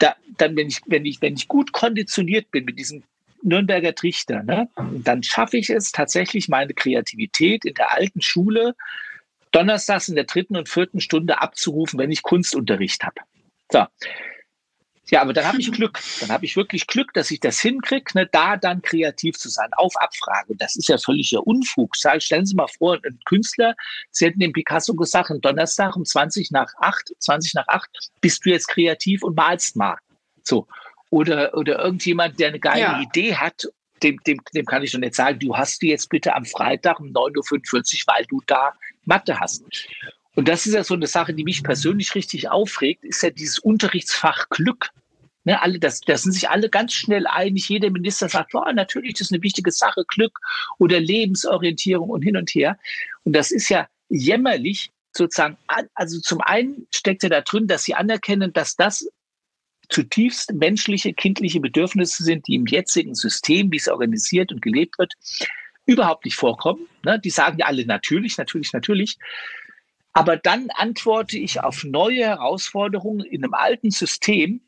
da, 0.01 0.17
dann, 0.37 0.57
wenn 0.57 0.67
ich, 0.67 0.81
wenn 0.87 1.05
ich, 1.05 1.23
wenn 1.23 1.35
ich 1.35 1.47
gut 1.47 1.71
konditioniert 1.71 2.51
bin 2.51 2.65
mit 2.65 2.77
diesem 2.77 3.05
Nürnberger 3.43 3.95
Trichter, 3.95 4.43
ne, 4.43 4.69
dann 5.05 5.23
schaffe 5.23 5.59
ich 5.59 5.71
es 5.71 5.93
tatsächlich, 5.93 6.49
meine 6.49 6.75
Kreativität 6.75 7.65
in 7.65 7.75
der 7.75 7.93
alten 7.93 8.21
Schule 8.21 8.75
donnerstags 9.53 10.09
in 10.09 10.17
der 10.17 10.25
dritten 10.25 10.57
und 10.57 10.69
vierten 10.69 11.01
Stunde 11.01 11.41
abzurufen, 11.41 12.01
wenn 12.01 12.11
ich 12.11 12.25
Kunstunterricht 12.25 13.05
habe. 13.05 13.21
So, 13.71 13.85
ja, 15.11 15.23
aber 15.23 15.33
dann 15.33 15.47
habe 15.47 15.61
ich 15.61 15.73
Glück. 15.73 15.99
Dann 16.21 16.31
habe 16.31 16.45
ich 16.45 16.57
wirklich 16.57 16.87
Glück, 16.87 17.13
dass 17.15 17.31
ich 17.31 17.41
das 17.41 17.61
hinkriege, 17.61 18.13
ne, 18.15 18.29
da 18.31 18.57
dann 18.57 18.83
kreativ 18.83 19.37
zu 19.37 19.49
sein, 19.49 19.69
auf 19.73 19.97
Abfrage. 19.97 20.55
Das 20.57 20.77
ist 20.77 20.89
ja 20.89 20.99
völliger 20.99 21.47
Unfug. 21.47 21.97
Sag, 21.97 22.23
stellen 22.23 22.47
Sie 22.47 22.55
mal 22.55 22.69
vor, 22.69 22.99
ein 23.05 23.19
Künstler, 23.25 23.75
Sie 24.11 24.27
hätten 24.27 24.41
dem 24.41 24.53
Picasso 24.53 24.95
gesagt, 24.95 25.31
am 25.31 25.41
Donnerstag 25.41 25.97
um 25.97 26.05
20 26.05 26.51
nach 26.51 26.73
8, 26.79 27.13
20 27.19 27.55
nach 27.55 27.69
8, 27.69 27.89
bist 28.21 28.45
du 28.45 28.51
jetzt 28.51 28.69
kreativ 28.69 29.23
und 29.23 29.37
malst 29.37 29.77
mal. 29.77 29.97
So. 30.43 30.67
Oder, 31.11 31.57
oder 31.57 31.79
irgendjemand, 31.79 32.39
der 32.39 32.49
eine 32.49 32.61
geile 32.61 32.81
ja. 32.81 33.01
Idee 33.01 33.35
hat, 33.35 33.65
dem, 34.03 34.19
dem, 34.27 34.39
dem 34.55 34.67
kann 34.67 34.83
ich 34.83 34.93
doch 34.93 34.99
nicht 34.99 35.15
sagen, 35.15 35.39
du 35.39 35.57
hast 35.57 35.83
die 35.83 35.89
jetzt 35.89 36.09
bitte 36.09 36.35
am 36.35 36.45
Freitag 36.45 37.01
um 37.01 37.09
9.45 37.09 37.75
Uhr, 37.75 38.15
weil 38.15 38.25
du 38.27 38.41
da 38.47 38.73
Mathe 39.05 39.41
hast. 39.41 39.65
Und 40.39 40.47
das 40.47 40.67
ist 40.67 40.75
ja 40.75 40.85
so 40.85 40.95
eine 40.95 41.09
Sache, 41.09 41.35
die 41.35 41.43
mich 41.43 41.65
persönlich 41.65 42.15
richtig 42.15 42.49
aufregt, 42.49 43.05
ist 43.05 43.25
ja 43.25 43.31
dieses 43.31 43.59
Unterrichtsfach 43.59 44.49
Glück. 44.51 44.91
Ne, 45.43 45.61
alle, 45.61 45.81
das, 45.81 46.01
das 46.01 46.23
sind 46.23 46.31
sich 46.31 46.49
alle 46.49 46.71
ganz 46.71 46.93
schnell 46.93 47.27
einig. 47.27 47.69
Jeder 47.69 47.91
Minister 47.91 48.29
sagt, 48.29 48.53
boah, 48.53 48.73
natürlich, 48.73 49.15
das 49.15 49.23
ist 49.23 49.33
eine 49.33 49.43
wichtige 49.43 49.73
Sache, 49.73 50.05
Glück 50.07 50.39
oder 50.79 51.01
Lebensorientierung 51.01 52.09
und 52.09 52.23
hin 52.23 52.37
und 52.37 52.51
her. 52.51 52.79
Und 53.25 53.33
das 53.33 53.51
ist 53.51 53.69
ja 53.69 53.89
jämmerlich 54.11 54.93
sozusagen. 55.11 55.57
Also 55.95 56.21
zum 56.21 56.41
einen 56.41 56.87
steckt 56.95 57.25
ja 57.25 57.31
da 57.31 57.41
drin, 57.41 57.67
dass 57.67 57.83
sie 57.83 57.97
anerkennen, 57.97 58.53
dass 58.53 58.77
das 58.77 59.09
zutiefst 59.89 60.53
menschliche, 60.53 61.15
kindliche 61.15 61.59
Bedürfnisse 61.59 62.23
sind, 62.23 62.47
die 62.47 62.55
im 62.55 62.67
jetzigen 62.67 63.17
System, 63.17 63.73
wie 63.73 63.79
es 63.79 63.89
organisiert 63.89 64.53
und 64.53 64.63
gelebt 64.63 65.01
wird, 65.01 65.15
überhaupt 65.85 66.27
nicht 66.27 66.37
vorkommen. 66.37 66.87
Ne? 67.05 67.19
Die 67.19 67.31
sagen 67.31 67.59
ja 67.59 67.67
alle 67.67 67.85
natürlich, 67.85 68.39
natürlich, 68.39 68.73
natürlich. 68.73 69.19
Aber 70.19 70.37
dann 70.37 70.69
antworte 70.75 71.39
ich 71.39 71.63
auf 71.63 71.85
neue 71.85 72.25
Herausforderungen 72.25 73.25
in 73.25 73.45
einem 73.45 73.55
alten 73.55 73.93
System. 73.93 74.61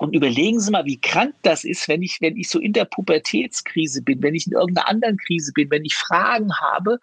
Und 0.00 0.16
überlegen 0.16 0.58
Sie 0.58 0.72
mal, 0.72 0.84
wie 0.84 1.00
krank 1.00 1.36
das 1.42 1.62
ist, 1.62 1.86
wenn 1.86 2.02
ich, 2.02 2.20
wenn 2.20 2.36
ich 2.36 2.48
so 2.48 2.58
in 2.58 2.72
der 2.72 2.84
Pubertätskrise 2.84 4.02
bin, 4.02 4.20
wenn 4.20 4.34
ich 4.34 4.48
in 4.48 4.54
irgendeiner 4.54 4.88
anderen 4.88 5.16
Krise 5.16 5.52
bin, 5.52 5.70
wenn 5.70 5.84
ich 5.84 5.94
Fragen 5.94 6.52
habe. 6.56 6.98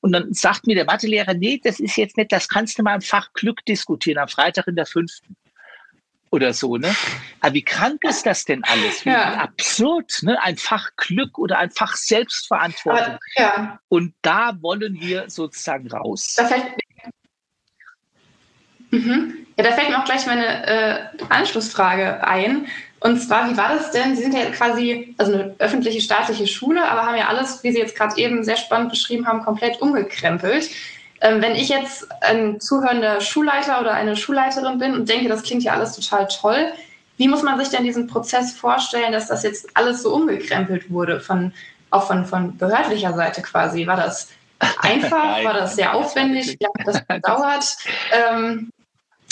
Und 0.00 0.12
dann 0.12 0.34
sagt 0.34 0.66
mir 0.66 0.74
der 0.74 0.84
Mathelehrer, 0.84 1.32
nee, 1.32 1.58
das 1.64 1.80
ist 1.80 1.96
jetzt 1.96 2.18
nicht, 2.18 2.32
das 2.32 2.48
kannst 2.48 2.78
du 2.78 2.82
mal 2.82 2.96
im 2.96 3.00
Fach 3.00 3.32
Glück 3.32 3.64
diskutieren, 3.64 4.18
am 4.18 4.28
Freitag 4.28 4.66
in 4.66 4.76
der 4.76 4.84
fünften 4.84 5.36
oder 6.30 6.52
so, 6.52 6.76
ne? 6.76 6.94
Aber 7.40 7.54
wie 7.54 7.62
krank 7.62 8.04
ist 8.04 8.26
das 8.26 8.44
denn 8.44 8.62
alles? 8.64 9.04
Wie 9.06 9.10
ja. 9.10 9.34
absurd, 9.34 10.18
ne? 10.22 10.40
Ein 10.42 10.56
Fach 10.56 10.90
Glück 10.96 11.38
oder 11.38 11.58
ein 11.58 11.70
Fach 11.70 11.96
Selbstverantwortung. 11.96 13.00
Aber, 13.00 13.18
ja. 13.36 13.80
Und 13.88 14.14
da 14.20 14.58
wollen 14.60 15.00
wir 15.00 15.30
sozusagen 15.30 15.88
raus. 15.90 16.34
Da 16.36 16.46
fällt, 16.46 16.64
Mhm. 18.96 19.34
Ja, 19.56 19.64
da 19.64 19.72
fällt 19.72 19.88
mir 19.88 19.98
auch 19.98 20.04
gleich 20.04 20.26
meine 20.26 20.66
äh, 20.66 20.98
Anschlussfrage 21.28 22.26
ein. 22.26 22.66
Und 23.00 23.20
zwar, 23.20 23.50
wie 23.50 23.56
war 23.56 23.68
das 23.68 23.90
denn? 23.90 24.16
Sie 24.16 24.22
sind 24.22 24.34
ja 24.34 24.46
quasi, 24.46 25.14
also 25.18 25.32
eine 25.32 25.54
öffentliche 25.58 26.00
staatliche 26.00 26.46
Schule, 26.46 26.86
aber 26.86 27.06
haben 27.06 27.16
ja 27.16 27.28
alles, 27.28 27.62
wie 27.62 27.72
Sie 27.72 27.78
jetzt 27.78 27.96
gerade 27.96 28.16
eben 28.18 28.42
sehr 28.42 28.56
spannend 28.56 28.90
beschrieben 28.90 29.26
haben, 29.26 29.42
komplett 29.42 29.80
umgekrempelt. 29.80 30.70
Ähm, 31.20 31.40
wenn 31.40 31.54
ich 31.54 31.68
jetzt 31.68 32.06
ein 32.22 32.60
zuhörender 32.60 33.20
Schulleiter 33.20 33.80
oder 33.80 33.92
eine 33.94 34.16
Schulleiterin 34.16 34.78
bin 34.78 34.94
und 34.94 35.08
denke, 35.08 35.28
das 35.28 35.42
klingt 35.42 35.62
ja 35.62 35.72
alles 35.72 35.94
total 35.94 36.28
toll, 36.28 36.72
wie 37.16 37.28
muss 37.28 37.42
man 37.42 37.58
sich 37.58 37.68
denn 37.68 37.84
diesen 37.84 38.06
Prozess 38.06 38.52
vorstellen, 38.52 39.12
dass 39.12 39.28
das 39.28 39.42
jetzt 39.42 39.68
alles 39.74 40.02
so 40.02 40.14
umgekrempelt 40.14 40.90
wurde, 40.90 41.20
von, 41.20 41.52
auch 41.90 42.06
von, 42.06 42.26
von 42.26 42.56
behördlicher 42.58 43.14
Seite 43.14 43.40
quasi? 43.40 43.86
War 43.86 43.96
das 43.96 44.28
einfach? 44.80 45.42
War 45.44 45.54
das 45.54 45.76
sehr 45.76 45.94
aufwendig? 45.94 46.58
Wie 46.58 46.64
lange 46.64 46.74
hat 46.78 46.86
das 46.86 47.08
gedauert? 47.22 47.76
Ähm, 48.12 48.70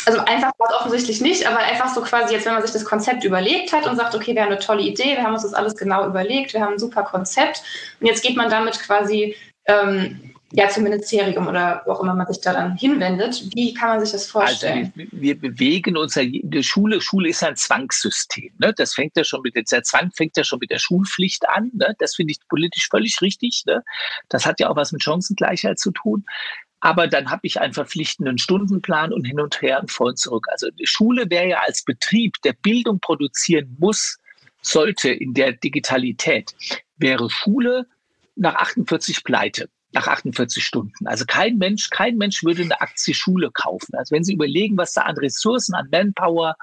Also 0.07 0.21
einfach 0.21 0.53
war 0.59 0.69
es 0.71 0.77
offensichtlich 0.77 1.21
nicht, 1.21 1.47
aber 1.47 1.59
einfach 1.59 1.95
so 1.95 2.03
quasi 2.03 2.35
jetzt, 2.35 2.47
wenn 2.47 2.55
man 2.55 2.63
sich 2.63 2.73
das 2.73 2.85
Konzept 2.85 3.25
überlegt 3.25 3.73
hat 3.73 3.87
und 3.87 3.97
sagt, 3.97 4.15
okay, 4.15 4.35
wir 4.35 4.43
haben 4.43 4.51
eine 4.53 4.59
tolle 4.59 4.83
Idee, 4.83 5.17
wir 5.17 5.23
haben 5.23 5.35
uns 5.35 5.43
das 5.43 5.55
alles 5.55 5.77
genau 5.77 6.07
überlegt, 6.07 6.53
wir 6.53 6.61
haben 6.61 6.75
ein 6.75 6.79
super 6.79 7.03
Konzept 7.03 7.63
und 8.01 8.07
jetzt 8.07 8.23
geht 8.23 8.37
man 8.37 8.51
damit 8.51 8.79
quasi 8.81 9.35
ähm, 9.67 10.35
ja, 10.57 10.69
zum 10.69 10.85
Ministerium 10.85 11.49
oder 11.49 11.83
wo 11.85 11.93
auch 11.93 12.01
immer 12.01 12.15
man 12.15 12.29
sich 12.29 12.41
da 12.41 12.53
dann 12.53 12.77
hinwendet. 12.77 13.45
Wie 13.55 13.75
kann 13.75 13.89
man 13.89 14.01
sich 14.01 14.13
das 14.13 14.29
vorstellen? 14.29 14.93
Also 14.97 15.11
wir, 15.13 15.21
wir 15.21 15.41
bewegen 15.41 15.97
uns 15.97 16.15
ja, 16.15 16.23
die 16.25 16.63
Schule, 16.63 17.01
Schule 17.01 17.31
ist 17.31 17.43
ein 17.43 17.57
Zwangssystem. 17.57 18.53
Ne? 18.59 18.73
Das 18.77 18.95
fängt 18.95 19.17
ja 19.17 19.25
schon 19.25 19.41
mit 19.43 19.57
der 19.57 19.83
Zwang 19.83 20.13
fängt 20.15 20.37
ja 20.37 20.45
schon 20.45 20.61
mit 20.61 20.71
der 20.71 20.79
Schulpflicht 20.79 21.49
an. 21.49 21.73
Ne? 21.75 21.97
Das 21.99 22.15
finde 22.15 22.33
ich 22.33 22.39
politisch 22.49 22.89
völlig 22.89 23.21
richtig. 23.21 23.65
Ne? 23.67 23.83
Das 24.29 24.47
hat 24.47 24.61
ja 24.61 24.71
auch 24.71 24.77
was 24.77 24.93
mit 24.93 25.03
Chancengleichheit 25.03 25.81
zu 25.81 25.91
tun. 25.91 26.25
Aber 26.85 27.09
dann 27.09 27.31
habe 27.31 27.47
ich 27.47 27.63
einen 27.63 27.73
verpflichtenden 27.73 28.37
Stundenplan 28.37 29.11
und 29.11 29.25
hin 29.25 29.41
und 29.41 29.63
her 29.63 29.81
und 29.81 29.91
vor 29.91 30.09
und 30.09 30.19
zurück. 30.19 30.47
Also 30.51 30.69
die 30.73 30.87
Schule 30.87 31.31
wäre 31.31 31.49
ja 31.49 31.61
als 31.67 31.83
Betrieb, 31.83 32.35
der 32.45 32.53
Bildung 32.53 33.01
produzieren 33.01 33.75
muss, 33.81 34.19
sollte 34.61 35.09
in 35.09 35.33
der 35.33 35.53
Digitalität, 35.53 36.55
wäre 36.99 37.31
Schule 37.31 37.87
nach 38.37 38.57
48 38.57 39.25
pleite 39.25 39.71
nach 39.93 40.09
48 40.09 40.63
Stunden. 40.63 41.07
Also 41.07 41.25
kein 41.25 41.57
Mensch, 41.57 41.89
kein 41.89 42.19
Mensch 42.19 42.45
würde 42.45 42.63
eine 42.63 42.79
Aktie 42.79 43.15
Schule 43.15 43.51
kaufen. 43.51 43.95
Also 43.95 44.15
wenn 44.15 44.25
Sie 44.25 44.35
überlegen, 44.35 44.77
was 44.77 44.93
da 44.93 45.03
an 45.03 45.17
Ressourcen, 45.17 45.75
an 45.75 45.89
Manpower, 45.91 46.55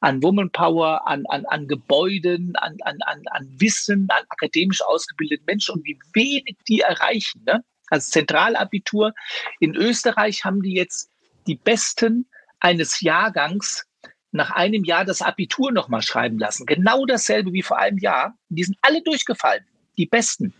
an 0.00 0.22
Womanpower, 0.22 1.04
an, 1.08 1.24
an, 1.30 1.46
an 1.46 1.66
Gebäuden, 1.66 2.54
an, 2.56 2.76
an, 2.84 2.98
an, 3.02 3.46
Wissen, 3.58 4.06
an 4.10 4.22
akademisch 4.28 4.82
ausgebildeten 4.82 5.46
Menschen 5.46 5.74
und 5.74 5.84
wie 5.84 5.98
wenig 6.12 6.58
die 6.68 6.80
erreichen. 6.80 7.42
Ne? 7.44 7.64
Also 7.90 8.10
Zentralabitur. 8.10 9.12
In 9.60 9.74
Österreich 9.74 10.44
haben 10.44 10.62
die 10.62 10.74
jetzt 10.74 11.10
die 11.46 11.56
Besten 11.56 12.26
eines 12.60 13.00
Jahrgangs 13.00 13.86
nach 14.34 14.50
einem 14.50 14.84
Jahr 14.84 15.04
das 15.04 15.22
Abitur 15.22 15.70
nochmal 15.70 16.02
schreiben 16.02 16.38
lassen. 16.38 16.66
Genau 16.66 17.06
dasselbe 17.06 17.52
wie 17.52 17.62
vor 17.62 17.78
einem 17.78 17.98
Jahr. 17.98 18.36
Die 18.48 18.64
sind 18.64 18.76
alle 18.82 19.00
durchgefallen. 19.02 19.64
Die 19.96 20.06
Besten. 20.06 20.52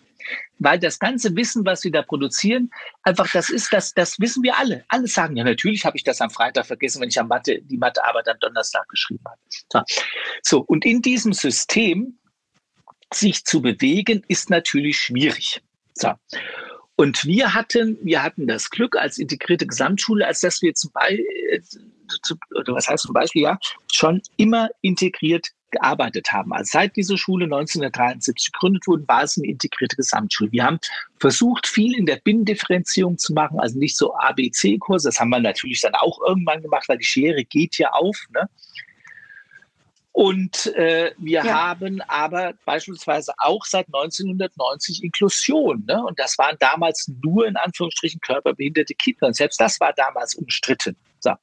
Weil 0.58 0.78
das 0.78 0.98
ganze 0.98 1.34
Wissen, 1.36 1.66
was 1.66 1.80
sie 1.80 1.90
da 1.90 2.02
produzieren, 2.02 2.70
einfach 3.02 3.30
das 3.32 3.50
ist, 3.50 3.72
das, 3.72 3.92
das 3.92 4.18
wissen 4.20 4.42
wir 4.42 4.56
alle. 4.56 4.84
Alle 4.88 5.08
sagen, 5.08 5.36
ja, 5.36 5.44
natürlich 5.44 5.84
habe 5.84 5.96
ich 5.96 6.04
das 6.04 6.20
am 6.20 6.30
Freitag 6.30 6.66
vergessen, 6.66 7.02
wenn 7.02 7.08
ich 7.08 7.18
am 7.18 7.28
Mathe, 7.28 7.60
die 7.62 7.76
Mathearbeit 7.76 8.28
am 8.28 8.38
Donnerstag 8.38 8.88
geschrieben 8.88 9.24
habe. 9.26 9.84
So. 10.42 10.60
und 10.60 10.84
in 10.84 11.02
diesem 11.02 11.32
System 11.32 12.18
sich 13.12 13.44
zu 13.44 13.60
bewegen, 13.60 14.24
ist 14.28 14.50
natürlich 14.50 14.98
schwierig. 14.98 15.62
So. 15.94 16.12
Und 16.96 17.24
wir 17.24 17.54
hatten, 17.54 17.98
wir 18.02 18.22
hatten 18.22 18.46
das 18.46 18.70
Glück 18.70 18.96
als 18.96 19.18
integrierte 19.18 19.66
Gesamtschule, 19.66 20.26
als 20.26 20.40
dass 20.40 20.62
wir 20.62 20.74
zum 20.74 20.92
Beispiel, 20.92 21.26
äh, 21.50 21.60
oder 22.54 22.74
was 22.74 22.88
heißt 22.88 23.04
zum 23.04 23.14
Beispiel, 23.14 23.42
ja, 23.42 23.58
schon 23.92 24.22
immer 24.36 24.68
integriert 24.80 25.48
gearbeitet 25.74 26.30
haben. 26.30 26.52
Also 26.52 26.70
seit 26.72 26.94
diese 26.96 27.18
Schule 27.18 27.46
1973 27.46 28.52
gegründet 28.52 28.86
wurde, 28.86 29.06
war 29.08 29.24
es 29.24 29.36
eine 29.36 29.48
integrierte 29.48 29.96
Gesamtschule. 29.96 30.52
Wir 30.52 30.64
haben 30.64 30.78
versucht, 31.18 31.66
viel 31.66 31.96
in 31.96 32.06
der 32.06 32.20
Binnendifferenzierung 32.22 33.18
zu 33.18 33.32
machen, 33.32 33.58
also 33.58 33.78
nicht 33.78 33.96
so 33.96 34.14
ABC-Kurse. 34.14 35.08
Das 35.08 35.18
haben 35.18 35.30
wir 35.30 35.40
natürlich 35.40 35.80
dann 35.80 35.94
auch 35.94 36.20
irgendwann 36.26 36.62
gemacht, 36.62 36.88
weil 36.88 36.98
die 36.98 37.04
Schere 37.04 37.44
geht 37.44 37.76
ja 37.78 37.90
auf. 37.90 38.16
Ne? 38.32 38.48
Und 40.14 40.72
äh, 40.76 41.10
wir 41.18 41.44
ja. 41.44 41.52
haben 41.52 42.00
aber 42.02 42.54
beispielsweise 42.64 43.32
auch 43.36 43.64
seit 43.64 43.88
1990 43.88 45.02
Inklusion. 45.02 45.82
Ne? 45.88 46.04
Und 46.04 46.20
das 46.20 46.38
waren 46.38 46.56
damals 46.60 47.10
nur 47.20 47.48
in 47.48 47.56
Anführungsstrichen 47.56 48.20
körperbehinderte 48.20 48.94
Kinder. 48.94 49.26
Und 49.26 49.34
selbst 49.34 49.60
das 49.60 49.80
war 49.80 49.92
damals 49.92 50.36
umstritten. 50.36 50.96
So. 51.18 51.30
Und 51.30 51.36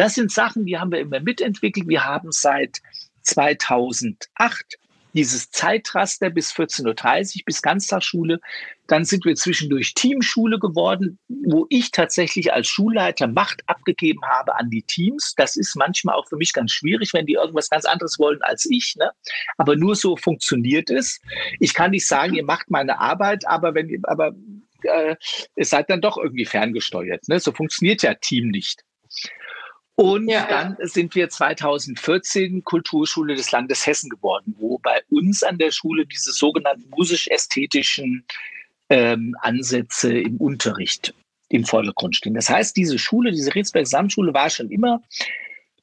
das 0.00 0.16
sind 0.16 0.32
Sachen, 0.32 0.66
die 0.66 0.76
haben 0.76 0.90
wir 0.90 0.98
immer 0.98 1.20
mitentwickelt. 1.20 1.86
Wir 1.86 2.04
haben 2.04 2.32
seit 2.32 2.80
2008 3.22 4.78
dieses 5.18 5.50
Zeitraster 5.50 6.30
bis 6.30 6.52
14.30 6.52 7.38
Uhr, 7.38 7.42
bis 7.44 7.60
Ganztagsschule. 7.60 8.38
Dann 8.86 9.04
sind 9.04 9.24
wir 9.24 9.34
zwischendurch 9.34 9.94
Teamschule 9.94 10.60
geworden, 10.60 11.18
wo 11.26 11.66
ich 11.70 11.90
tatsächlich 11.90 12.52
als 12.52 12.68
Schulleiter 12.68 13.26
Macht 13.26 13.64
abgegeben 13.66 14.20
habe 14.24 14.54
an 14.54 14.70
die 14.70 14.82
Teams. 14.82 15.34
Das 15.36 15.56
ist 15.56 15.74
manchmal 15.74 16.14
auch 16.14 16.28
für 16.28 16.36
mich 16.36 16.52
ganz 16.52 16.70
schwierig, 16.70 17.12
wenn 17.14 17.26
die 17.26 17.32
irgendwas 17.32 17.68
ganz 17.68 17.84
anderes 17.84 18.20
wollen 18.20 18.40
als 18.42 18.64
ich. 18.70 18.94
Ne? 18.96 19.10
Aber 19.56 19.74
nur 19.74 19.96
so 19.96 20.16
funktioniert 20.16 20.88
es. 20.88 21.20
Ich 21.58 21.74
kann 21.74 21.90
nicht 21.90 22.06
sagen, 22.06 22.34
ihr 22.34 22.44
macht 22.44 22.70
meine 22.70 23.00
Arbeit, 23.00 23.44
aber 23.48 23.74
wenn 23.74 23.88
ihr, 23.88 23.98
aber 24.04 24.36
äh, 24.84 25.16
ihr 25.56 25.64
seid 25.64 25.90
dann 25.90 26.00
doch 26.00 26.16
irgendwie 26.16 26.46
ferngesteuert. 26.46 27.26
Ne? 27.26 27.40
So 27.40 27.50
funktioniert 27.50 28.02
ja 28.02 28.14
Team 28.14 28.50
nicht. 28.50 28.84
Und 30.00 30.28
ja, 30.28 30.46
dann 30.46 30.76
sind 30.82 31.16
wir 31.16 31.28
2014 31.28 32.62
Kulturschule 32.62 33.34
des 33.34 33.50
Landes 33.50 33.84
Hessen 33.84 34.08
geworden, 34.08 34.54
wo 34.56 34.78
bei 34.78 35.02
uns 35.10 35.42
an 35.42 35.58
der 35.58 35.72
Schule 35.72 36.06
diese 36.06 36.30
sogenannten 36.30 36.88
musisch-ästhetischen 36.90 38.24
ähm, 38.90 39.34
Ansätze 39.40 40.16
im 40.16 40.36
Unterricht 40.36 41.14
im 41.48 41.64
Vordergrund 41.64 42.14
stehen. 42.14 42.34
Das 42.34 42.48
heißt, 42.48 42.76
diese 42.76 42.96
Schule, 42.96 43.32
diese 43.32 43.52
Ritzberg 43.52 43.86
Gesamtschule 43.86 44.32
war 44.32 44.50
schon 44.50 44.70
immer 44.70 45.02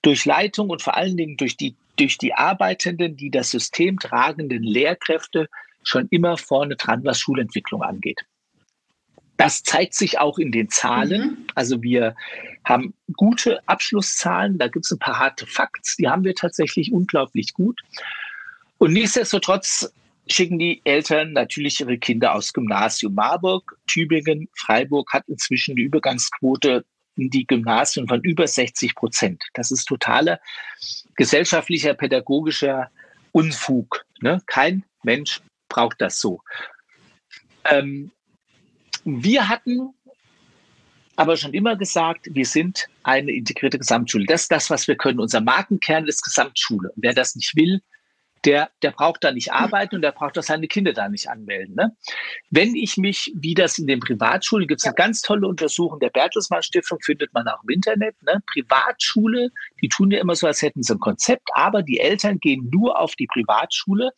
durch 0.01 0.23
Leitung 0.23 0.69
und 0.69 0.81
vor 0.81 0.95
allen 0.95 1.17
Dingen 1.17 1.35
durch 1.35 1.57
die, 1.57 1.75
durch 1.97 2.17
die 2.17 2.33
Arbeitenden, 2.33 3.17
die 3.17 3.31
das 3.31 3.51
System 3.51 3.99
tragenden 3.99 4.63
Lehrkräfte 4.63 5.49
schon 5.83 6.07
immer 6.09 6.37
vorne 6.37 6.77
dran, 6.77 7.03
was 7.03 7.19
Schulentwicklung 7.19 7.83
angeht. 7.83 8.21
Das 9.37 9.63
zeigt 9.63 9.93
sich 9.93 10.19
auch 10.19 10.37
in 10.37 10.51
den 10.51 10.69
Zahlen. 10.69 11.21
Mhm. 11.21 11.37
Also 11.55 11.81
wir 11.81 12.15
haben 12.63 12.93
gute 13.13 13.67
Abschlusszahlen. 13.67 14.57
Da 14.57 14.67
gibt 14.67 14.85
es 14.85 14.91
ein 14.91 14.99
paar 14.99 15.19
harte 15.19 15.45
Fakts. 15.45 15.97
Die 15.97 16.07
haben 16.07 16.23
wir 16.23 16.35
tatsächlich 16.35 16.91
unglaublich 16.91 17.53
gut. 17.53 17.81
Und 18.77 18.93
nichtsdestotrotz 18.93 19.91
schicken 20.27 20.57
die 20.57 20.81
Eltern 20.85 21.33
natürlich 21.33 21.79
ihre 21.79 21.97
Kinder 21.97 22.33
aus 22.33 22.53
Gymnasium 22.53 23.13
Marburg. 23.13 23.77
Tübingen, 23.87 24.49
Freiburg 24.55 25.11
hat 25.13 25.27
inzwischen 25.27 25.75
die 25.75 25.83
Übergangsquote 25.83 26.85
in 27.17 27.29
die 27.29 27.45
Gymnasien 27.45 28.07
von 28.07 28.21
über 28.21 28.47
60 28.47 28.95
Prozent. 28.95 29.43
Das 29.53 29.71
ist 29.71 29.85
totaler 29.85 30.39
gesellschaftlicher, 31.15 31.93
pädagogischer 31.93 32.89
Unfug. 33.31 34.05
Ne? 34.21 34.41
Kein 34.47 34.83
Mensch 35.03 35.41
braucht 35.69 36.01
das 36.01 36.19
so. 36.19 36.41
Ähm, 37.65 38.11
wir 39.05 39.47
hatten 39.47 39.93
aber 41.15 41.37
schon 41.37 41.53
immer 41.53 41.77
gesagt, 41.77 42.27
wir 42.31 42.45
sind 42.45 42.87
eine 43.03 43.31
integrierte 43.31 43.79
Gesamtschule. 43.79 44.25
Das 44.25 44.43
ist 44.43 44.51
das, 44.51 44.69
was 44.69 44.87
wir 44.87 44.97
können. 44.97 45.19
Unser 45.19 45.39
Markenkern 45.39 46.07
ist 46.07 46.23
Gesamtschule. 46.23 46.91
Und 46.91 47.03
wer 47.03 47.13
das 47.13 47.35
nicht 47.35 47.55
will, 47.55 47.81
der, 48.43 48.69
der 48.81 48.91
braucht 48.91 49.23
da 49.23 49.31
nicht 49.31 49.51
arbeiten 49.51 49.95
und 49.95 50.01
der 50.01 50.11
braucht 50.11 50.37
auch 50.37 50.43
seine 50.43 50.67
Kinder 50.67 50.93
da 50.93 51.09
nicht 51.09 51.29
anmelden. 51.29 51.75
Ne? 51.75 51.95
Wenn 52.51 52.75
ich 52.75 52.97
mich, 52.97 53.31
wie 53.35 53.53
das 53.53 53.77
in 53.77 53.87
den 53.87 53.99
Privatschulen, 53.99 54.67
gibt 54.67 54.81
es 54.81 54.85
eine 54.85 54.93
ganz 54.93 55.21
tolle 55.21 55.47
Untersuchung 55.47 55.99
der 55.99 56.09
Bertelsmann 56.09 56.61
Stiftung, 56.61 56.99
findet 57.01 57.33
man 57.33 57.47
auch 57.47 57.63
im 57.63 57.69
Internet. 57.69 58.21
Ne? 58.23 58.43
Privatschule, 58.51 59.49
die 59.81 59.89
tun 59.89 60.11
ja 60.11 60.19
immer 60.19 60.35
so, 60.35 60.47
als 60.47 60.61
hätten 60.61 60.83
sie 60.83 60.93
ein 60.93 60.99
Konzept, 60.99 61.47
aber 61.53 61.81
die 61.81 61.99
Eltern 61.99 62.39
gehen 62.39 62.69
nur 62.71 62.99
auf 62.99 63.15
die 63.15 63.27
Privatschule, 63.27 64.11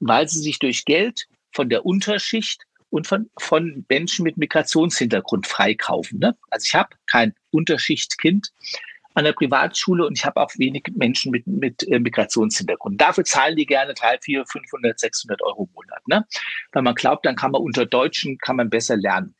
weil 0.00 0.28
sie 0.28 0.40
sich 0.40 0.58
durch 0.58 0.84
Geld 0.84 1.26
von 1.52 1.68
der 1.68 1.86
Unterschicht 1.86 2.64
und 2.92 3.06
von, 3.06 3.30
von 3.38 3.86
Menschen 3.88 4.22
mit 4.22 4.36
Migrationshintergrund 4.36 5.46
freikaufen. 5.46 6.18
Ne? 6.18 6.36
Also 6.50 6.66
ich 6.66 6.74
habe 6.74 6.90
kein 7.06 7.34
Unterschichtskind 7.50 8.52
an 9.14 9.24
der 9.24 9.32
Privatschule 9.32 10.06
und 10.06 10.18
ich 10.18 10.26
habe 10.26 10.40
auch 10.40 10.50
wenig 10.58 10.84
Menschen 10.94 11.32
mit, 11.32 11.46
mit 11.46 11.88
äh, 11.88 11.98
Migrationshintergrund. 11.98 13.00
Dafür 13.00 13.24
zahlen 13.24 13.56
die 13.56 13.64
gerne 13.64 13.94
3, 13.94 14.18
4, 14.20 14.44
500, 14.46 15.00
600 15.00 15.42
Euro 15.42 15.64
im 15.64 15.74
Monat. 15.74 16.06
Ne? 16.06 16.26
Weil 16.72 16.82
man 16.82 16.94
glaubt, 16.94 17.24
dann 17.24 17.34
kann 17.34 17.52
man 17.52 17.62
unter 17.62 17.86
Deutschen 17.86 18.36
kann 18.36 18.56
man 18.56 18.68
besser 18.68 18.98
lernen. 18.98 19.34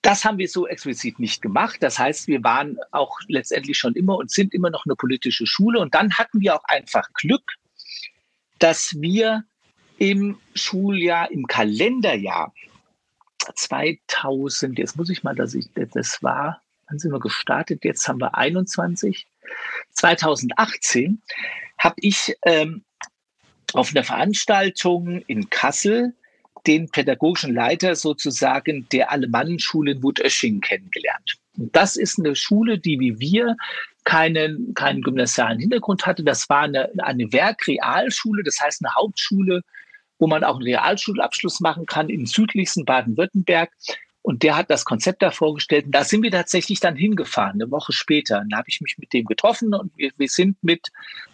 Das 0.00 0.24
haben 0.24 0.38
wir 0.38 0.48
so 0.48 0.66
explizit 0.66 1.18
nicht 1.18 1.42
gemacht. 1.42 1.82
Das 1.82 1.98
heißt, 1.98 2.26
wir 2.26 2.42
waren 2.42 2.78
auch 2.90 3.18
letztendlich 3.28 3.76
schon 3.76 3.94
immer 3.94 4.16
und 4.16 4.30
sind 4.30 4.54
immer 4.54 4.70
noch 4.70 4.86
eine 4.86 4.96
politische 4.96 5.46
Schule. 5.46 5.78
Und 5.78 5.94
dann 5.94 6.14
hatten 6.14 6.40
wir 6.40 6.54
auch 6.54 6.64
einfach 6.64 7.06
Glück, 7.12 7.44
dass 8.58 8.94
wir 8.98 9.44
im 9.98 10.38
Schuljahr, 10.54 11.30
im 11.30 11.46
Kalenderjahr 11.46 12.54
2000, 13.54 14.78
jetzt 14.78 14.96
muss 14.96 15.10
ich 15.10 15.22
mal, 15.22 15.34
dass 15.34 15.54
ich, 15.54 15.66
das 15.74 16.22
war, 16.22 16.62
wann 16.88 16.98
sind 16.98 17.12
wir 17.12 17.20
gestartet? 17.20 17.84
Jetzt 17.84 18.06
haben 18.08 18.20
wir 18.20 18.34
21. 18.34 19.26
2018 19.90 21.22
habe 21.78 21.94
ich 21.98 22.36
ähm, 22.44 22.84
auf 23.72 23.90
einer 23.90 24.04
Veranstaltung 24.04 25.22
in 25.26 25.50
Kassel 25.50 26.14
den 26.66 26.90
pädagogischen 26.90 27.54
Leiter 27.54 27.94
sozusagen 27.94 28.88
der 28.90 29.10
Alemannenschule 29.10 29.92
in 29.92 30.02
Wutösching 30.02 30.60
kennengelernt. 30.60 31.38
Und 31.56 31.74
das 31.74 31.96
ist 31.96 32.18
eine 32.18 32.36
Schule, 32.36 32.78
die 32.78 33.00
wie 33.00 33.18
wir 33.18 33.56
keinen, 34.04 34.74
keinen 34.74 35.02
gymnasialen 35.02 35.58
Hintergrund 35.58 36.06
hatte. 36.06 36.24
Das 36.24 36.48
war 36.48 36.62
eine, 36.62 36.90
eine 36.98 37.32
Werkrealschule, 37.32 38.42
das 38.42 38.60
heißt 38.60 38.84
eine 38.84 38.94
Hauptschule 38.94 39.62
wo 40.18 40.26
man 40.26 40.44
auch 40.44 40.56
einen 40.56 40.64
Realschulabschluss 40.64 41.60
machen 41.60 41.86
kann 41.86 42.08
im 42.08 42.26
südlichsten 42.26 42.84
Baden-Württemberg. 42.84 43.70
Und 44.22 44.42
der 44.42 44.56
hat 44.56 44.68
das 44.68 44.84
Konzept 44.84 45.22
da 45.22 45.30
vorgestellt. 45.30 45.86
Und 45.86 45.92
da 45.92 46.04
sind 46.04 46.22
wir 46.22 46.30
tatsächlich 46.30 46.80
dann 46.80 46.96
hingefahren, 46.96 47.62
eine 47.62 47.70
Woche 47.70 47.92
später. 47.92 48.40
Und 48.40 48.50
da 48.50 48.58
habe 48.58 48.68
ich 48.68 48.80
mich 48.80 48.98
mit 48.98 49.12
dem 49.12 49.24
getroffen 49.24 49.72
und 49.72 49.90
wir, 49.96 50.10
wir 50.16 50.28
sind 50.28 50.62
mit 50.62 50.88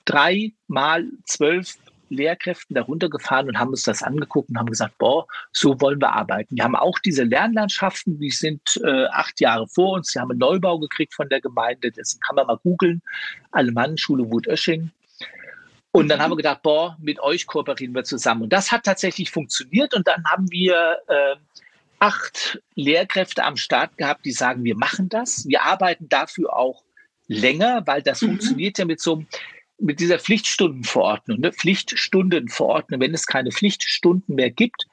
drei 0.05 0.53
mal 0.68 1.09
zwölf 1.24 1.76
Lehrkräften 2.09 2.74
darunter 2.74 3.09
gefahren 3.09 3.49
und 3.49 3.59
haben 3.59 3.70
uns 3.70 3.82
das 3.82 4.03
angeguckt 4.03 4.51
und 4.51 4.59
haben 4.59 4.70
gesagt, 4.70 4.97
boah, 4.99 5.26
so 5.53 5.80
wollen 5.80 6.01
wir 6.01 6.12
arbeiten. 6.12 6.57
Wir 6.57 6.64
haben 6.64 6.76
auch 6.76 6.99
diese 6.99 7.24
Lernlandschaften, 7.24 8.18
die 8.18 8.30
sind 8.30 8.80
äh, 8.85 9.07
acht 9.07 9.41
Jahre 9.41 9.66
vor 9.68 9.95
uns. 9.95 10.12
Sie 10.12 10.20
haben 10.20 10.30
einen 10.30 10.39
Neubau 10.39 10.78
gekriegt 10.78 11.14
von 11.14 11.28
der 11.28 11.41
Gemeinde, 11.41 11.91
dessen 11.91 12.20
kann 12.20 12.37
man 12.37 12.47
mal 12.47 12.59
googeln. 12.62 13.03
Alemannenschule 13.51 14.30
Wut-Ösching. 14.30 14.91
Und 15.97 16.09
dann 16.09 16.20
haben 16.20 16.32
wir 16.32 16.36
gedacht, 16.36 16.62
boah, 16.62 16.97
mit 17.01 17.20
euch 17.20 17.47
kooperieren 17.47 17.95
wir 17.95 18.03
zusammen. 18.03 18.42
Und 18.42 18.53
das 18.53 18.72
hat 18.72 18.82
tatsächlich 18.82 19.30
funktioniert. 19.30 19.95
Und 19.95 20.09
dann 20.09 20.24
haben 20.24 20.51
wir 20.51 20.99
äh, 21.07 21.36
acht 22.01 22.61
Lehrkräfte 22.74 23.45
am 23.45 23.57
Start 23.57 23.97
gehabt, 23.97 24.24
die 24.24 24.32
sagen, 24.32 24.64
wir 24.64 24.76
machen 24.76 25.09
das. 25.09 25.47
Wir 25.47 25.62
arbeiten 25.62 26.09
dafür 26.09 26.57
auch 26.57 26.82
länger, 27.28 27.86
weil 27.86 28.03
das 28.03 28.22
mhm. 28.22 28.30
funktioniert 28.30 28.76
ja 28.78 28.86
mit 28.86 29.01
so 29.01 29.14
einem 29.14 29.26
mit 29.78 30.01
dieser 30.01 30.18
Pflichtstundenverordnung, 30.18 31.38
ne? 31.38 31.53
Pflichtstundenverordnung, 31.53 33.01
wenn 33.01 33.14
es 33.14 33.26
keine 33.26 33.53
Pflichtstunden 33.53 34.34
mehr 34.34 34.51
gibt, 34.51 34.86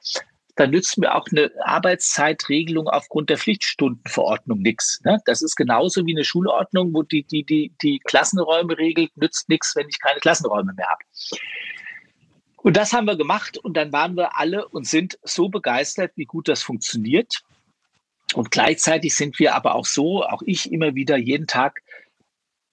dann 0.54 0.70
nützt 0.70 0.98
mir 0.98 1.14
auch 1.14 1.26
eine 1.30 1.50
Arbeitszeitregelung 1.64 2.88
aufgrund 2.88 3.30
der 3.30 3.38
Pflichtstundenverordnung 3.38 4.58
nichts. 4.58 5.00
Ne? 5.04 5.18
Das 5.24 5.40
ist 5.40 5.56
genauso 5.56 6.04
wie 6.04 6.14
eine 6.14 6.24
Schulordnung, 6.24 6.92
wo 6.92 7.02
die, 7.02 7.22
die, 7.24 7.44
die, 7.44 7.72
die 7.82 8.00
Klassenräume 8.00 8.76
regelt, 8.76 9.16
nützt 9.16 9.48
nichts, 9.48 9.74
wenn 9.76 9.88
ich 9.88 9.98
keine 9.98 10.20
Klassenräume 10.20 10.74
mehr 10.74 10.88
habe. 10.88 11.02
Und 12.56 12.76
das 12.76 12.92
haben 12.92 13.06
wir 13.06 13.16
gemacht 13.16 13.58
und 13.58 13.76
dann 13.76 13.92
waren 13.92 14.16
wir 14.16 14.38
alle 14.38 14.68
und 14.68 14.86
sind 14.86 15.18
so 15.24 15.48
begeistert, 15.48 16.12
wie 16.16 16.26
gut 16.26 16.48
das 16.48 16.62
funktioniert. 16.62 17.42
Und 18.34 18.50
gleichzeitig 18.50 19.14
sind 19.14 19.38
wir 19.38 19.54
aber 19.54 19.74
auch 19.74 19.86
so, 19.86 20.24
auch 20.24 20.42
ich 20.44 20.70
immer 20.70 20.94
wieder 20.94 21.16
jeden 21.16 21.46
Tag 21.46 21.82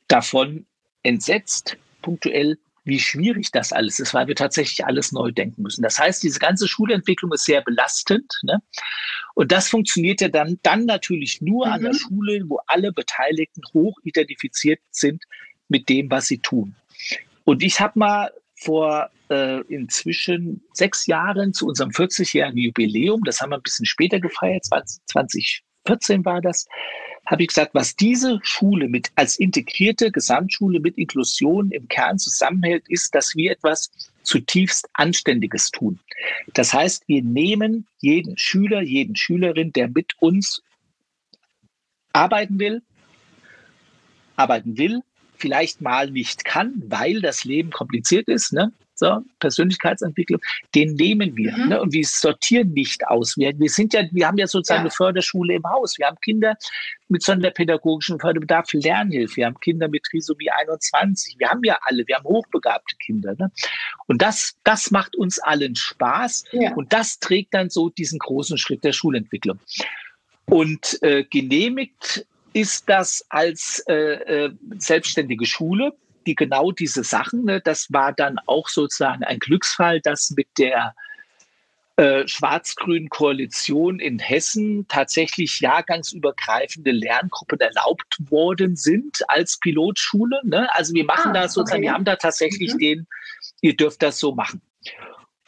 davon 0.07 0.67
entsetzt, 1.03 1.77
punktuell, 2.01 2.59
wie 2.83 2.99
schwierig 2.99 3.51
das 3.51 3.71
alles 3.71 3.99
ist, 3.99 4.13
weil 4.13 4.27
wir 4.27 4.35
tatsächlich 4.35 4.85
alles 4.85 5.11
neu 5.11 5.31
denken 5.31 5.61
müssen. 5.61 5.81
Das 5.81 5.99
heißt, 5.99 6.23
diese 6.23 6.39
ganze 6.39 6.67
Schulentwicklung 6.67 7.31
ist 7.33 7.45
sehr 7.45 7.61
belastend. 7.61 8.33
Ne? 8.43 8.61
Und 9.35 9.51
das 9.51 9.69
funktioniert 9.69 10.21
ja 10.21 10.29
dann, 10.29 10.59
dann 10.63 10.85
natürlich 10.85 11.41
nur 11.41 11.67
mhm. 11.67 11.71
an 11.73 11.81
der 11.81 11.93
mhm. 11.93 11.97
Schule, 11.97 12.43
wo 12.47 12.59
alle 12.67 12.91
Beteiligten 12.91 13.61
hoch 13.73 13.97
identifiziert 14.03 14.79
sind 14.91 15.23
mit 15.67 15.89
dem, 15.89 16.09
was 16.09 16.27
sie 16.27 16.39
tun. 16.39 16.75
Und 17.45 17.63
ich 17.63 17.79
habe 17.79 17.97
mal 17.97 18.31
vor 18.55 19.09
äh, 19.29 19.61
inzwischen 19.73 20.61
sechs 20.73 21.07
Jahren 21.07 21.53
zu 21.53 21.67
unserem 21.67 21.91
40-jährigen 21.91 22.57
Jubiläum, 22.57 23.23
das 23.23 23.41
haben 23.41 23.51
wir 23.51 23.57
ein 23.57 23.63
bisschen 23.63 23.85
später 23.85 24.19
gefeiert, 24.19 24.65
20, 24.65 25.63
2014 25.85 26.25
war 26.25 26.41
das, 26.41 26.67
habe 27.29 27.43
ich 27.43 27.49
gesagt, 27.49 27.75
was 27.75 27.95
diese 27.95 28.39
Schule 28.41 28.89
mit 28.89 29.11
als 29.15 29.37
integrierte 29.37 30.11
Gesamtschule 30.11 30.79
mit 30.79 30.97
Inklusion 30.97 31.69
im 31.71 31.87
Kern 31.87 32.17
zusammenhält, 32.17 32.89
ist, 32.89 33.13
dass 33.13 33.35
wir 33.35 33.51
etwas 33.51 33.91
zutiefst 34.23 34.89
Anständiges 34.93 35.69
tun. 35.69 35.99
Das 36.55 36.73
heißt, 36.73 37.07
wir 37.07 37.21
nehmen 37.21 37.87
jeden 37.99 38.35
Schüler, 38.35 38.81
jeden 38.81 39.15
Schülerin, 39.15 39.71
der 39.73 39.89
mit 39.89 40.13
uns 40.19 40.63
arbeiten 42.13 42.57
will, 42.57 42.81
arbeiten 44.35 44.77
will, 44.79 45.01
vielleicht 45.37 45.81
mal 45.81 46.09
nicht 46.09 46.45
kann, 46.45 46.81
weil 46.87 47.21
das 47.21 47.43
Leben 47.43 47.69
kompliziert 47.69 48.27
ist, 48.27 48.53
ne? 48.53 48.73
So, 48.99 49.21
Persönlichkeitsentwicklung, 49.39 50.41
den 50.75 50.93
nehmen 50.93 51.35
wir. 51.35 51.57
Mhm. 51.57 51.69
Ne? 51.69 51.81
Und 51.81 51.93
wir 51.93 52.03
sortieren 52.05 52.73
nicht 52.73 53.07
aus. 53.07 53.37
Wir, 53.37 53.57
wir 53.57 53.69
sind 53.69 53.93
ja, 53.93 54.03
wir 54.11 54.27
haben 54.27 54.37
ja 54.37 54.45
sozusagen 54.45 54.79
ja. 54.79 54.83
eine 54.83 54.91
Förderschule 54.91 55.55
im 55.55 55.63
Haus. 55.63 55.97
Wir 55.97 56.07
haben 56.07 56.17
Kinder 56.21 56.55
mit 57.07 57.23
sonderpädagogischen 57.23 58.19
Förderbedarf, 58.19 58.71
Lernhilfe. 58.73 59.37
Wir 59.37 59.45
haben 59.47 59.59
Kinder 59.59 59.87
mit 59.87 60.03
Trisomie 60.03 60.49
21. 60.49 61.35
Wir 61.39 61.49
haben 61.49 61.63
ja 61.63 61.77
alle, 61.81 62.05
wir 62.07 62.17
haben 62.17 62.25
hochbegabte 62.25 62.95
Kinder. 62.97 63.33
Ne? 63.39 63.51
Und 64.07 64.21
das, 64.21 64.55
das 64.63 64.91
macht 64.91 65.15
uns 65.15 65.39
allen 65.39 65.75
Spaß. 65.75 66.43
Ja. 66.51 66.73
Und 66.73 66.93
das 66.93 67.19
trägt 67.19 67.53
dann 67.53 67.69
so 67.69 67.89
diesen 67.89 68.19
großen 68.19 68.57
Schritt 68.57 68.83
der 68.83 68.93
Schulentwicklung. 68.93 69.59
Und 70.45 71.01
äh, 71.01 71.23
genehmigt 71.23 72.25
ist 72.53 72.89
das 72.89 73.25
als 73.29 73.83
äh, 73.87 74.45
äh, 74.45 74.51
selbstständige 74.77 75.45
Schule 75.45 75.93
die 76.25 76.35
genau 76.35 76.71
diese 76.71 77.03
Sachen, 77.03 77.45
ne, 77.45 77.61
das 77.61 77.87
war 77.91 78.13
dann 78.13 78.37
auch 78.45 78.67
sozusagen 78.69 79.23
ein 79.23 79.39
Glücksfall, 79.39 80.01
dass 80.01 80.31
mit 80.31 80.47
der 80.57 80.93
äh, 81.99 82.25
schwarz-grünen 82.27 83.09
Koalition 83.09 83.99
in 83.99 84.19
Hessen 84.19 84.87
tatsächlich 84.87 85.59
jahrgangsübergreifende 85.59 86.91
Lerngruppen 86.91 87.59
erlaubt 87.59 88.15
worden 88.29 88.77
sind 88.77 89.17
als 89.27 89.59
Pilotschule. 89.59 90.39
Ne? 90.45 90.73
Also 90.73 90.93
wir 90.93 91.03
machen 91.03 91.31
ah, 91.31 91.41
da 91.41 91.49
sozusagen, 91.49 91.81
okay. 91.81 91.89
wir 91.89 91.93
haben 91.93 92.05
da 92.05 92.15
tatsächlich 92.15 92.73
mhm. 92.75 92.77
den, 92.77 93.07
ihr 93.59 93.75
dürft 93.75 94.01
das 94.01 94.17
so 94.17 94.33
machen. 94.33 94.61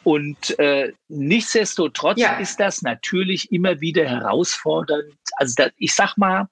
Und 0.04 0.58
äh, 0.58 0.92
nichtsdestotrotz 1.08 2.20
ja. 2.20 2.38
ist 2.38 2.60
das 2.60 2.82
natürlich 2.82 3.50
immer 3.50 3.80
wieder 3.80 4.04
herausfordernd. 4.04 5.14
Also 5.36 5.54
da, 5.56 5.70
ich 5.78 5.94
sag 5.94 6.18
mal, 6.18 6.48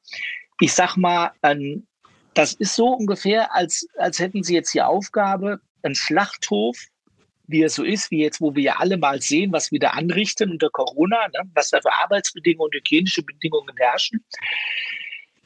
ich 0.61 0.73
sag 0.73 0.97
mal, 0.97 1.33
ein, 1.43 1.87
das 2.35 2.53
ist 2.55 2.74
so 2.74 2.89
ungefähr, 2.89 3.55
als, 3.55 3.87
als 3.97 4.18
hätten 4.18 4.43
Sie 4.43 4.55
jetzt 4.55 4.72
die 4.74 4.83
Aufgabe, 4.83 5.61
einen 5.83 5.95
Schlachthof, 5.95 6.76
wie 7.47 7.62
er 7.62 7.68
so 7.68 7.83
ist, 7.83 8.11
wie 8.11 8.22
jetzt, 8.22 8.41
wo 8.41 8.55
wir 8.55 8.62
ja 8.62 8.76
alle 8.76 8.97
mal 8.97 9.20
sehen, 9.20 9.53
was 9.53 9.72
wir 9.72 9.81
da 9.81 9.91
anrichten 9.91 10.51
unter 10.51 10.70
Corona, 10.70 11.26
ne, 11.28 11.51
was 11.55 11.70
da 11.70 11.81
für 11.81 11.93
Arbeitsbedingungen 11.93 12.66
und 12.68 12.74
hygienische 12.74 13.22
Bedingungen 13.22 13.74
herrschen. 13.76 14.24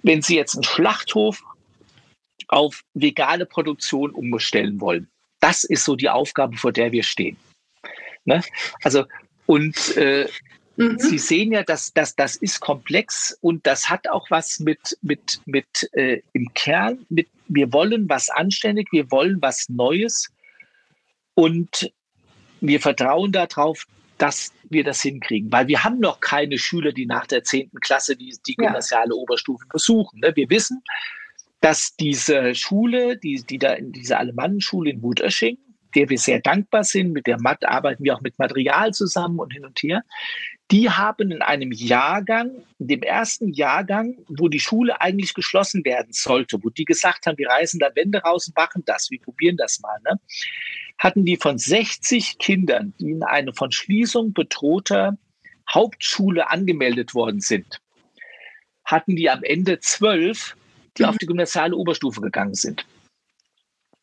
Wenn 0.03 0.21
Sie 0.21 0.37
jetzt 0.37 0.55
einen 0.55 0.65
Schlachthof 0.65 1.43
auf 2.49 2.83
vegane 2.93 3.47
Produktion 3.47 4.11
umstellen 4.11 4.81
wollen, 4.81 5.09
das 5.41 5.65
ist 5.65 5.85
so 5.85 5.97
die 5.97 6.11
Aufgabe, 6.11 6.57
vor 6.57 6.73
der 6.73 6.93
wir 6.93 7.03
stehen. 7.03 7.39
Ne? 8.25 8.43
Also, 8.83 9.07
und 9.47 9.97
äh, 9.97 10.29
Mhm. 10.77 10.99
Sie 10.99 11.19
sehen 11.19 11.53
ja, 11.53 11.63
dass 11.63 11.93
das, 11.93 12.17
das 12.17 12.37
ist 12.37 12.61
komplex 12.61 13.37
und 13.41 13.67
das 13.67 13.89
hat 13.89 14.09
auch 14.09 14.31
was 14.31 14.59
mit, 14.61 14.99
mit, 15.03 15.41
mit 15.47 15.89
äh, 15.93 16.21
im 16.33 16.53
Kern, 16.55 17.07
mit 17.09 17.29
wir 17.47 17.73
wollen 17.73 18.09
was 18.09 18.31
anständig, 18.31 18.89
wir 18.91 19.11
wollen 19.11 19.41
was 19.41 19.69
Neues 19.69 20.29
und 21.35 21.93
wir 22.61 22.81
vertrauen 22.81 23.33
darauf, 23.33 23.87
dass 24.19 24.53
wir 24.71 24.85
das 24.85 25.03
hinkriegen, 25.03 25.53
weil 25.53 25.69
wir 25.69 25.85
haben 25.85 26.01
noch 26.01 26.21
keine 26.21 26.59
Schüler, 26.59 26.93
die 26.93 27.07
nach 27.07 27.27
der 27.27 27.45
10. 27.45 27.71
Klasse 27.81 28.17
die, 28.17 28.35
die 28.47 28.55
gymnasiale 28.55 29.11
ja. 29.11 29.15
Oberstufe 29.15 29.67
besuchen. 29.71 30.21
Ne? 30.21 30.33
Wir 30.35 30.49
wissen, 30.51 30.83
dass 31.61 31.95
diese 31.97 32.55
Schule, 32.55 33.17
die, 33.19 33.43
die 33.43 33.59
da 33.59 33.75
in 33.75 33.93
dieser 33.93 34.19
Alemannenschule 34.19 34.91
in 34.91 35.03
Wutersching, 35.03 35.59
der 35.95 36.09
wir 36.09 36.19
sehr 36.19 36.41
dankbar 36.41 36.85
sind. 36.85 37.13
Mit 37.13 37.27
der 37.27 37.41
MAT 37.41 37.65
arbeiten 37.65 38.05
wir 38.05 38.15
auch 38.15 38.21
mit 38.21 38.39
Material 38.39 38.93
zusammen 38.93 39.39
und 39.39 39.53
hin 39.53 39.65
und 39.65 39.79
her. 39.83 40.03
Die 40.71 40.91
haben 40.91 41.31
in 41.31 41.43
einem 41.43 41.73
Jahrgang, 41.73 42.51
in 42.79 42.89
dem 42.89 43.03
ersten 43.03 43.53
Jahrgang, 43.53 44.17
wo 44.29 44.49
die 44.49 44.61
Schule 44.61 45.01
eigentlich 45.01 45.35
geschlossen 45.35 45.85
werden 45.85 46.13
sollte, 46.13 46.59
wo 46.63 46.71
die 46.71 46.87
gesagt 46.87 47.27
haben, 47.27 47.37
wir 47.37 47.49
reißen 47.49 47.79
da 47.79 47.95
Wände 47.95 48.19
raus 48.19 48.49
und 48.49 48.57
machen 48.57 48.83
das, 48.87 49.11
wir 49.11 49.21
probieren 49.21 49.57
das 49.57 49.81
mal, 49.81 49.99
ne? 50.05 50.19
hatten 50.99 51.25
die 51.25 51.37
von 51.37 51.59
60 51.59 52.39
Kindern, 52.39 52.95
die 52.99 53.11
in 53.11 53.23
eine 53.23 53.53
von 53.53 53.73
Schließung 53.73 54.33
bedrohter 54.33 55.19
Hauptschule 55.69 56.51
angemeldet 56.51 57.15
worden 57.15 57.41
sind, 57.41 57.81
hatten 58.85 59.17
die 59.17 59.29
am 59.29 59.43
Ende 59.43 59.81
zwölf, 59.81 60.57
die 60.97 61.03
mhm. 61.03 61.09
auf 61.09 61.19
die 61.19 61.27
gymnasiale 61.27 61.77
Oberstufe 61.77 62.21
gegangen 62.21 62.55
sind. 62.55 62.87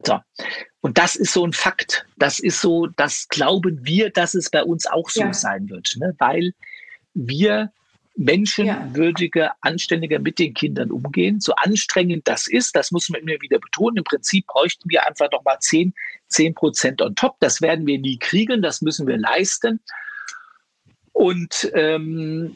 So. 0.05 0.19
Und 0.81 0.97
das 0.97 1.15
ist 1.15 1.33
so 1.33 1.45
ein 1.45 1.53
Fakt. 1.53 2.05
Das 2.17 2.39
ist 2.39 2.59
so, 2.59 2.87
das 2.87 3.27
glauben 3.29 3.85
wir, 3.85 4.09
dass 4.09 4.33
es 4.33 4.49
bei 4.49 4.63
uns 4.63 4.87
auch 4.87 5.09
so 5.09 5.21
ja. 5.21 5.33
sein 5.33 5.69
wird, 5.69 5.95
ne? 5.97 6.15
weil 6.17 6.53
wir 7.13 7.71
menschenwürdiger, 8.15 9.45
ja. 9.45 9.55
anständiger 9.61 10.19
mit 10.19 10.39
den 10.39 10.53
Kindern 10.53 10.91
umgehen. 10.91 11.39
So 11.39 11.53
anstrengend 11.55 12.27
das 12.27 12.47
ist, 12.47 12.75
das 12.75 12.91
muss 12.91 13.09
man 13.09 13.21
immer 13.21 13.39
wieder 13.41 13.59
betonen. 13.59 13.97
Im 13.97 14.03
Prinzip 14.03 14.47
bräuchten 14.47 14.89
wir 14.89 15.07
einfach 15.07 15.29
noch 15.31 15.43
mal 15.43 15.59
10, 15.59 15.93
10 16.27 16.53
Prozent 16.55 17.01
on 17.01 17.15
top. 17.15 17.37
Das 17.39 17.61
werden 17.61 17.85
wir 17.85 17.99
nie 17.99 18.17
kriegen, 18.17 18.61
das 18.61 18.81
müssen 18.81 19.07
wir 19.07 19.17
leisten. 19.17 19.79
Und 21.13 21.71
ähm, 21.73 22.55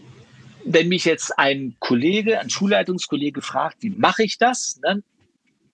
wenn 0.65 0.87
mich 0.87 1.05
jetzt 1.05 1.37
ein 1.37 1.75
Kollege, 1.79 2.39
ein 2.39 2.49
Schulleitungskollege 2.49 3.41
fragt, 3.41 3.83
wie 3.83 3.91
mache 3.91 4.23
ich 4.23 4.37
das, 4.37 4.79
ne, 4.81 5.03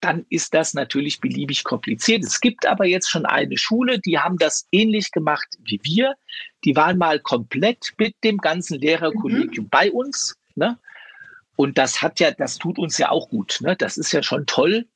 dann 0.01 0.25
ist 0.29 0.53
das 0.53 0.73
natürlich 0.73 1.19
beliebig 1.19 1.63
kompliziert. 1.63 2.23
Es 2.23 2.41
gibt 2.41 2.65
aber 2.65 2.85
jetzt 2.85 3.09
schon 3.09 3.25
eine 3.25 3.57
Schule, 3.57 3.99
die 3.99 4.19
haben 4.19 4.37
das 4.37 4.67
ähnlich 4.71 5.11
gemacht 5.11 5.47
wie 5.63 5.79
wir. 5.83 6.15
Die 6.65 6.75
waren 6.75 6.97
mal 6.97 7.19
komplett 7.19 7.93
mit 7.97 8.15
dem 8.23 8.37
ganzen 8.37 8.79
Lehrerkollegium 8.79 9.65
mhm. 9.65 9.69
bei 9.69 9.91
uns. 9.91 10.35
Ne? 10.55 10.77
Und 11.55 11.77
das 11.77 12.01
hat 12.01 12.19
ja, 12.19 12.31
das 12.31 12.57
tut 12.57 12.79
uns 12.79 12.97
ja 12.97 13.09
auch 13.09 13.29
gut. 13.29 13.59
Ne? 13.61 13.75
Das 13.75 13.97
ist 13.97 14.11
ja 14.11 14.23
schon 14.23 14.45
toll. 14.45 14.87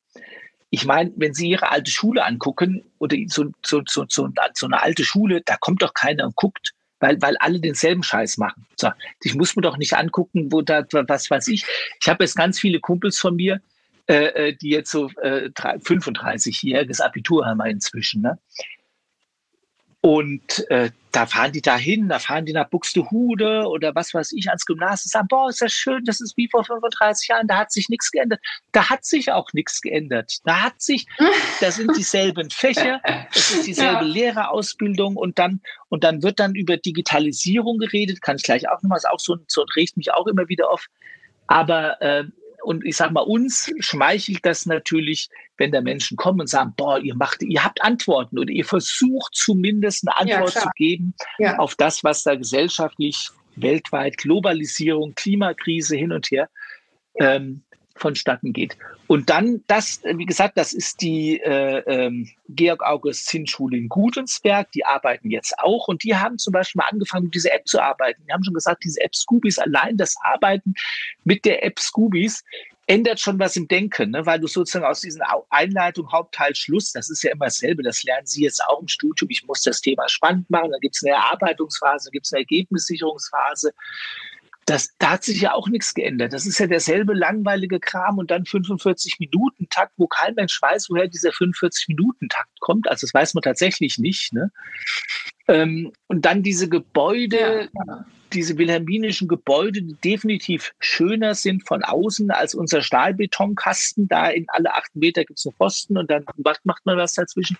Ich 0.71 0.85
meine, 0.85 1.13
wenn 1.15 1.33
Sie 1.33 1.49
Ihre 1.49 1.71
alte 1.71 1.91
Schule 1.91 2.25
angucken 2.25 2.83
oder 2.97 3.15
so, 3.27 3.45
so, 3.65 3.81
so, 3.87 4.05
so, 4.09 4.27
eine 4.65 4.81
alte 4.81 5.05
Schule, 5.05 5.41
da 5.45 5.57
kommt 5.57 5.81
doch 5.81 5.93
keiner 5.93 6.25
und 6.25 6.35
guckt, 6.35 6.73
weil, 6.99 7.21
weil 7.21 7.37
alle 7.37 7.59
denselben 7.59 8.03
Scheiß 8.03 8.37
machen. 8.37 8.65
So, 8.75 8.89
ich 9.21 9.35
muss 9.35 9.55
mir 9.55 9.61
doch 9.61 9.77
nicht 9.77 9.93
angucken, 9.93 10.51
wo 10.51 10.61
da, 10.61 10.83
was 10.91 11.29
weiß 11.29 11.47
ich. 11.49 11.65
Ich 12.01 12.09
habe 12.09 12.23
jetzt 12.23 12.35
ganz 12.35 12.59
viele 12.59 12.79
Kumpels 12.79 13.19
von 13.19 13.35
mir, 13.35 13.61
äh, 14.07 14.49
äh 14.49 14.55
die 14.55 14.69
jetzt 14.69 14.91
so 14.91 15.09
äh, 15.21 15.49
35-jähriges 15.49 17.01
Abitur 17.01 17.45
haben 17.45 17.57
wir 17.57 17.67
inzwischen. 17.67 18.21
Ne? 18.21 18.39
Und 20.05 20.69
äh, 20.69 20.91
da 21.11 21.25
fahren 21.25 21.51
die 21.51 21.63
dahin, 21.63 22.09
da 22.09 22.19
fahren 22.19 22.45
die 22.45 22.53
nach 22.53 22.69
Buxtehude 22.69 23.63
oder 23.67 23.95
was 23.95 24.13
weiß 24.13 24.33
ich 24.33 24.49
ans 24.49 24.67
Gymnasium, 24.67 25.09
sagen, 25.09 25.27
boah, 25.27 25.49
ist 25.49 25.63
das 25.63 25.73
schön, 25.73 26.03
das 26.05 26.21
ist 26.21 26.37
wie 26.37 26.47
vor 26.47 26.63
35 26.63 27.27
Jahren, 27.27 27.47
da 27.47 27.57
hat 27.57 27.71
sich 27.71 27.89
nichts 27.89 28.11
geändert. 28.11 28.39
Da 28.71 28.87
hat 28.87 29.03
sich 29.03 29.31
auch 29.31 29.51
nichts 29.53 29.81
geändert. 29.81 30.37
Da 30.43 30.61
hat 30.61 30.79
sich, 30.79 31.07
da 31.59 31.71
sind 31.71 31.97
dieselben 31.97 32.51
Fächer, 32.51 33.01
es 33.33 33.49
ist 33.49 33.65
dieselbe 33.65 34.05
ja. 34.05 34.13
Lehrerausbildung 34.13 35.15
und 35.15 35.39
dann, 35.39 35.59
und 35.89 36.03
dann 36.03 36.21
wird 36.21 36.39
dann 36.39 36.53
über 36.53 36.77
Digitalisierung 36.77 37.79
geredet, 37.79 38.21
kann 38.21 38.35
ich 38.35 38.43
gleich 38.43 38.69
auch 38.69 38.83
nochmal, 38.83 38.97
ist 38.97 39.09
auch 39.09 39.19
so, 39.19 39.37
so 39.47 39.65
regt 39.75 39.97
mich 39.97 40.13
auch 40.13 40.27
immer 40.27 40.47
wieder 40.49 40.69
auf. 40.69 40.85
Aber 41.47 41.99
äh, 42.03 42.25
und 42.65 42.85
ich 42.85 42.97
sage 42.97 43.13
mal, 43.13 43.21
uns 43.21 43.71
schmeichelt 43.79 44.45
das 44.45 44.65
natürlich, 44.65 45.29
wenn 45.57 45.71
da 45.71 45.81
Menschen 45.81 46.17
kommen 46.17 46.41
und 46.41 46.47
sagen, 46.47 46.73
boah, 46.75 46.99
ihr 46.99 47.15
macht, 47.15 47.43
ihr 47.43 47.63
habt 47.63 47.81
Antworten 47.81 48.39
oder 48.39 48.51
ihr 48.51 48.65
versucht 48.65 49.33
zumindest 49.35 50.07
eine 50.07 50.17
Antwort 50.17 50.55
ja, 50.55 50.61
zu 50.61 50.69
geben 50.75 51.13
ja. 51.37 51.57
auf 51.57 51.75
das, 51.75 52.03
was 52.03 52.23
da 52.23 52.35
gesellschaftlich, 52.35 53.29
weltweit, 53.55 54.17
Globalisierung, 54.17 55.13
Klimakrise 55.15 55.95
hin 55.95 56.11
und 56.11 56.29
her 56.31 56.49
ähm, 57.15 57.63
vonstatten 57.95 58.51
geht. 58.51 58.77
Und 59.07 59.29
dann 59.29 59.63
das, 59.67 60.01
wie 60.03 60.25
gesagt, 60.25 60.57
das 60.57 60.73
ist 60.73 61.01
die 61.01 61.39
äh, 61.39 61.79
ähm, 61.85 62.29
Georg-August-Zinn-Schule 62.49 63.77
in 63.77 63.89
Gudensberg. 63.89 64.71
Die 64.71 64.85
arbeiten 64.85 65.29
jetzt 65.29 65.57
auch 65.59 65.87
und 65.87 66.03
die 66.03 66.15
haben 66.15 66.37
zum 66.37 66.53
Beispiel 66.53 66.79
mal 66.79 66.89
angefangen, 66.89 67.25
mit 67.25 67.35
dieser 67.35 67.53
App 67.53 67.67
zu 67.67 67.79
arbeiten. 67.79 68.23
Die 68.27 68.33
haben 68.33 68.43
schon 68.43 68.53
gesagt, 68.53 68.83
diese 68.83 69.01
App 69.01 69.15
Scoobies, 69.15 69.59
allein 69.59 69.97
das 69.97 70.15
Arbeiten 70.23 70.73
mit 71.23 71.45
der 71.45 71.63
App 71.63 71.79
Scoobies 71.79 72.43
ändert 72.87 73.19
schon 73.19 73.39
was 73.39 73.55
im 73.55 73.67
Denken, 73.67 74.11
ne? 74.11 74.25
weil 74.25 74.39
du 74.39 74.47
sozusagen 74.47 74.85
aus 74.85 75.01
diesen 75.01 75.21
Einleitung, 75.49 76.11
Hauptteil, 76.11 76.55
Schluss, 76.55 76.91
das 76.91 77.09
ist 77.09 77.23
ja 77.23 77.31
immer 77.31 77.45
dasselbe, 77.45 77.81
das 77.81 78.03
lernen 78.03 78.27
Sie 78.27 78.43
jetzt 78.43 78.63
auch 78.67 78.79
im 78.79 78.87
Studium. 78.87 79.29
Ich 79.31 79.43
muss 79.45 79.63
das 79.63 79.81
Thema 79.81 80.07
spannend 80.07 80.49
machen, 80.49 80.71
dann 80.71 80.81
gibt 80.81 80.95
es 80.95 81.03
eine 81.03 81.15
Erarbeitungsphase, 81.15 82.05
dann 82.05 82.11
gibt 82.11 82.27
es 82.27 82.33
eine 82.33 82.41
Ergebnissicherungsphase 82.41 83.73
das, 84.65 84.89
da 84.97 85.11
hat 85.11 85.23
sich 85.23 85.41
ja 85.41 85.53
auch 85.53 85.67
nichts 85.67 85.93
geändert. 85.93 86.33
Das 86.33 86.45
ist 86.45 86.59
ja 86.59 86.67
derselbe 86.67 87.13
langweilige 87.13 87.79
Kram 87.79 88.17
und 88.17 88.31
dann 88.31 88.45
45 88.45 89.19
Minuten 89.19 89.67
Takt, 89.69 89.93
wo 89.97 90.07
kein 90.07 90.33
Mensch 90.35 90.59
weiß, 90.59 90.89
woher 90.89 91.07
dieser 91.07 91.31
45 91.31 91.87
Minuten 91.89 92.29
Takt 92.29 92.59
kommt. 92.59 92.89
Also 92.89 93.05
das 93.05 93.13
weiß 93.13 93.35
man 93.35 93.43
tatsächlich 93.43 93.99
nicht. 93.99 94.33
Ne? 94.33 94.51
Ähm, 95.47 95.93
und 96.07 96.25
dann 96.25 96.41
diese 96.41 96.67
Gebäude, 96.67 97.69
ja 97.73 98.05
diese 98.35 98.57
wilhelminischen 98.57 99.27
Gebäude, 99.27 99.81
die 99.81 99.95
definitiv 100.03 100.73
schöner 100.79 101.33
sind 101.33 101.65
von 101.67 101.83
außen 101.83 102.29
als 102.31 102.53
unser 102.53 102.81
Stahlbetonkasten. 102.81 104.07
Da 104.07 104.29
in 104.29 104.45
alle 104.49 104.73
acht 104.73 104.95
Meter 104.95 105.23
gibt 105.23 105.39
es 105.39 105.45
einen 105.45 105.55
Pfosten 105.55 105.97
und 105.97 106.11
dann 106.11 106.25
macht, 106.37 106.85
man 106.85 106.97
was 106.97 107.13
dazwischen. 107.13 107.57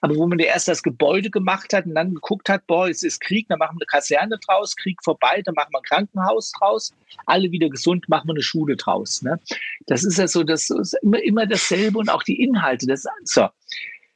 Aber 0.00 0.16
wo 0.16 0.26
man 0.26 0.38
erst 0.38 0.68
das 0.68 0.82
Gebäude 0.82 1.30
gemacht 1.30 1.72
hat 1.72 1.86
und 1.86 1.94
dann 1.94 2.14
geguckt 2.14 2.48
hat, 2.48 2.66
boah, 2.66 2.88
es 2.88 3.02
ist 3.02 3.20
Krieg, 3.20 3.46
dann 3.48 3.58
machen 3.58 3.76
wir 3.76 3.82
eine 3.82 3.86
Kaserne 3.86 4.38
draus, 4.46 4.74
Krieg 4.74 4.96
vorbei, 5.04 5.42
dann 5.44 5.54
machen 5.54 5.70
wir 5.72 5.78
ein 5.78 5.84
Krankenhaus 5.84 6.52
draus, 6.52 6.92
alle 7.26 7.50
wieder 7.50 7.68
gesund, 7.68 8.08
machen 8.08 8.28
wir 8.28 8.34
eine 8.34 8.42
Schule 8.42 8.76
draus. 8.76 9.22
Ne? 9.22 9.38
Das 9.86 10.04
ist 10.04 10.18
ja 10.18 10.26
so, 10.26 10.42
das 10.42 10.70
ist 10.70 10.94
immer, 11.02 11.22
immer 11.22 11.46
dasselbe 11.46 11.98
und 11.98 12.10
auch 12.10 12.22
die 12.22 12.42
Inhalte. 12.42 12.86
Das, 12.86 13.04
so. 13.24 13.48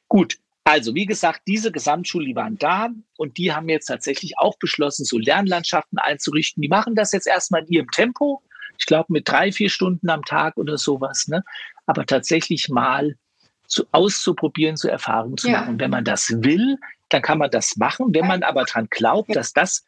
Gut, 0.07 0.37
also, 0.63 0.93
wie 0.93 1.05
gesagt, 1.05 1.41
diese 1.47 1.71
Gesamtschule, 1.71 2.25
die 2.25 2.35
waren 2.35 2.57
da 2.57 2.89
und 3.17 3.37
die 3.37 3.51
haben 3.51 3.67
jetzt 3.67 3.87
tatsächlich 3.87 4.37
auch 4.37 4.57
beschlossen, 4.59 5.05
so 5.05 5.17
Lernlandschaften 5.17 5.97
einzurichten. 5.97 6.61
Die 6.61 6.69
machen 6.69 6.95
das 6.95 7.11
jetzt 7.11 7.27
erstmal 7.27 7.61
in 7.63 7.67
ihrem 7.69 7.91
Tempo. 7.91 8.43
Ich 8.77 8.85
glaube, 8.85 9.07
mit 9.09 9.27
drei, 9.27 9.51
vier 9.51 9.69
Stunden 9.69 10.09
am 10.09 10.23
Tag 10.23 10.57
oder 10.57 10.77
sowas. 10.77 11.27
Ne? 11.27 11.43
Aber 11.87 12.05
tatsächlich 12.05 12.69
mal 12.69 13.15
zu, 13.67 13.85
auszuprobieren, 13.91 14.77
zu 14.77 14.87
Erfahrung 14.87 15.37
zu 15.37 15.49
ja. 15.49 15.61
machen. 15.61 15.79
Wenn 15.79 15.89
man 15.89 16.05
das 16.05 16.29
will, 16.43 16.77
dann 17.09 17.21
kann 17.21 17.39
man 17.39 17.49
das 17.49 17.75
machen. 17.77 18.13
Wenn 18.13 18.27
man 18.27 18.43
aber 18.43 18.63
daran 18.65 18.87
glaubt, 18.89 19.35
dass 19.35 19.53
das, 19.53 19.83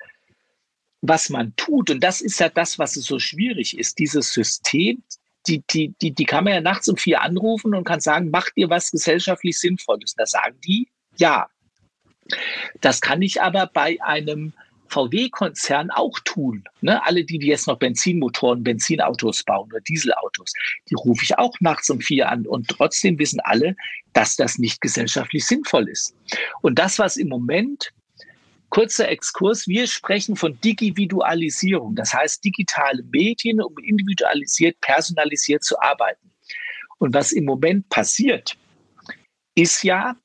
was 1.02 1.30
man 1.30 1.56
tut, 1.56 1.92
und 1.92 2.04
das 2.04 2.22
ist 2.22 2.40
ja 2.40 2.50
das, 2.50 2.80
was 2.80 2.96
es 2.96 3.06
so 3.06 3.20
schwierig 3.20 3.78
ist, 3.78 4.00
dieses 4.00 4.34
System 4.34 5.04
die, 5.48 5.64
die, 5.72 5.94
die, 6.02 6.12
die 6.12 6.26
kann 6.26 6.44
man 6.44 6.54
ja 6.54 6.62
nachts 6.62 6.88
um 6.89 6.98
vier 6.98 7.22
anrufen 7.22 7.74
und 7.74 7.84
kann 7.84 8.00
sagen, 8.00 8.30
macht 8.30 8.54
ihr 8.56 8.70
was 8.70 8.91
gesellschaftlich 8.91 9.60
Sinnvolles? 9.60 10.16
Da 10.16 10.26
sagen 10.26 10.58
die, 10.66 10.89
ja. 11.18 11.48
Das 12.80 13.02
kann 13.02 13.22
ich 13.22 13.41
aber 13.41 13.68
bei 13.68 14.02
einem 14.02 14.54
VW-Konzern 14.88 15.89
auch 15.91 16.20
tun. 16.24 16.64
Ne? 16.82 17.04
Alle, 17.06 17.26
die, 17.26 17.39
die 17.39 17.48
jetzt 17.48 17.68
noch 17.68 17.80
Benzinmotoren, 17.80 18.64
Benzinautos 18.64 19.44
bauen 19.44 19.70
oder 19.72 19.82
Dieselautos, 19.82 20.54
die 20.89 20.96
rufe 20.96 21.24
ich 21.24 21.38
auch 21.38 21.54
nachts 21.60 21.89
um 21.89 22.00
vier 22.00 22.30
an. 22.30 22.46
Und 22.46 22.68
trotzdem 22.68 23.18
wissen 23.20 23.39
alle, 23.41 23.76
dass 24.14 24.36
das 24.36 24.60
nicht 24.60 24.82
gesellschaftlich 24.82 25.46
sinnvoll 25.46 25.89
ist. 25.89 26.16
Und 26.62 26.78
das, 26.80 27.00
was 27.00 27.18
im 27.18 27.28
Moment 27.28 27.91
Kurzer 28.74 29.08
Exkurs. 29.08 29.68
Wir 29.68 29.86
sprechen 29.86 30.36
von 30.36 30.60
Digividualisierung, 30.62 31.94
das 31.94 32.12
heißt 32.12 32.44
digitale 32.44 33.04
Medien, 33.04 33.62
um 33.62 33.78
individualisiert, 33.78 34.82
personalisiert 34.82 35.64
zu 35.64 35.80
arbeiten. 35.80 36.32
Und 36.98 37.14
was 37.14 37.34
im 37.34 37.46
Moment 37.46 37.88
passiert, 37.90 38.58
ist 39.54 39.84
ja 39.84 40.16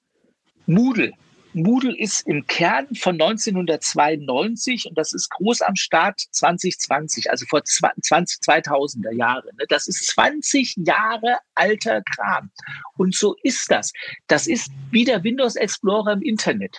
Moodle. 0.64 1.12
Moodle 1.52 1.94
ist 1.94 2.26
im 2.26 2.46
Kern 2.46 2.86
von 2.94 3.20
1992 3.20 4.86
und 4.86 4.96
das 4.96 5.12
ist 5.12 5.28
groß 5.28 5.60
am 5.60 5.76
Start 5.76 6.18
2020, 6.30 7.30
also 7.30 7.44
vor 7.50 7.62
20, 7.62 8.40
2000er 8.40 9.12
Jahre. 9.12 9.48
Ne? 9.58 9.66
Das 9.68 9.88
ist 9.88 10.06
20 10.06 10.74
Jahre 10.86 11.36
alter 11.54 12.00
Kram. 12.00 12.50
Und 12.96 13.14
so 13.14 13.36
ist 13.42 13.70
das. 13.70 13.92
Das 14.26 14.46
ist 14.46 14.70
wie 14.90 15.04
der 15.04 15.22
Windows 15.22 15.56
Explorer 15.56 16.14
im 16.14 16.22
Internet 16.22 16.78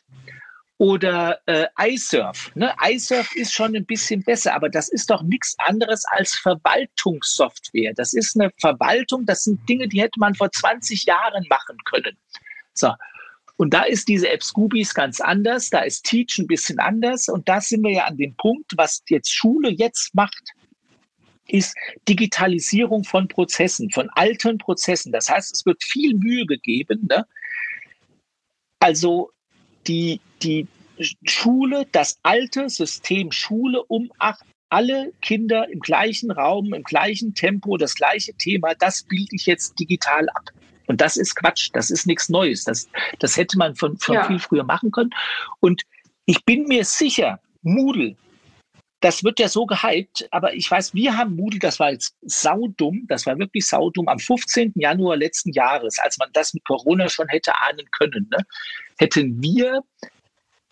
oder 0.79 1.41
äh, 1.45 1.67
iSurf. 1.77 2.55
Ne? 2.55 2.73
iSurf 2.81 3.35
ist 3.35 3.53
schon 3.53 3.75
ein 3.75 3.85
bisschen 3.85 4.23
besser, 4.23 4.55
aber 4.55 4.69
das 4.69 4.87
ist 4.87 5.09
doch 5.09 5.21
nichts 5.21 5.53
anderes 5.59 6.05
als 6.05 6.33
Verwaltungssoftware. 6.35 7.93
Das 7.95 8.13
ist 8.13 8.39
eine 8.39 8.49
Verwaltung, 8.59 9.25
das 9.25 9.43
sind 9.43 9.67
Dinge, 9.67 9.89
die 9.89 10.01
hätte 10.01 10.19
man 10.19 10.35
vor 10.35 10.49
20 10.49 11.03
Jahren 11.03 11.45
machen 11.49 11.77
können. 11.83 12.17
So. 12.73 12.93
Und 13.57 13.73
da 13.73 13.83
ist 13.83 14.07
diese 14.07 14.29
App 14.29 14.41
Scoobies 14.41 14.93
ganz 14.93 15.19
anders, 15.19 15.69
da 15.69 15.81
ist 15.81 16.05
Teach 16.05 16.37
ein 16.39 16.47
bisschen 16.47 16.79
anders 16.79 17.27
und 17.27 17.49
da 17.49 17.59
sind 17.59 17.83
wir 17.83 17.91
ja 17.91 18.05
an 18.05 18.15
dem 18.15 18.33
Punkt, 18.35 18.71
was 18.77 19.03
jetzt 19.09 19.33
Schule 19.35 19.69
jetzt 19.71 20.15
macht, 20.15 20.53
ist 21.45 21.75
Digitalisierung 22.07 23.03
von 23.03 23.27
Prozessen, 23.27 23.91
von 23.91 24.09
alten 24.11 24.57
Prozessen. 24.59 25.11
Das 25.11 25.27
heißt, 25.27 25.53
es 25.53 25.65
wird 25.65 25.83
viel 25.83 26.13
Mühe 26.15 26.45
gegeben. 26.45 27.05
Ne? 27.09 27.25
Also 28.79 29.31
die, 29.87 30.21
die 30.43 30.67
Schule, 31.25 31.85
das 31.91 32.19
alte 32.23 32.69
System 32.69 33.31
Schule 33.31 33.83
um 33.83 34.11
alle 34.69 35.11
Kinder 35.21 35.67
im 35.69 35.79
gleichen 35.79 36.31
Raum, 36.31 36.73
im 36.73 36.83
gleichen 36.83 37.33
Tempo, 37.33 37.77
das 37.77 37.95
gleiche 37.95 38.33
Thema, 38.33 38.75
das 38.75 39.03
bilde 39.03 39.35
ich 39.35 39.45
jetzt 39.45 39.79
digital 39.79 40.29
ab. 40.29 40.49
Und 40.87 41.01
das 41.01 41.17
ist 41.17 41.35
Quatsch, 41.35 41.69
das 41.73 41.91
ist 41.91 42.07
nichts 42.07 42.29
Neues. 42.29 42.63
Das, 42.63 42.89
das 43.19 43.37
hätte 43.37 43.57
man 43.57 43.75
von, 43.75 43.97
von 43.97 44.15
ja. 44.15 44.27
viel 44.27 44.39
früher 44.39 44.63
machen 44.63 44.91
können. 44.91 45.11
Und 45.59 45.83
ich 46.25 46.43
bin 46.45 46.63
mir 46.67 46.83
sicher, 46.83 47.39
Moodle, 47.61 48.15
das 49.01 49.23
wird 49.23 49.39
ja 49.39 49.47
so 49.47 49.65
gehypt, 49.65 50.27
aber 50.31 50.53
ich 50.53 50.69
weiß, 50.69 50.93
wir 50.93 51.15
haben 51.15 51.35
Moodle, 51.35 51.59
das 51.59 51.79
war 51.79 51.91
jetzt 51.91 52.15
saudumm, 52.21 53.05
das 53.07 53.25
war 53.25 53.37
wirklich 53.39 53.65
saudumm, 53.65 54.07
am 54.07 54.19
15. 54.19 54.73
Januar 54.75 55.15
letzten 55.15 55.53
Jahres, 55.53 55.99
als 55.99 56.17
man 56.17 56.29
das 56.33 56.53
mit 56.53 56.65
Corona 56.65 57.07
schon 57.07 57.27
hätte 57.29 57.53
ahnen 57.55 57.89
können, 57.91 58.27
ne, 58.29 58.45
hätten 58.97 59.41
wir 59.41 59.83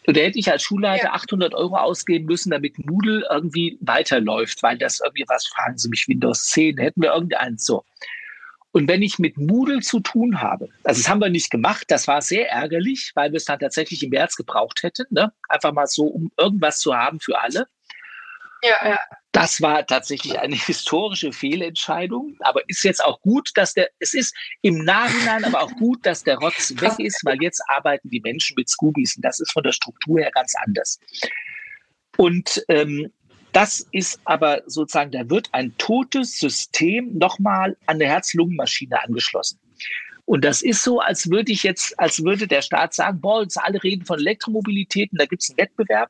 oder 0.08 0.22
hätte 0.22 0.40
ich 0.40 0.50
als 0.50 0.64
Schulleiter 0.64 1.08
ja. 1.08 1.14
800 1.14 1.54
Euro 1.54 1.76
ausgeben 1.76 2.26
müssen, 2.26 2.52
damit 2.52 2.80
Moodle 2.80 3.28
irgendwie 3.30 3.78
weiterläuft, 3.82 4.64
weil 4.64 4.78
das 4.78 5.02
irgendwie 5.04 5.26
was, 5.28 5.48
fragen 5.48 5.78
Sie 5.78 5.90
mich, 5.90 6.08
Windows 6.08 6.46
10, 6.46 6.78
hätten 6.78 7.02
wir 7.02 7.14
irgendeins 7.14 7.66
so. 7.66 7.84
Und 8.72 8.88
wenn 8.88 9.02
ich 9.02 9.18
mit 9.18 9.38
Moodle 9.38 9.80
zu 9.82 10.00
tun 10.00 10.42
habe, 10.42 10.70
also 10.84 11.02
das 11.02 11.10
haben 11.10 11.20
wir 11.20 11.30
nicht 11.30 11.50
gemacht, 11.50 11.86
das 11.88 12.08
war 12.08 12.22
sehr 12.22 12.50
ärgerlich, 12.50 13.12
weil 13.16 13.32
wir 13.32 13.38
es 13.38 13.46
dann 13.46 13.60
tatsächlich 13.60 14.04
im 14.04 14.12
März 14.12 14.36
gebraucht 14.36 14.84
hätten, 14.84 15.06
ne? 15.10 15.34
einfach 15.50 15.74
mal 15.74 15.88
so, 15.88 16.06
um 16.06 16.32
irgendwas 16.38 16.80
zu 16.80 16.96
haben 16.96 17.20
für 17.20 17.40
alle. 17.42 17.68
Ja, 18.68 18.90
ja. 18.90 19.00
Das 19.32 19.62
war 19.62 19.86
tatsächlich 19.86 20.40
eine 20.40 20.56
historische 20.66 21.32
Fehlentscheidung, 21.32 22.36
aber 22.40 22.62
ist 22.68 22.84
jetzt 22.84 23.04
auch 23.04 23.22
gut, 23.22 23.52
dass 23.56 23.74
der, 23.74 23.90
es 24.00 24.14
ist 24.14 24.36
im 24.62 24.84
Nachhinein 24.84 25.46
aber 25.46 25.62
auch 25.62 25.72
gut, 25.74 26.06
dass 26.06 26.24
der 26.24 26.38
Rotz 26.38 26.74
weg 26.82 26.94
ist, 26.98 27.24
weil 27.24 27.42
jetzt 27.42 27.62
arbeiten 27.68 28.10
die 28.10 28.22
Menschen 28.22 28.56
mit 28.58 28.70
Scoobies 28.70 29.16
und 29.16 29.24
das 29.24 29.40
ist 29.40 29.52
von 29.52 29.64
der 29.64 29.74
Struktur 29.74 30.20
her 30.20 30.32
ganz 30.34 30.54
anders. 30.66 31.00
Und 32.18 32.64
ähm, 32.68 33.12
das 33.54 33.88
ist 33.92 34.20
aber 34.26 34.62
sozusagen, 34.66 35.12
da 35.12 35.30
wird 35.30 35.50
ein 35.52 35.76
totes 35.78 36.40
System 36.40 37.18
nochmal 37.18 37.78
an 37.86 38.00
der 38.00 38.10
Herz-Lungen-Maschine 38.10 39.02
angeschlossen. 39.04 39.60
Und 40.26 40.44
das 40.44 40.62
ist 40.62 40.84
so, 40.84 41.00
als 41.00 41.30
würde 41.30 41.54
ich 41.54 41.64
jetzt, 41.64 41.98
als 41.98 42.22
würde 42.22 42.48
der 42.48 42.62
Staat 42.62 42.94
sagen, 42.94 43.22
boah, 43.22 43.44
jetzt 43.44 43.58
alle 43.58 43.82
reden 43.82 44.06
von 44.06 44.20
Elektromobilität 44.20 45.12
und 45.12 45.22
da 45.22 45.26
gibt 45.26 45.42
es 45.42 45.50
einen 45.50 45.58
Wettbewerb. 45.58 46.10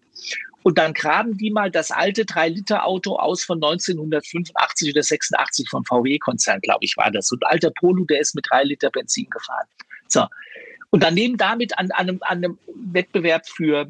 Und 0.67 0.77
dann 0.77 0.93
graben 0.93 1.37
die 1.37 1.49
mal 1.49 1.71
das 1.71 1.91
alte 1.91 2.23
3-Liter-Auto 2.23 3.15
aus 3.15 3.41
von 3.41 3.55
1985 3.55 4.91
oder 4.91 5.01
86 5.01 5.69
vom 5.69 5.85
VW-Konzern, 5.85 6.59
glaube 6.59 6.83
ich, 6.83 6.97
war 6.97 7.09
das. 7.09 7.27
So 7.27 7.37
ein 7.37 7.47
alter 7.49 7.71
Polo, 7.71 8.03
der 8.03 8.19
ist 8.19 8.35
mit 8.35 8.47
3 8.49 8.65
Liter 8.65 8.89
Benzin 8.89 9.29
gefahren. 9.29 9.65
So. 10.09 10.25
Und 10.89 11.03
dann 11.03 11.13
nehmen 11.13 11.37
damit 11.37 11.77
an, 11.77 11.89
an, 11.91 12.09
einem, 12.09 12.19
an 12.19 12.37
einem 12.39 12.57
Wettbewerb 12.91 13.47
für 13.47 13.89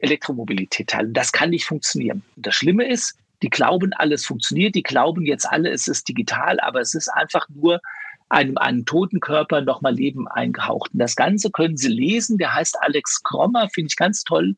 Elektromobilität 0.00 0.90
teil. 0.90 1.06
Und 1.06 1.14
das 1.14 1.32
kann 1.32 1.48
nicht 1.48 1.64
funktionieren. 1.64 2.22
Und 2.36 2.46
das 2.46 2.56
Schlimme 2.56 2.86
ist, 2.86 3.16
die 3.40 3.48
glauben, 3.48 3.94
alles 3.94 4.26
funktioniert. 4.26 4.74
Die 4.74 4.82
glauben 4.82 5.24
jetzt 5.24 5.46
alle, 5.46 5.70
es 5.70 5.88
ist 5.88 6.08
digital, 6.08 6.60
aber 6.60 6.82
es 6.82 6.92
ist 6.92 7.08
einfach 7.08 7.48
nur 7.48 7.80
einem, 8.28 8.58
einem 8.58 8.84
toten 8.84 9.20
Körper 9.20 9.62
nochmal 9.62 9.94
Leben 9.94 10.28
eingehaucht. 10.28 10.92
Und 10.92 10.98
das 10.98 11.16
Ganze 11.16 11.50
können 11.50 11.78
Sie 11.78 11.88
lesen. 11.88 12.36
Der 12.36 12.54
heißt 12.54 12.76
Alex 12.82 13.22
Krommer, 13.22 13.70
finde 13.70 13.88
ich 13.88 13.96
ganz 13.96 14.24
toll. 14.24 14.56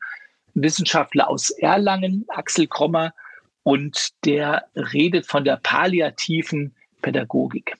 Wissenschaftler 0.54 1.28
aus 1.28 1.50
Erlangen, 1.50 2.24
Axel 2.28 2.66
Krommer. 2.66 3.12
Und 3.62 4.10
der 4.24 4.66
redet 4.74 5.26
von 5.26 5.44
der 5.44 5.58
palliativen 5.58 6.74
Pädagogik. 7.02 7.76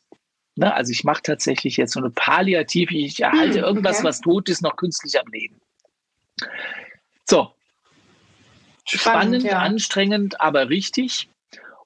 Ne, 0.57 0.75
also 0.75 0.93
ich 0.93 1.05
mache 1.05 1.23
tatsächlich 1.23 1.79
jetzt 1.79 1.93
so 1.93 2.01
eine 2.01 2.11
palliative, 2.11 2.95
ich 2.95 3.21
erhalte 3.23 3.59
hm, 3.59 3.64
irgendwas, 3.64 3.99
okay. 3.99 4.09
was 4.09 4.21
tot 4.21 4.49
ist, 4.51 4.61
noch 4.61 4.77
künstlich 4.77 5.18
am 5.18 5.27
Leben. 5.33 5.59
So. 7.25 7.55
Spannend, 8.85 9.41
Spannend 9.41 9.43
ja. 9.45 9.59
anstrengend, 9.61 10.41
aber 10.41 10.68
richtig. 10.68 11.31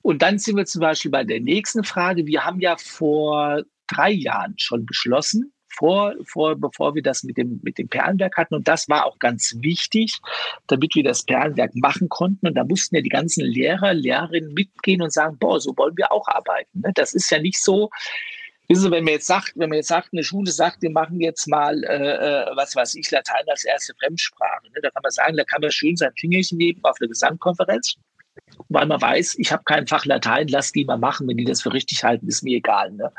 Und 0.03 0.23
dann 0.23 0.39
sind 0.39 0.57
wir 0.57 0.67
zum 0.67 0.81
Beispiel 0.81 1.11
bei 1.11 1.25
der 1.25 1.41
nächsten 1.41 1.85
Frage. 1.85 2.27
Wir 2.27 2.45
haben 2.45 2.61
ja 2.61 2.77
vor 2.77 3.63
drei 3.87 4.11
Jahren 4.11 4.55
schon 4.59 4.85
beschlossen, 4.87 5.54
vor, 5.77 6.15
vor, 6.25 6.57
bevor 6.57 6.95
wir 6.95 7.03
das 7.03 7.23
mit 7.23 7.37
dem, 7.37 7.61
mit 7.63 7.79
dem 7.79 7.89
Perlenwerk 7.89 8.37
hatten. 8.37 8.55
Und 8.55 8.69
das 8.69 8.89
war 8.89 9.07
auch 9.07 9.19
ganz 9.19 9.55
wichtig, 9.61 10.21
damit 10.67 10.95
wir 10.95 11.05
das 11.05 11.25
Perlenwerk 11.25 11.75
machen 11.75 12.09
konnten. 12.09 12.49
Und 12.49 12.55
da 12.55 12.65
mussten 12.65 12.97
ja 12.97 13.03
die 13.03 13.09
ganzen 13.09 13.45
Lehrer, 13.45 13.95
Lehrerinnen 13.95 14.55
mitgehen 14.55 15.03
und 15.03 15.13
sagen, 15.13 15.37
boah, 15.39 15.61
so 15.61 15.77
wollen 15.77 15.97
wir 15.97 16.11
auch 16.13 16.27
arbeiten. 16.29 16.81
Ne? 16.81 16.93
Das 16.95 17.15
ist 17.15 17.31
ja 17.31 17.39
nicht 17.39 17.63
so, 17.63 17.91
Wissen 18.69 18.85
Sie, 18.85 18.91
wenn 18.91 19.05
man 19.05 19.13
jetzt 19.13 19.27
sagt, 19.27 19.53
wenn 19.57 19.69
man 19.69 19.77
jetzt 19.77 19.89
sagt, 19.89 20.09
eine 20.13 20.25
Schule 20.25 20.51
sagt, 20.51 20.81
wir 20.81 20.91
machen 20.91 21.21
jetzt 21.21 21.47
mal, 21.47 21.85
äh, 21.85 21.97
äh, 21.97 22.57
was 22.57 22.75
weiß 22.75 22.95
ich, 22.95 23.11
Latein 23.11 23.45
als 23.47 23.65
erste 23.65 23.95
Fremdsprache, 24.01 24.65
ne? 24.73 24.81
da 24.83 24.89
kann 24.91 25.03
man 25.03 25.13
sagen, 25.13 25.37
da 25.37 25.45
kann 25.45 25.61
man 25.61 25.71
schön 25.71 25.97
sein 25.97 26.13
Fingerchen 26.19 26.57
nehmen 26.57 26.81
auf 26.83 26.97
der 26.97 27.09
Gesamtkonferenz, 27.09 27.97
weil 28.71 28.87
man 28.87 29.03
weiß, 29.03 29.37
ich 29.39 29.53
habe 29.53 29.65
kein 29.65 29.87
Fach 29.87 30.07
Latein, 30.07 30.49
lass 30.49 30.73
die 30.73 30.87
mal 30.87 30.97
machen, 30.97 31.29
wenn 31.29 31.37
die 31.37 31.45
das 31.45 31.61
für 31.61 31.75
richtig 31.75 32.05
halten, 32.05 32.27
ist 32.27 32.43
mir 32.43 32.57
egal. 32.57 32.93
Ne? 32.93 33.13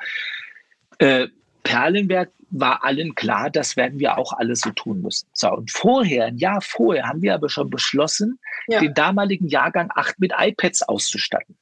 Äh, 0.98 1.28
Perlenberg 1.66 2.32
war 2.52 2.86
allen 2.86 3.16
klar, 3.16 3.50
das 3.50 3.76
werden 3.76 4.00
wir 4.00 4.18
auch 4.18 4.32
alles 4.34 4.62
so 4.62 4.70
tun 4.70 5.02
müssen. 5.02 5.28
So, 5.34 5.52
und 5.52 5.72
vorher, 5.72 6.26
ein 6.26 6.38
Jahr 6.38 6.62
vorher, 6.62 7.08
haben 7.08 7.22
wir 7.22 7.34
aber 7.34 7.50
schon 7.50 7.70
beschlossen, 7.70 8.40
ja. 8.68 8.80
den 8.80 8.94
damaligen 8.94 9.48
Jahrgang 9.48 9.90
8 9.94 10.20
mit 10.20 10.32
iPads 10.38 10.84
auszustatten. 10.84 11.58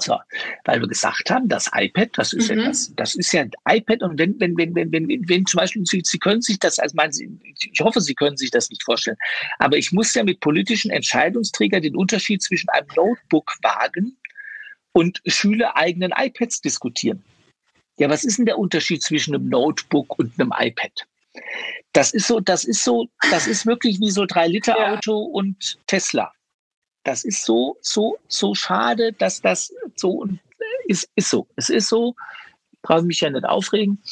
So, 0.00 0.18
weil 0.64 0.80
wir 0.80 0.88
gesagt 0.88 1.30
haben, 1.30 1.48
das 1.48 1.70
iPad, 1.72 2.10
das 2.14 2.32
ist 2.32 2.50
mhm. 2.50 2.58
ja 2.58 2.64
das, 2.66 2.92
das 2.96 3.14
ist 3.14 3.32
ja 3.32 3.42
ein 3.42 3.52
iPad 3.68 4.02
und 4.02 4.18
wenn, 4.18 4.38
wenn, 4.40 4.56
wenn, 4.56 4.74
wenn, 4.74 4.92
wenn, 4.92 5.28
wenn 5.28 5.46
zum 5.46 5.58
Beispiel 5.58 5.86
Sie, 5.86 6.02
Sie 6.04 6.18
können 6.18 6.42
sich 6.42 6.58
das, 6.58 6.80
also 6.80 6.94
meinen 6.96 7.12
Sie, 7.12 7.30
ich 7.72 7.80
hoffe, 7.80 8.00
Sie 8.00 8.14
können 8.14 8.36
sich 8.36 8.50
das 8.50 8.70
nicht 8.70 8.82
vorstellen, 8.82 9.16
aber 9.60 9.76
ich 9.76 9.92
muss 9.92 10.12
ja 10.14 10.24
mit 10.24 10.40
politischen 10.40 10.90
Entscheidungsträgern 10.90 11.80
den 11.80 11.94
Unterschied 11.94 12.42
zwischen 12.42 12.68
einem 12.70 12.88
Notebook 12.96 13.52
wagen 13.62 14.16
und 14.92 15.22
schülereigenen 15.26 16.12
iPads 16.16 16.60
diskutieren. 16.60 17.22
Ja, 17.96 18.08
was 18.08 18.24
ist 18.24 18.38
denn 18.38 18.46
der 18.46 18.58
Unterschied 18.58 19.02
zwischen 19.02 19.34
einem 19.34 19.48
Notebook 19.48 20.18
und 20.18 20.38
einem 20.38 20.52
iPad? 20.56 21.06
Das 21.92 22.12
ist 22.12 22.26
so, 22.26 22.40
das 22.40 22.64
ist 22.64 22.82
so, 22.82 23.08
das 23.30 23.46
ist 23.46 23.66
wirklich 23.66 24.00
wie 24.00 24.10
so 24.10 24.24
drei 24.26 24.46
Liter 24.48 24.76
Auto 24.76 25.26
ja. 25.26 25.32
und 25.32 25.78
Tesla. 25.86 26.32
Das 27.04 27.24
ist 27.24 27.44
so, 27.44 27.76
so, 27.80 28.16
so 28.28 28.54
schade, 28.54 29.12
dass 29.12 29.40
das 29.40 29.72
so 29.94 30.26
ist, 30.86 31.08
ist 31.14 31.30
so. 31.30 31.46
Es 31.56 31.68
ist 31.68 31.88
so, 31.88 32.14
brauche 32.82 33.02
mich 33.02 33.20
ja 33.20 33.30
nicht 33.30 33.44
aufregen. 33.44 34.02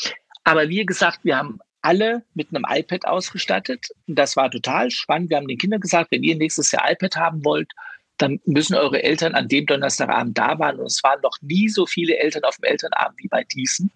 Aber 0.44 0.68
wie 0.68 0.84
gesagt, 0.84 1.20
wir 1.24 1.36
haben 1.36 1.58
alle 1.80 2.24
mit 2.34 2.48
einem 2.50 2.64
iPad 2.68 3.06
ausgestattet. 3.06 3.88
Und 4.06 4.16
das 4.16 4.36
war 4.36 4.50
total 4.50 4.90
spannend. 4.90 5.30
Wir 5.30 5.36
haben 5.36 5.48
den 5.48 5.58
Kindern 5.58 5.80
gesagt, 5.80 6.12
wenn 6.12 6.22
ihr 6.22 6.36
nächstes 6.36 6.70
Jahr 6.70 6.90
iPad 6.90 7.16
haben 7.16 7.44
wollt, 7.44 7.72
dann 8.18 8.40
müssen 8.44 8.74
eure 8.74 9.02
Eltern 9.02 9.34
an 9.34 9.48
dem 9.48 9.66
Donnerstagabend 9.66 10.36
da 10.38 10.58
waren. 10.58 10.78
Und 10.78 10.86
es 10.86 11.02
waren 11.02 11.20
noch 11.22 11.36
nie 11.40 11.68
so 11.68 11.86
viele 11.86 12.18
Eltern 12.18 12.44
auf 12.44 12.56
dem 12.56 12.64
Elternabend 12.64 13.18
wie 13.18 13.28
bei 13.28 13.44
diesen. 13.44 13.90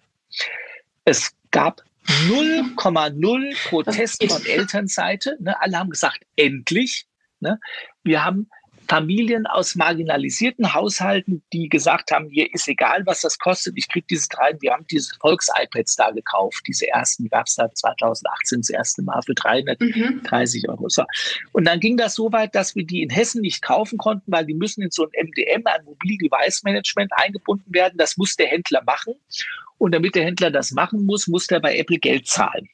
Es 1.05 1.31
gab 1.51 1.81
0,0 2.27 3.69
Protest 3.69 4.23
von 4.27 4.45
Elternseite. 4.45 5.37
Ne, 5.39 5.59
alle 5.61 5.77
haben 5.77 5.89
gesagt, 5.89 6.19
endlich. 6.35 7.05
Ne? 7.39 7.59
Wir 8.03 8.23
haben 8.23 8.49
Familien 8.87 9.45
aus 9.47 9.75
marginalisierten 9.75 10.73
Haushalten, 10.73 11.43
die 11.53 11.69
gesagt 11.69 12.11
haben, 12.11 12.29
hier 12.29 12.53
ist 12.53 12.67
egal, 12.67 13.05
was 13.05 13.21
das 13.21 13.37
kostet, 13.37 13.73
ich 13.77 13.87
kriege 13.87 14.05
diese 14.09 14.27
drei, 14.29 14.53
wir 14.59 14.73
haben 14.73 14.85
diese 14.89 15.13
Volks-iPads 15.19 15.95
da 15.95 16.11
gekauft, 16.11 16.63
diese 16.67 16.87
ersten, 16.87 17.23
die 17.23 17.29
gab 17.29 17.47
es 17.47 17.55
da 17.55 17.69
2018 17.71 18.59
das 18.59 18.69
erste 18.69 19.01
Mal 19.03 19.21
für 19.21 19.33
330 19.33 20.63
mhm. 20.63 20.69
Euro. 20.69 20.89
So. 20.89 21.03
Und 21.51 21.65
dann 21.65 21.79
ging 21.79 21.97
das 21.97 22.15
so 22.15 22.31
weit, 22.31 22.55
dass 22.55 22.75
wir 22.75 22.85
die 22.85 23.01
in 23.01 23.09
Hessen 23.09 23.41
nicht 23.41 23.61
kaufen 23.61 23.97
konnten, 23.97 24.31
weil 24.31 24.45
die 24.45 24.53
müssen 24.53 24.81
in 24.81 24.91
so 24.91 25.03
ein 25.03 25.27
MDM, 25.27 25.61
ein 25.65 25.85
Mobile 25.85 26.17
Device 26.17 26.63
Management 26.63 27.11
eingebunden 27.15 27.73
werden. 27.73 27.97
Das 27.97 28.17
muss 28.17 28.35
der 28.35 28.47
Händler 28.47 28.81
machen. 28.85 29.13
Und 29.77 29.93
damit 29.93 30.15
der 30.15 30.25
Händler 30.25 30.49
das 30.49 30.71
machen 30.71 31.05
muss, 31.05 31.27
muss 31.27 31.47
der 31.47 31.59
bei 31.59 31.77
Apple 31.77 31.99
Geld 31.99 32.27
zahlen. 32.27 32.67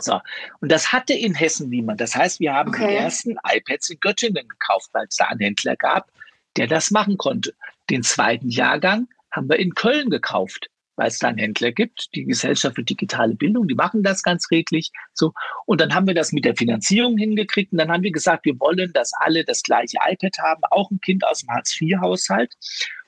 So. 0.00 0.20
Und 0.60 0.70
das 0.70 0.92
hatte 0.92 1.14
in 1.14 1.34
Hessen 1.34 1.68
niemand. 1.68 2.00
Das 2.00 2.14
heißt, 2.14 2.40
wir 2.40 2.54
haben 2.54 2.70
okay. 2.70 2.88
die 2.88 2.94
ersten 2.94 3.36
iPads 3.44 3.90
in 3.90 4.00
Göttingen 4.00 4.48
gekauft, 4.48 4.90
weil 4.92 5.06
es 5.08 5.16
da 5.16 5.26
einen 5.26 5.40
Händler 5.40 5.76
gab, 5.76 6.10
der 6.56 6.66
das 6.66 6.90
machen 6.90 7.16
konnte. 7.16 7.54
Den 7.90 8.02
zweiten 8.02 8.48
Jahrgang 8.48 9.08
haben 9.30 9.48
wir 9.48 9.58
in 9.58 9.74
Köln 9.74 10.10
gekauft, 10.10 10.68
weil 10.96 11.08
es 11.08 11.18
da 11.18 11.28
einen 11.28 11.38
Händler 11.38 11.72
gibt, 11.72 12.08
die 12.14 12.24
Gesellschaft 12.24 12.76
für 12.76 12.84
digitale 12.84 13.34
Bildung, 13.34 13.68
die 13.68 13.74
machen 13.74 14.02
das 14.02 14.22
ganz 14.22 14.50
redlich. 14.50 14.90
So. 15.12 15.32
Und 15.66 15.80
dann 15.80 15.94
haben 15.94 16.06
wir 16.06 16.14
das 16.14 16.32
mit 16.32 16.44
der 16.44 16.56
Finanzierung 16.56 17.18
hingekriegt 17.18 17.72
und 17.72 17.78
dann 17.78 17.90
haben 17.90 18.02
wir 18.02 18.12
gesagt, 18.12 18.44
wir 18.46 18.58
wollen, 18.58 18.92
dass 18.92 19.12
alle 19.20 19.44
das 19.44 19.62
gleiche 19.62 19.98
iPad 20.06 20.38
haben, 20.38 20.62
auch 20.70 20.90
ein 20.90 21.00
Kind 21.00 21.24
aus 21.24 21.40
dem 21.40 21.50
Hartz-IV-Haushalt. 21.50 22.54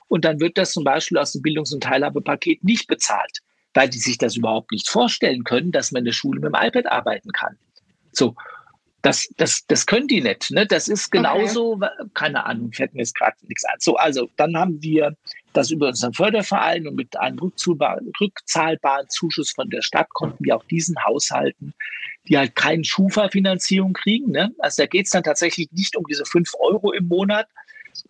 Und 0.07 0.25
dann 0.25 0.39
wird 0.39 0.57
das 0.57 0.71
zum 0.71 0.83
Beispiel 0.83 1.17
aus 1.17 1.33
dem 1.33 1.41
Bildungs- 1.41 1.73
und 1.73 1.83
Teilhabepaket 1.83 2.63
nicht 2.63 2.87
bezahlt 2.87 3.39
weil 3.73 3.89
die 3.89 3.99
sich 3.99 4.17
das 4.17 4.35
überhaupt 4.35 4.71
nicht 4.71 4.89
vorstellen 4.89 5.43
können, 5.43 5.71
dass 5.71 5.91
man 5.91 6.01
in 6.01 6.05
der 6.05 6.13
Schule 6.13 6.39
mit 6.39 6.53
dem 6.53 6.59
iPad 6.59 6.87
arbeiten 6.87 7.31
kann. 7.31 7.57
So, 8.11 8.35
das, 9.01 9.29
das, 9.37 9.65
das 9.67 9.85
können 9.85 10.07
die 10.07 10.21
nicht. 10.21 10.51
Ne? 10.51 10.65
Das 10.65 10.87
ist 10.87 11.11
genauso, 11.11 11.73
okay. 11.73 11.87
keine 12.13 12.45
Ahnung, 12.45 12.73
fällt 12.73 12.93
mir 12.93 13.01
jetzt 13.01 13.15
gerade 13.15 13.35
nichts 13.47 13.63
an. 13.65 13.75
So, 13.79 13.95
also 13.95 14.29
dann 14.35 14.57
haben 14.57 14.81
wir 14.81 15.15
das 15.53 15.71
über 15.71 15.87
unseren 15.87 16.13
Förderverein 16.13 16.87
und 16.87 16.95
mit 16.95 17.17
einem 17.17 17.39
rückzahlbaren 17.39 19.09
Zuschuss 19.09 19.51
von 19.51 19.69
der 19.69 19.81
Stadt 19.81 20.09
konnten 20.09 20.43
wir 20.43 20.55
auch 20.55 20.65
diesen 20.65 21.03
Haushalten, 21.03 21.73
die 22.27 22.37
halt 22.37 22.55
keine 22.55 22.83
Schufa-Finanzierung 22.83 23.93
kriegen. 23.93 24.31
Ne? 24.31 24.53
Also 24.59 24.83
da 24.83 24.87
geht 24.87 25.05
es 25.05 25.11
dann 25.11 25.23
tatsächlich 25.23 25.71
nicht 25.71 25.95
um 25.95 26.05
diese 26.05 26.25
fünf 26.25 26.51
Euro 26.59 26.91
im 26.91 27.07
Monat, 27.07 27.47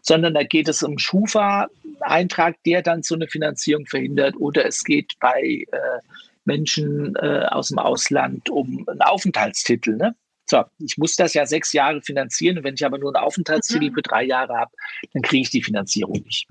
sondern 0.09 0.33
da 0.33 0.41
geht 0.41 0.67
es 0.67 0.81
um 0.81 0.97
Schufa-Eintrag, 0.97 2.55
der 2.65 2.81
dann 2.81 3.03
so 3.03 3.13
eine 3.13 3.27
Finanzierung 3.27 3.85
verhindert, 3.85 4.35
oder 4.39 4.65
es 4.65 4.83
geht 4.83 5.13
bei 5.19 5.65
äh, 5.71 5.99
Menschen 6.45 7.15
äh, 7.17 7.45
aus 7.51 7.67
dem 7.67 7.77
Ausland 7.77 8.49
um 8.49 8.85
einen 8.89 9.03
Aufenthaltstitel. 9.03 9.97
Ne? 9.97 10.15
So, 10.49 10.63
ich 10.79 10.97
muss 10.97 11.15
das 11.15 11.35
ja 11.35 11.45
sechs 11.45 11.73
Jahre 11.73 12.01
finanzieren 12.01 12.57
und 12.57 12.63
wenn 12.63 12.73
ich 12.73 12.83
aber 12.83 12.97
nur 12.97 13.15
einen 13.15 13.23
Aufenthaltstitel 13.23 13.91
mhm. 13.91 13.93
für 13.93 14.01
drei 14.01 14.23
Jahre 14.23 14.55
habe, 14.57 14.71
dann 15.13 15.21
kriege 15.21 15.43
ich 15.43 15.51
die 15.51 15.61
Finanzierung 15.61 16.23
nicht. 16.25 16.47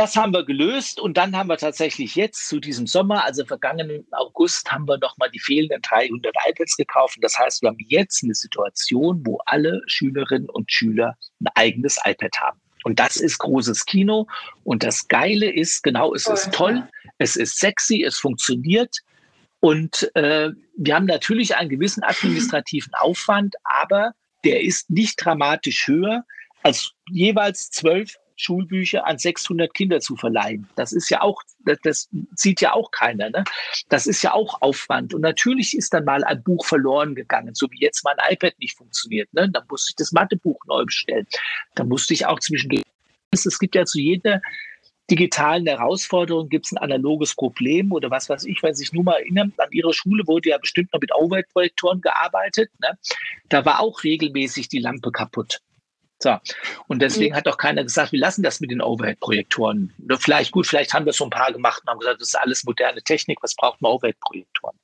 Das 0.00 0.16
haben 0.16 0.32
wir 0.32 0.46
gelöst 0.46 0.98
und 0.98 1.18
dann 1.18 1.36
haben 1.36 1.50
wir 1.50 1.58
tatsächlich 1.58 2.16
jetzt 2.16 2.48
zu 2.48 2.58
diesem 2.58 2.86
Sommer, 2.86 3.22
also 3.22 3.44
vergangenen 3.44 4.06
August, 4.12 4.72
haben 4.72 4.88
wir 4.88 4.96
nochmal 4.96 5.30
die 5.30 5.38
fehlenden 5.38 5.82
300 5.82 6.34
iPads 6.48 6.78
gekauft. 6.78 7.18
das 7.20 7.36
heißt, 7.36 7.60
wir 7.60 7.68
haben 7.68 7.76
jetzt 7.86 8.24
eine 8.24 8.34
Situation, 8.34 9.20
wo 9.26 9.40
alle 9.44 9.82
Schülerinnen 9.88 10.48
und 10.48 10.72
Schüler 10.72 11.18
ein 11.40 11.48
eigenes 11.54 11.98
iPad 12.02 12.34
haben. 12.40 12.58
Und 12.84 12.98
das 12.98 13.18
ist 13.18 13.40
großes 13.40 13.84
Kino. 13.84 14.26
Und 14.64 14.84
das 14.84 15.06
Geile 15.06 15.52
ist, 15.52 15.82
genau, 15.82 16.14
es 16.14 16.26
ist 16.26 16.50
toll, 16.50 16.88
es 17.18 17.36
ist 17.36 17.58
sexy, 17.58 18.02
es 18.02 18.18
funktioniert. 18.18 18.96
Und 19.60 20.10
äh, 20.16 20.48
wir 20.78 20.94
haben 20.94 21.04
natürlich 21.04 21.56
einen 21.56 21.68
gewissen 21.68 22.02
administrativen 22.02 22.94
Aufwand, 22.94 23.54
aber 23.64 24.12
der 24.46 24.62
ist 24.62 24.88
nicht 24.88 25.22
dramatisch 25.22 25.86
höher 25.86 26.24
als 26.62 26.92
jeweils 27.10 27.70
zwölf 27.70 28.16
Schulbücher 28.40 29.06
an 29.06 29.18
600 29.18 29.72
Kinder 29.72 30.00
zu 30.00 30.16
verleihen. 30.16 30.68
Das 30.76 30.92
ist 30.92 31.10
ja 31.10 31.22
auch, 31.22 31.42
das, 31.82 32.08
sieht 32.34 32.60
ja 32.60 32.72
auch 32.72 32.90
keiner. 32.90 33.30
Ne? 33.30 33.44
Das 33.88 34.06
ist 34.06 34.22
ja 34.22 34.32
auch 34.32 34.62
Aufwand. 34.62 35.14
Und 35.14 35.22
natürlich 35.22 35.76
ist 35.76 35.92
dann 35.92 36.04
mal 36.04 36.24
ein 36.24 36.42
Buch 36.42 36.64
verloren 36.64 37.14
gegangen, 37.14 37.54
so 37.54 37.66
wie 37.70 37.80
jetzt 37.80 38.04
mein 38.04 38.16
iPad 38.30 38.54
nicht 38.58 38.76
funktioniert. 38.76 39.32
Ne? 39.32 39.48
Dann 39.50 39.64
musste 39.68 39.90
ich 39.90 39.96
das 39.96 40.12
Mathebuch 40.12 40.58
neu 40.66 40.84
bestellen. 40.84 41.26
Dann 41.74 41.88
musste 41.88 42.14
ich 42.14 42.26
auch 42.26 42.40
zwischendurch, 42.40 42.82
es 43.32 43.58
gibt 43.58 43.74
ja 43.74 43.84
zu 43.84 44.00
jeder 44.00 44.40
digitalen 45.10 45.66
Herausforderungen 45.66 46.48
gibt 46.48 46.66
es 46.66 46.72
ein 46.72 46.78
analoges 46.78 47.34
Problem 47.34 47.90
oder 47.92 48.10
was 48.10 48.28
weiß 48.28 48.44
ich, 48.44 48.62
wenn 48.62 48.74
Sie 48.74 48.84
sich 48.84 48.92
nur 48.92 49.02
mal 49.02 49.18
erinnern, 49.18 49.52
an 49.58 49.72
Ihrer 49.72 49.92
Schule 49.92 50.26
wurde 50.26 50.50
ja 50.50 50.58
bestimmt 50.58 50.92
noch 50.92 51.00
mit 51.00 51.12
Overhead-Projektoren 51.12 52.00
gearbeitet. 52.00 52.70
Ne? 52.80 52.96
Da 53.48 53.64
war 53.64 53.80
auch 53.80 54.04
regelmäßig 54.04 54.68
die 54.68 54.78
Lampe 54.78 55.10
kaputt. 55.10 55.60
So. 56.22 56.36
Und 56.86 57.00
deswegen 57.00 57.32
mhm. 57.32 57.36
hat 57.36 57.48
auch 57.48 57.56
keiner 57.56 57.82
gesagt, 57.82 58.12
wir 58.12 58.20
lassen 58.20 58.42
das 58.42 58.60
mit 58.60 58.70
den 58.70 58.82
Overhead-Projektoren. 58.82 59.92
Vielleicht 60.18 60.52
gut, 60.52 60.66
vielleicht 60.66 60.92
haben 60.92 61.06
wir 61.06 61.14
so 61.14 61.24
ein 61.24 61.30
paar 61.30 61.52
gemacht 61.52 61.82
und 61.82 61.90
haben 61.90 61.98
gesagt, 61.98 62.20
das 62.20 62.28
ist 62.28 62.34
alles 62.34 62.64
moderne 62.64 63.02
Technik, 63.02 63.38
was 63.42 63.54
braucht 63.54 63.80
man 63.80 63.92
Overhead-Projektoren? 63.92 64.76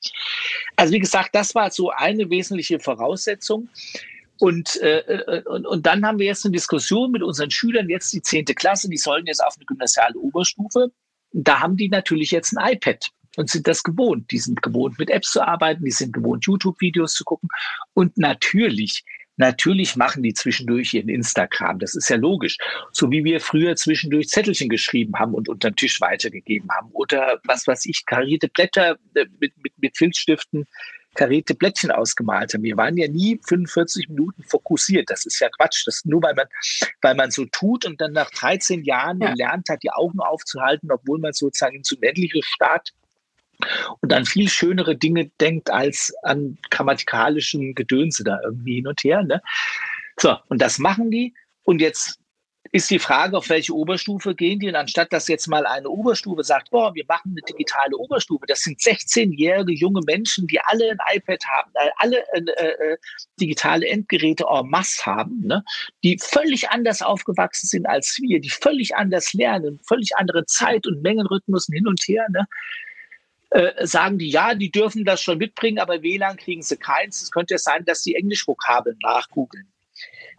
Also 0.77 0.95
wie 0.95 0.99
gesagt, 0.99 1.35
das 1.35 1.55
war 1.55 1.71
so 1.71 1.91
eine 1.91 2.31
wesentliche 2.31 2.81
Voraussetzung. 2.81 3.69
Und, 4.39 4.81
äh, 4.83 4.99
äh, 4.99 5.43
und, 5.45 5.67
und 5.67 5.87
dann 5.87 6.05
haben 6.07 6.19
wir 6.19 6.27
jetzt 6.27 6.45
eine 6.45 6.53
Diskussion 6.53 7.11
mit 7.11 7.23
unseren 7.23 7.51
Schülern, 7.51 7.89
jetzt 7.89 8.13
die 8.13 8.23
zehnte 8.23 8.55
Klasse, 8.55 8.89
die 8.89 8.99
sollen 8.99 9.27
jetzt 9.27 9.45
auf 9.45 9.55
eine 9.57 9.65
gymnasiale 9.65 10.19
Oberstufe. 10.19 10.91
Da 11.33 11.61
haben 11.61 11.77
die 11.77 11.89
natürlich 11.89 12.31
jetzt 12.31 12.57
ein 12.57 12.75
iPad 12.75 13.09
und 13.37 13.51
sind 13.51 13.67
das 13.67 13.83
gewohnt. 13.83 14.31
Die 14.31 14.39
sind 14.39 14.63
gewohnt, 14.63 14.99
mit 14.99 15.11
Apps 15.11 15.31
zu 15.31 15.43
arbeiten, 15.43 15.85
die 15.85 15.91
sind 15.91 16.13
gewohnt, 16.13 16.47
YouTube-Videos 16.47 17.15
zu 17.15 17.25
gucken. 17.25 17.49
Und 17.95 18.17
natürlich, 18.19 19.05
natürlich 19.37 19.97
machen 19.97 20.23
die 20.23 20.35
zwischendurch 20.35 20.95
ihren 20.95 21.09
Instagram. 21.09 21.79
Das 21.79 21.95
ist 21.95 22.09
ja 22.09 22.17
logisch. 22.17 22.59
So 22.93 23.11
wie 23.11 23.25
wir 23.25 23.41
früher 23.41 23.77
zwischendurch 23.77 24.29
Zettelchen 24.29 24.69
geschrieben 24.69 25.15
haben 25.19 25.35
und 25.35 25.49
unter 25.49 25.71
den 25.71 25.77
Tisch 25.77 26.01
weitergegeben 26.01 26.71
haben. 26.71 26.91
Oder 26.93 27.41
was 27.45 27.67
weiß 27.67 27.87
ich, 27.87 28.05
karierte 28.07 28.49
Blätter 28.49 28.97
äh, 29.15 29.27
mit, 29.41 29.53
mit, 29.63 29.73
mit 29.79 29.97
Filzstiften 29.97 30.67
karierte 31.17 31.55
Blättchen 31.55 31.91
ausgemalt 31.91 32.55
haben. 32.55 32.63
Wir 32.63 32.77
waren 32.77 32.97
ja 32.97 33.09
nie 33.09 33.41
45 33.49 34.11
Minuten 34.11 34.45
fokussiert. 34.45 35.11
Das 35.11 35.27
ist 35.27 35.41
ja 35.41 35.49
Quatsch. 35.49 35.85
Das 35.87 36.05
nur, 36.05 36.23
weil 36.23 36.35
man, 36.35 36.47
weil 37.03 37.15
man 37.15 37.31
so 37.31 37.45
tut 37.47 37.85
und 37.85 38.01
dann 38.01 38.13
nach 38.13 38.31
13 38.31 38.85
Jahren 38.85 39.21
ja. 39.21 39.33
gelernt 39.33 39.69
hat, 39.69 39.83
die 39.83 39.91
Augen 39.91 40.21
aufzuhalten, 40.21 40.93
obwohl 40.93 41.19
man 41.19 41.33
sozusagen 41.33 41.77
ins 41.77 41.91
unendliche 41.91 42.43
Start 42.43 42.91
und 44.01 44.13
an 44.13 44.27
viel 44.27 44.49
schönere 44.49 44.97
Dinge 44.97 45.31
denkt 45.41 45.71
als 45.71 46.15
an 46.23 46.59
grammatikalischen 46.71 47.75
Gedönse 47.75 48.25
da 48.25 48.39
irgendwie 48.45 48.77
hin 48.77 48.87
und 48.87 49.03
her. 49.03 49.23
Ne? 49.23 49.41
So, 50.19 50.37
und 50.49 50.61
das 50.61 50.79
machen 50.79 51.11
die. 51.11 51.35
Und 51.65 51.81
jetzt 51.81 52.19
ist 52.73 52.91
die 52.91 52.99
Frage, 52.99 53.37
auf 53.37 53.49
welche 53.49 53.75
Oberstufe 53.75 54.35
gehen 54.35 54.61
die. 54.61 54.69
Und 54.69 54.75
anstatt 54.75 55.13
dass 55.13 55.29
jetzt 55.29 55.47
mal 55.47 55.67
eine 55.67 55.89
Oberstufe 55.89 56.45
sagt, 56.45 56.71
boah, 56.71 56.95
wir 56.95 57.05
machen 57.09 57.33
eine 57.33 57.43
digitale 57.43 57.97
Oberstufe, 57.97 58.45
das 58.47 58.61
sind 58.61 58.81
16-jährige 58.81 59.73
junge 59.73 60.01
Menschen, 60.07 60.47
die 60.47 60.61
alle 60.61 60.91
ein 60.91 61.17
iPad 61.17 61.45
haben, 61.47 61.71
äh, 61.75 61.91
alle 61.97 62.25
äh, 62.33 62.41
äh, 62.41 62.97
digitale 63.41 63.87
Endgeräte 63.87 64.45
en 64.51 64.69
masse 64.69 65.05
haben, 65.07 65.41
ne? 65.47 65.65
die 66.03 66.19
völlig 66.19 66.71
anders 66.71 67.03
aufgewachsen 67.03 67.67
sind 67.67 67.87
als 67.87 68.19
wir, 68.21 68.41
die 68.41 68.51
völlig 68.51 68.97
anders 68.97 69.33
lernen, 69.33 69.81
völlig 69.87 70.17
andere 70.17 70.45
Zeit- 70.47 70.87
und 70.87 71.03
Mengenrhythmusen 71.03 71.75
hin 71.75 71.87
und 71.87 72.01
her. 72.03 72.27
Ne? 72.31 72.47
Äh, 73.51 73.87
sagen 73.87 74.19
die, 74.19 74.29
ja, 74.29 74.55
die 74.55 74.71
dürfen 74.71 75.05
das 75.05 75.23
schon 75.23 75.39
mitbringen, 75.39 75.79
aber 75.79 76.03
WLAN 76.03 76.37
kriegen 76.37 76.63
sie 76.63 76.77
keins. 76.77 77.23
Es 77.23 77.31
könnte 77.31 77.55
ja 77.55 77.59
sein, 77.59 77.85
dass 77.85 78.03
sie 78.03 78.15
Englischvokabeln 78.15 78.99
nachgoogeln. 79.03 79.69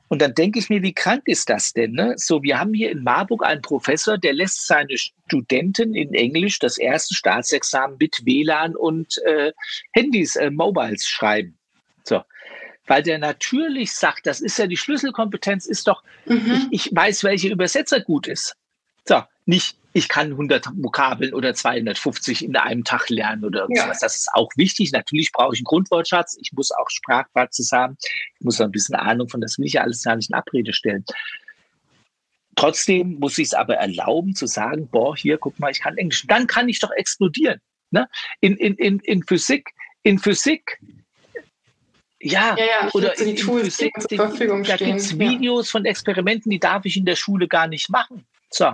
Und 0.09 0.21
dann 0.21 0.33
denke 0.33 0.59
ich 0.59 0.69
mir, 0.69 0.81
wie 0.81 0.93
krank 0.93 1.23
ist 1.25 1.49
das 1.49 1.73
denn? 1.73 1.91
Ne? 1.91 2.13
So, 2.17 2.41
wir 2.43 2.59
haben 2.59 2.73
hier 2.73 2.91
in 2.91 3.03
Marburg 3.03 3.45
einen 3.45 3.61
Professor, 3.61 4.17
der 4.17 4.33
lässt 4.33 4.67
seine 4.67 4.97
Studenten 4.97 5.95
in 5.95 6.13
Englisch 6.13 6.59
das 6.59 6.77
erste 6.77 7.13
Staatsexamen 7.13 7.97
mit 7.99 8.25
WLAN 8.25 8.75
und 8.75 9.17
äh, 9.25 9.51
Handys, 9.91 10.35
äh, 10.35 10.49
Mobiles 10.49 11.05
schreiben. 11.05 11.57
So. 12.03 12.21
Weil 12.87 13.03
der 13.03 13.19
natürlich 13.19 13.91
sagt, 13.93 14.27
das 14.27 14.39
ist 14.39 14.57
ja 14.57 14.67
die 14.67 14.77
Schlüsselkompetenz, 14.77 15.65
ist 15.65 15.87
doch, 15.87 16.03
mhm. 16.25 16.69
ich, 16.71 16.87
ich 16.87 16.95
weiß, 16.95 17.25
welche 17.25 17.49
Übersetzer 17.49 17.99
gut 17.99 18.27
ist. 18.27 18.55
So, 19.05 19.23
nicht 19.45 19.77
ich 19.97 20.09
kann 20.09 20.31
100 20.31 20.67
Vokabeln 20.75 21.33
oder 21.33 21.55
250 21.55 22.45
in 22.45 22.55
einem 22.55 22.83
Tag 22.83 23.09
lernen 23.09 23.43
oder 23.43 23.61
irgendwas. 23.61 24.01
Ja. 24.01 24.05
Das 24.05 24.15
ist 24.15 24.29
auch 24.31 24.51
wichtig. 24.55 24.91
Natürlich 24.91 25.31
brauche 25.31 25.55
ich 25.55 25.59
einen 25.59 25.65
Grundwortschatz. 25.65 26.37
Ich 26.39 26.53
muss 26.53 26.71
auch 26.71 26.87
Sprachpraxis 26.89 27.71
haben. 27.71 27.97
Ich 28.37 28.45
muss 28.45 28.61
ein 28.61 28.71
bisschen 28.71 28.93
Ahnung 28.93 29.27
von, 29.27 29.41
das 29.41 29.57
will 29.57 29.65
ich 29.65 29.73
ja 29.73 29.81
alles 29.81 30.03
gar 30.03 30.15
nicht 30.15 30.29
in 30.29 30.35
Abrede 30.35 30.71
stellen. 30.71 31.03
Trotzdem 32.55 33.17
muss 33.19 33.39
ich 33.39 33.47
es 33.47 33.53
aber 33.55 33.77
erlauben 33.77 34.35
zu 34.35 34.45
sagen, 34.45 34.87
boah, 34.87 35.15
hier, 35.15 35.39
guck 35.39 35.57
mal, 35.59 35.71
ich 35.71 35.79
kann 35.79 35.97
Englisch. 35.97 36.27
Dann 36.27 36.45
kann 36.45 36.69
ich 36.69 36.79
doch 36.79 36.91
explodieren. 36.91 37.59
Ne? 37.89 38.07
In, 38.39 38.55
in, 38.57 38.75
in, 38.75 38.99
in 38.99 39.23
Physik, 39.23 39.71
in 40.03 40.19
Physik 40.19 40.79
ja, 42.19 42.55
ja, 42.55 42.65
ja 42.65 42.89
oder 42.93 43.17
in, 43.19 43.29
in 43.29 43.37
Physik, 43.37 43.93
da 43.95 44.27
gibt 44.27 44.99
es 44.99 45.17
Videos 45.17 45.67
ja. 45.67 45.71
von 45.71 45.85
Experimenten, 45.85 46.51
die 46.51 46.59
darf 46.59 46.85
ich 46.85 46.97
in 46.97 47.05
der 47.05 47.15
Schule 47.15 47.47
gar 47.47 47.67
nicht 47.67 47.89
machen. 47.89 48.27
So. 48.51 48.73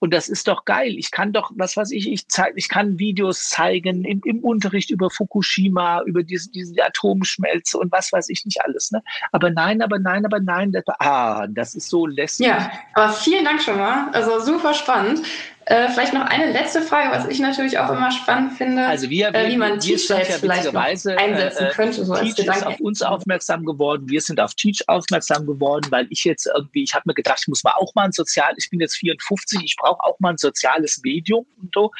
Und 0.00 0.14
das 0.14 0.28
ist 0.28 0.46
doch 0.46 0.64
geil. 0.64 0.94
Ich 0.96 1.10
kann 1.10 1.32
doch, 1.32 1.50
was 1.56 1.76
weiß 1.76 1.90
ich, 1.90 2.10
ich, 2.10 2.28
zeig, 2.28 2.52
ich 2.56 2.68
kann 2.68 2.98
Videos 2.98 3.48
zeigen 3.48 4.04
im, 4.04 4.20
im 4.24 4.40
Unterricht 4.44 4.90
über 4.90 5.10
Fukushima, 5.10 6.02
über 6.02 6.22
diese, 6.22 6.50
diese 6.50 6.84
Atomschmelze 6.84 7.78
und 7.78 7.90
was 7.90 8.12
weiß 8.12 8.28
ich 8.28 8.44
nicht 8.44 8.62
alles. 8.62 8.92
Ne? 8.92 9.02
Aber 9.32 9.50
nein, 9.50 9.82
aber 9.82 9.98
nein, 9.98 10.24
aber 10.24 10.40
nein. 10.40 10.72
Das, 10.72 10.84
ah, 10.86 11.46
das 11.48 11.74
ist 11.74 11.88
so 11.88 12.06
lästig. 12.06 12.46
Ja, 12.46 12.70
aber 12.94 13.12
vielen 13.12 13.44
Dank 13.44 13.60
schon 13.60 13.78
mal. 13.78 14.10
Also 14.12 14.38
super 14.40 14.72
spannend. 14.74 15.22
Äh, 15.70 15.90
vielleicht 15.90 16.14
noch 16.14 16.22
eine 16.22 16.50
letzte 16.50 16.80
Frage, 16.80 17.14
was 17.14 17.28
ich 17.28 17.40
natürlich 17.40 17.78
auch 17.78 17.90
immer 17.90 18.10
spannend 18.10 18.54
finde, 18.54 18.86
also 18.86 19.10
wir, 19.10 19.34
äh, 19.34 19.50
wie 19.50 19.56
man 19.58 19.78
Teach 19.78 20.08
ja 20.08 20.16
vielleicht 20.20 20.72
Weise, 20.72 21.18
einsetzen 21.18 21.66
äh, 21.66 21.70
könnte. 21.72 22.06
So 22.06 22.14
Teach 22.14 22.38
ist 22.38 22.66
auf 22.66 22.80
uns 22.80 23.02
aufmerksam 23.02 23.66
geworden, 23.66 24.08
wir 24.08 24.22
sind 24.22 24.40
auf 24.40 24.54
Teach 24.54 24.88
aufmerksam 24.88 25.44
geworden, 25.44 25.86
weil 25.90 26.06
ich 26.08 26.24
jetzt 26.24 26.46
irgendwie, 26.46 26.84
ich 26.84 26.94
habe 26.94 27.02
mir 27.04 27.12
gedacht, 27.12 27.40
ich 27.42 27.48
muss 27.48 27.64
mal 27.64 27.74
auch 27.76 27.94
mal 27.94 28.04
ein 28.04 28.12
sozial, 28.12 28.54
ich 28.56 28.70
bin 28.70 28.80
jetzt 28.80 28.96
54, 28.96 29.60
ich 29.62 29.76
brauche 29.76 30.02
auch 30.02 30.18
mal 30.20 30.30
ein 30.30 30.38
soziales 30.38 31.02
Medium 31.04 31.44
und 31.60 31.74
so. 31.74 31.90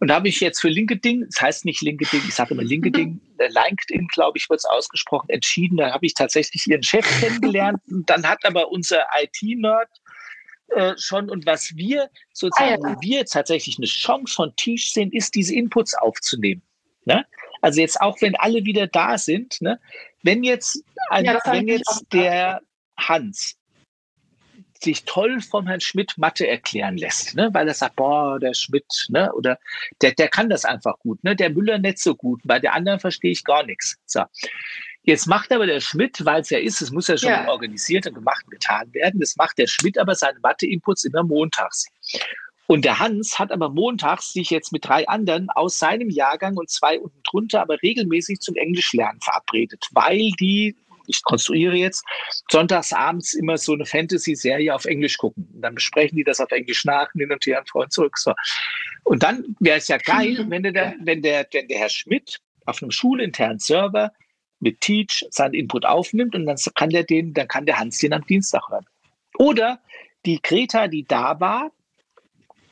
Und 0.00 0.08
da 0.08 0.14
habe 0.14 0.28
ich 0.28 0.40
jetzt 0.40 0.62
für 0.62 0.70
LinkedIn, 0.70 1.26
das 1.28 1.38
heißt 1.38 1.64
nicht 1.66 1.82
LinkedIn, 1.82 2.22
ich 2.26 2.34
sage 2.34 2.54
immer 2.54 2.64
LinkedIn, 2.64 3.20
äh, 3.36 3.48
LinkedIn, 3.48 4.08
glaube 4.08 4.38
ich, 4.38 4.48
wird 4.48 4.60
es 4.60 4.64
ausgesprochen, 4.64 5.28
entschieden. 5.28 5.76
Da 5.76 5.92
habe 5.92 6.06
ich 6.06 6.14
tatsächlich 6.14 6.66
ihren 6.66 6.82
Chef 6.82 7.04
kennengelernt. 7.20 7.78
und 7.90 8.08
dann 8.08 8.26
hat 8.26 8.42
aber 8.46 8.72
unser 8.72 9.04
IT-Nerd 9.20 9.90
äh, 10.76 10.94
schon. 10.98 11.30
Und 11.30 11.46
was 11.46 11.76
wir 11.76 12.10
sozusagen, 12.32 12.84
ah, 12.84 12.90
ja. 12.90 12.96
wir 13.00 13.24
tatsächlich 13.26 13.78
eine 13.78 13.86
Chance 13.86 14.34
von 14.34 14.54
Tisch 14.56 14.92
sehen, 14.92 15.12
ist, 15.12 15.34
diese 15.34 15.54
Inputs 15.54 15.94
aufzunehmen. 15.94 16.62
Ne? 17.04 17.24
Also 17.60 17.80
jetzt 17.80 18.00
auch, 18.00 18.20
wenn 18.20 18.36
alle 18.36 18.64
wieder 18.64 18.86
da 18.86 19.18
sind, 19.18 19.60
ne? 19.60 19.80
wenn 20.22 20.44
jetzt, 20.44 20.82
ein, 21.10 21.24
ja, 21.24 21.38
wenn 21.44 21.68
jetzt 21.68 22.06
der 22.12 22.60
Hans 22.96 23.56
sich 24.82 25.04
toll 25.04 25.40
vom 25.40 25.66
Herrn 25.66 25.80
Schmidt 25.80 26.18
Mathe 26.18 26.46
erklären 26.46 26.96
lässt, 26.96 27.34
ne? 27.36 27.50
weil 27.52 27.68
er 27.68 27.74
sagt, 27.74 27.96
boah, 27.96 28.38
der 28.40 28.54
Schmidt, 28.54 29.06
ne? 29.08 29.32
oder 29.34 29.58
der, 30.00 30.12
der 30.12 30.28
kann 30.28 30.50
das 30.50 30.64
einfach 30.64 30.98
gut, 30.98 31.22
ne? 31.22 31.36
der 31.36 31.50
Müller 31.50 31.78
nicht 31.78 31.98
so 31.98 32.14
gut, 32.14 32.40
bei 32.44 32.58
der 32.58 32.74
anderen 32.74 32.98
verstehe 32.98 33.30
ich 33.30 33.44
gar 33.44 33.64
nichts. 33.64 33.96
So. 34.06 34.22
Jetzt 35.04 35.26
macht 35.26 35.50
aber 35.52 35.66
der 35.66 35.80
Schmidt, 35.80 36.24
weil 36.24 36.42
es 36.42 36.50
ja 36.50 36.58
ist, 36.58 36.80
es 36.80 36.92
muss 36.92 37.08
ja 37.08 37.18
schon 37.18 37.30
ja. 37.30 37.48
organisiert 37.48 38.06
und 38.06 38.14
gemacht 38.14 38.44
und 38.44 38.52
getan 38.52 38.92
werden, 38.94 39.20
das 39.20 39.36
macht 39.36 39.58
der 39.58 39.66
Schmidt 39.66 39.98
aber 39.98 40.14
seine 40.14 40.38
Mathe-Inputs 40.40 41.04
immer 41.04 41.24
montags. 41.24 41.86
Und 42.68 42.84
der 42.84 43.00
Hans 43.00 43.38
hat 43.38 43.50
aber 43.50 43.68
montags 43.68 44.32
sich 44.32 44.50
jetzt 44.50 44.72
mit 44.72 44.86
drei 44.86 45.06
anderen 45.08 45.50
aus 45.50 45.78
seinem 45.78 46.08
Jahrgang 46.08 46.56
und 46.56 46.70
zwei 46.70 47.00
unten 47.00 47.20
drunter 47.24 47.60
aber 47.60 47.82
regelmäßig 47.82 48.38
zum 48.38 48.54
Englischlernen 48.54 49.20
verabredet, 49.20 49.84
weil 49.90 50.30
die, 50.40 50.76
ich 51.08 51.22
konstruiere 51.24 51.74
jetzt, 51.74 52.04
sonntags 52.50 52.92
abends 52.92 53.34
immer 53.34 53.58
so 53.58 53.72
eine 53.72 53.84
Fantasy-Serie 53.84 54.72
auf 54.72 54.84
Englisch 54.84 55.18
gucken. 55.18 55.48
Und 55.52 55.62
dann 55.62 55.74
besprechen 55.74 56.16
die 56.16 56.24
das 56.24 56.40
auf 56.40 56.52
Englisch 56.52 56.84
nach 56.84 57.12
und 57.12 57.20
hin 57.20 57.32
und 57.32 57.44
her 57.44 57.58
und 57.58 57.68
vor 57.68 57.82
und 57.82 57.92
zurück. 57.92 58.16
So. 58.16 58.32
Und 59.02 59.24
dann 59.24 59.56
wäre 59.58 59.78
es 59.78 59.88
ja 59.88 59.98
geil, 59.98 60.44
wenn 60.48 60.62
der, 60.62 60.94
wenn 61.00 61.22
der, 61.22 61.46
wenn 61.52 61.66
der 61.66 61.78
Herr 61.78 61.90
Schmidt 61.90 62.38
auf 62.64 62.80
einem 62.80 62.92
schulinternen 62.92 63.58
Server 63.58 64.12
mit 64.62 64.80
Teach 64.80 65.26
seinen 65.30 65.54
Input 65.54 65.84
aufnimmt 65.84 66.34
und 66.34 66.46
dann 66.46 66.56
kann 66.74 66.90
der 66.90 67.02
den, 67.02 67.34
dann 67.34 67.48
kann 67.48 67.66
der 67.66 67.78
Hans 67.78 67.98
den 67.98 68.12
am 68.12 68.24
Dienstag 68.26 68.68
hören. 68.70 68.86
Oder 69.38 69.80
die 70.24 70.40
Greta, 70.40 70.86
die 70.86 71.04
da 71.04 71.40
war, 71.40 71.72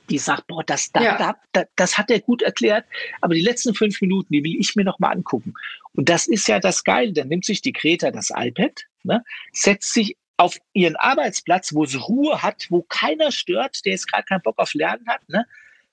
die 0.09 0.19
sagt, 0.19 0.47
boah, 0.47 0.63
das, 0.65 0.91
da, 0.93 1.03
ja. 1.03 1.37
da, 1.53 1.65
das 1.77 1.99
hat 1.99 2.11
er 2.11 2.21
gut 2.21 2.43
erklärt, 2.43 2.87
aber 3.21 3.35
die 3.35 3.43
letzten 3.43 3.75
fünf 3.75 4.01
Minuten, 4.01 4.33
die 4.33 4.43
will 4.43 4.57
ich 4.59 4.77
mir 4.77 4.85
noch 4.85 4.99
mal 4.99 5.11
angucken. 5.11 5.55
Und 5.95 6.09
das 6.09 6.27
ist 6.27 6.47
ja 6.49 6.61
das 6.61 6.85
Geile. 6.85 7.13
Dann 7.13 7.29
nimmt 7.29 7.45
sich 7.45 7.61
die 7.61 7.73
Greta 7.73 8.11
das 8.11 8.31
iPad, 8.35 8.87
ne, 9.03 9.25
setzt 9.53 9.93
sich 9.93 10.17
auf 10.37 10.57
ihren 10.73 10.97
Arbeitsplatz, 10.97 11.75
wo 11.75 11.87
sie 11.87 11.99
Ruhe 11.99 12.43
hat, 12.43 12.67
wo 12.71 12.83
keiner 12.83 13.31
stört, 13.31 13.85
der 13.85 13.93
jetzt 13.93 14.11
gerade 14.11 14.25
keinen 14.25 14.43
Bock 14.43 14.59
auf 14.59 14.75
Lernen 14.75 15.07
hat, 15.09 15.29
ne, 15.29 15.45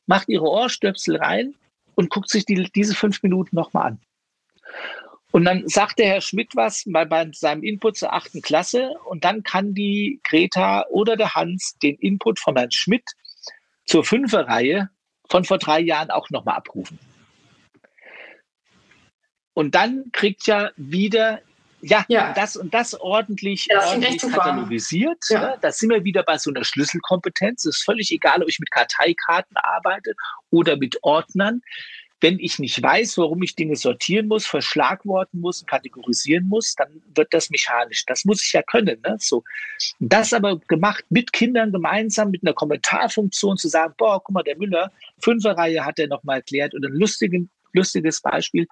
macht 0.05 0.29
ihre 0.29 0.45
Ohrstöpsel 0.45 1.17
rein 1.17 1.55
und 1.95 2.09
guckt 2.09 2.29
sich 2.29 2.45
die, 2.45 2.69
diese 2.73 2.95
fünf 2.95 3.21
Minuten 3.23 3.55
noch 3.55 3.73
mal 3.73 3.81
an. 3.83 3.99
Und 5.31 5.45
dann 5.45 5.67
sagt 5.67 5.99
der 5.99 6.07
Herr 6.07 6.21
Schmidt 6.21 6.55
was 6.55 6.83
bei, 6.85 7.05
bei 7.05 7.29
seinem 7.33 7.63
Input 7.63 7.97
zur 7.97 8.13
achten 8.13 8.41
Klasse 8.41 8.91
und 9.05 9.23
dann 9.25 9.43
kann 9.43 9.73
die 9.73 10.21
Greta 10.23 10.85
oder 10.89 11.17
der 11.17 11.35
Hans 11.35 11.77
den 11.83 11.95
Input 11.95 12.39
von 12.39 12.55
Herrn 12.55 12.71
Schmidt 12.71 13.03
zur 13.85 14.03
Fünferreihe 14.03 14.89
von 15.29 15.43
vor 15.43 15.57
drei 15.57 15.81
Jahren 15.81 16.11
auch 16.11 16.29
nochmal 16.29 16.55
abrufen. 16.55 16.97
Und 19.53 19.75
dann 19.75 20.11
kriegt 20.11 20.47
ja 20.47 20.71
wieder 20.77 21.41
ja, 21.81 22.05
ja. 22.07 22.33
Das, 22.33 22.57
und 22.57 22.73
das 22.73 22.99
ordentlich, 22.99 23.67
ja, 23.69 23.75
das 23.75 23.91
ordentlich 23.91 24.21
katalogisiert. 24.21 25.23
Ja. 25.29 25.41
Ne? 25.41 25.57
Da 25.61 25.71
sind 25.71 25.89
wir 25.89 26.03
wieder 26.03 26.23
bei 26.23 26.37
so 26.37 26.49
einer 26.49 26.63
Schlüsselkompetenz. 26.63 27.65
Es 27.65 27.77
ist 27.77 27.83
völlig 27.83 28.11
egal, 28.11 28.41
ob 28.41 28.49
ich 28.49 28.59
mit 28.59 28.71
Karteikarten 28.71 29.55
arbeite 29.57 30.13
oder 30.49 30.75
mit 30.75 30.97
Ordnern 31.03 31.61
wenn 32.21 32.39
ich 32.39 32.57
nicht 32.59 32.81
weiß, 32.81 33.17
warum 33.17 33.43
ich 33.43 33.55
Dinge 33.55 33.75
sortieren 33.75 34.27
muss, 34.27 34.45
verschlagworten 34.45 35.39
muss, 35.39 35.65
kategorisieren 35.65 36.47
muss, 36.47 36.73
dann 36.75 37.01
wird 37.13 37.33
das 37.33 37.49
mechanisch. 37.49 38.05
Das 38.05 38.25
muss 38.25 38.43
ich 38.43 38.53
ja 38.53 38.63
können. 38.63 38.99
Ne? 39.05 39.17
So. 39.19 39.43
Das 39.99 40.33
aber 40.33 40.59
gemacht 40.67 41.05
mit 41.09 41.31
Kindern 41.31 41.71
gemeinsam, 41.71 42.31
mit 42.31 42.43
einer 42.43 42.53
Kommentarfunktion 42.53 43.57
zu 43.57 43.67
sagen, 43.67 43.93
boah, 43.97 44.21
guck 44.23 44.33
mal, 44.33 44.43
der 44.43 44.57
Müller, 44.57 44.91
Fünferreihe 45.19 45.85
hat 45.85 45.99
er 45.99 46.07
nochmal 46.07 46.37
erklärt 46.37 46.73
und 46.73 46.85
ein 46.85 46.93
lustigen, 46.93 47.49
lustiges 47.73 48.21
Beispiel. 48.21 48.67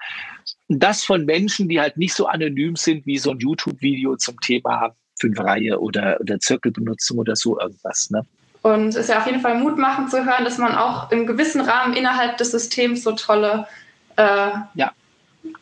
Das 0.67 1.03
von 1.03 1.25
Menschen, 1.25 1.69
die 1.69 1.79
halt 1.79 1.97
nicht 1.97 2.13
so 2.13 2.25
anonym 2.25 2.75
sind 2.75 3.05
wie 3.05 3.17
so 3.17 3.31
ein 3.31 3.39
YouTube-Video 3.39 4.15
zum 4.17 4.39
Thema 4.39 4.95
Fünferreihe 5.19 5.79
oder, 5.79 6.19
oder 6.19 6.39
Zirkelbenutzung 6.39 7.19
oder 7.19 7.35
so 7.35 7.59
irgendwas. 7.59 8.09
Ne? 8.09 8.23
Und 8.65 8.87
es 8.87 8.95
ist 8.95 9.09
ja 9.09 9.19
auf 9.19 9.27
jeden 9.27 9.41
Fall 9.41 9.59
mutmachend 9.59 10.09
zu 10.09 10.25
hören, 10.25 10.43
dass 10.43 10.57
man 10.57 10.73
auch 10.73 11.11
im 11.11 11.27
gewissen 11.27 11.61
Rahmen 11.61 11.93
innerhalb 11.93 12.37
des 12.37 12.49
Systems 12.49 13.03
so 13.03 13.11
tolle 13.11 13.67
äh, 14.15 14.23
ja. 14.73 14.91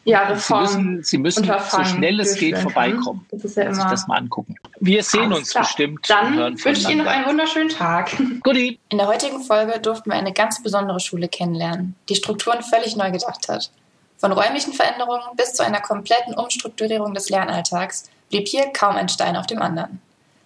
Ja, 0.05 0.21
Reformen 0.29 1.03
Sie 1.03 1.17
müssen, 1.17 1.43
Sie 1.43 1.49
müssen 1.49 1.69
so 1.69 1.83
schnell 1.83 2.21
es 2.21 2.35
geht 2.35 2.57
vorbeikommen. 2.57 3.25
Das 3.29 3.43
ist 3.43 3.57
ja 3.57 3.63
immer. 3.63 3.75
Sich 3.75 3.83
das 3.83 4.07
mal 4.07 4.19
angucken. 4.19 4.55
Wir 4.79 5.03
sehen 5.03 5.33
uns 5.33 5.51
klar. 5.51 5.65
bestimmt. 5.65 6.09
Dann 6.09 6.37
wünsche 6.37 6.71
ich 6.71 6.87
Ihnen 6.87 6.99
noch 6.99 7.11
einen 7.11 7.25
wunderschönen 7.25 7.67
Tag. 7.67 8.15
Goodie. 8.43 8.79
In 8.87 8.97
der 8.97 9.07
heutigen 9.07 9.41
Folge 9.41 9.81
durften 9.81 10.09
wir 10.09 10.15
eine 10.15 10.31
ganz 10.31 10.63
besondere 10.63 11.01
Schule 11.01 11.27
kennenlernen, 11.27 11.95
die 12.07 12.15
Strukturen 12.15 12.63
völlig 12.63 12.95
neu 12.95 13.11
gedacht 13.11 13.49
hat. 13.49 13.69
Von 14.17 14.31
räumlichen 14.31 14.71
Veränderungen 14.71 15.23
bis 15.35 15.55
zu 15.55 15.65
einer 15.65 15.81
kompletten 15.81 16.35
Umstrukturierung 16.35 17.13
des 17.13 17.29
Lernalltags 17.29 18.09
blieb 18.29 18.47
hier 18.47 18.67
kaum 18.67 18.95
ein 18.95 19.09
Stein 19.09 19.35
auf 19.35 19.47
dem 19.47 19.61
anderen. 19.61 19.99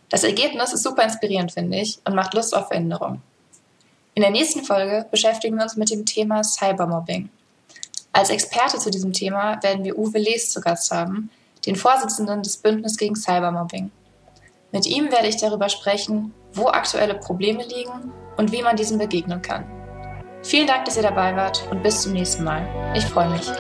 Das 0.10 0.24
Ergebnis 0.24 0.74
ist 0.74 0.84
super 0.84 1.04
inspirierend, 1.04 1.52
finde 1.52 1.80
ich, 1.80 2.00
und 2.06 2.16
macht 2.16 2.34
Lust 2.34 2.56
auf 2.56 2.68
Veränderung. 2.68 3.22
In 4.16 4.22
der 4.22 4.32
nächsten 4.32 4.64
Folge 4.64 5.06
beschäftigen 5.12 5.58
wir 5.58 5.64
uns 5.64 5.76
mit 5.76 5.92
dem 5.92 6.06
Thema 6.06 6.44
Cybermobbing. 6.44 7.30
Als 8.14 8.30
Experte 8.30 8.80
zu 8.80 8.90
diesem 8.90 9.14
Thema 9.14 9.62
werden 9.62 9.84
wir 9.84 9.98
Uwe 9.98 10.18
Lees 10.18 10.50
zu 10.50 10.60
Gast 10.60 10.90
haben, 10.92 11.30
den 11.66 11.76
Vorsitzenden 11.76 12.42
des 12.42 12.58
Bündnisses 12.58 12.98
gegen 12.98 13.16
Cybermobbing. 13.16 13.92
Mit 14.72 14.88
ihm 14.88 15.12
werde 15.12 15.28
ich 15.28 15.38
darüber 15.38 15.70
sprechen, 15.70 16.34
wo 16.54 16.68
aktuelle 16.68 17.16
Probleme 17.16 17.64
liegen 17.64 18.12
und 18.38 18.52
wie 18.52 18.64
man 18.64 18.76
diesen 18.76 18.98
begegnen 18.98 19.42
kann. 19.42 19.66
Vielen 20.42 20.68
Dank, 20.68 20.86
dass 20.86 20.98
ihr 20.98 21.04
dabei 21.04 21.36
wart 21.36 21.68
und 21.70 21.84
bis 21.84 22.02
zum 22.02 22.14
nächsten 22.14 22.44
Mal. 22.44 22.66
Ich 22.96 23.06
freue 23.06 23.30
mich. 23.30 23.52